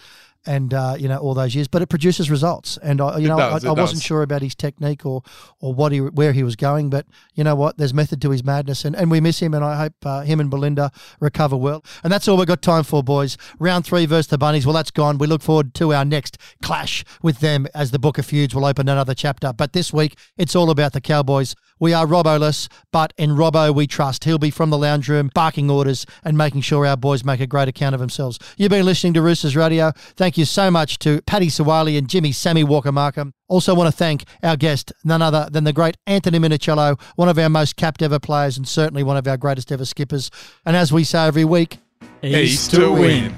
and 0.46 0.72
uh, 0.72 0.96
you 0.98 1.08
know 1.08 1.18
all 1.18 1.34
those 1.34 1.54
years, 1.54 1.68
but 1.68 1.82
it 1.82 1.88
produces 1.88 2.30
results. 2.30 2.78
And 2.82 3.00
I, 3.00 3.18
you 3.18 3.28
know, 3.28 3.36
does, 3.36 3.64
I, 3.64 3.68
I 3.68 3.72
wasn't 3.72 4.02
sure 4.02 4.22
about 4.22 4.42
his 4.42 4.54
technique 4.54 5.04
or 5.04 5.22
or 5.60 5.74
what 5.74 5.92
he 5.92 6.00
where 6.00 6.32
he 6.32 6.42
was 6.42 6.56
going, 6.56 6.90
but 6.90 7.06
you 7.34 7.44
know 7.44 7.54
what? 7.54 7.76
There's 7.76 7.94
method 7.94 8.22
to 8.22 8.30
his 8.30 8.42
madness, 8.44 8.84
and, 8.84 8.96
and 8.96 9.10
we 9.10 9.20
miss 9.20 9.40
him. 9.40 9.54
And 9.54 9.64
I 9.64 9.76
hope 9.76 9.94
uh, 10.04 10.22
him 10.22 10.40
and 10.40 10.50
Belinda 10.50 10.90
recover 11.20 11.56
well. 11.56 11.84
And 12.02 12.12
that's 12.12 12.28
all 12.28 12.36
we've 12.36 12.46
got 12.46 12.62
time 12.62 12.84
for, 12.84 13.02
boys. 13.02 13.36
Round 13.58 13.84
three 13.84 14.06
versus 14.06 14.28
the 14.28 14.38
Bunnies. 14.38 14.66
Well, 14.66 14.74
that's 14.74 14.90
gone. 14.90 15.18
We 15.18 15.26
look 15.26 15.42
forward 15.42 15.74
to 15.74 15.92
our 15.94 16.04
next 16.04 16.38
clash 16.62 17.04
with 17.22 17.40
them 17.40 17.66
as 17.74 17.90
the 17.90 17.98
Book 17.98 18.18
of 18.18 18.26
Feuds 18.26 18.54
will 18.54 18.64
open 18.64 18.88
another 18.88 19.14
chapter. 19.14 19.52
But 19.52 19.72
this 19.72 19.92
week, 19.92 20.16
it's 20.36 20.56
all 20.56 20.70
about 20.70 20.92
the 20.92 21.00
Cowboys. 21.00 21.54
We 21.80 21.94
are 21.94 22.06
Robbo-less, 22.06 22.68
but 22.92 23.14
in 23.16 23.30
Robbo 23.30 23.74
we 23.74 23.86
trust. 23.86 24.24
He'll 24.24 24.38
be 24.38 24.50
from 24.50 24.68
the 24.68 24.76
lounge 24.76 25.08
room 25.08 25.30
barking 25.34 25.70
orders 25.70 26.04
and 26.22 26.36
making 26.36 26.60
sure 26.60 26.86
our 26.86 26.96
boys 26.96 27.24
make 27.24 27.40
a 27.40 27.46
great 27.46 27.68
account 27.68 27.94
of 27.94 28.00
themselves. 28.00 28.38
You've 28.58 28.68
been 28.68 28.84
listening 28.84 29.14
to 29.14 29.22
Roosters 29.22 29.56
Radio. 29.56 29.92
Thank 30.14 30.36
you 30.36 30.44
so 30.44 30.70
much 30.70 30.98
to 30.98 31.22
Paddy 31.22 31.48
Sawali 31.48 31.96
and 31.96 32.06
Jimmy 32.06 32.32
Sammy 32.32 32.64
Walker 32.64 32.92
Markham. 32.92 33.32
Also 33.48 33.74
want 33.74 33.90
to 33.90 33.96
thank 33.96 34.24
our 34.42 34.56
guest, 34.56 34.92
none 35.04 35.22
other 35.22 35.48
than 35.50 35.64
the 35.64 35.72
great 35.72 35.96
Anthony 36.06 36.38
Minichiello, 36.38 37.00
one 37.16 37.30
of 37.30 37.38
our 37.38 37.48
most 37.48 37.76
capped 37.76 38.02
ever 38.02 38.18
players 38.18 38.58
and 38.58 38.68
certainly 38.68 39.02
one 39.02 39.16
of 39.16 39.26
our 39.26 39.38
greatest 39.38 39.72
ever 39.72 39.86
skippers. 39.86 40.30
And 40.66 40.76
as 40.76 40.92
we 40.92 41.02
say 41.02 41.26
every 41.26 41.46
week, 41.46 41.78
East 42.22 42.72
to 42.72 42.92
win. 42.92 43.34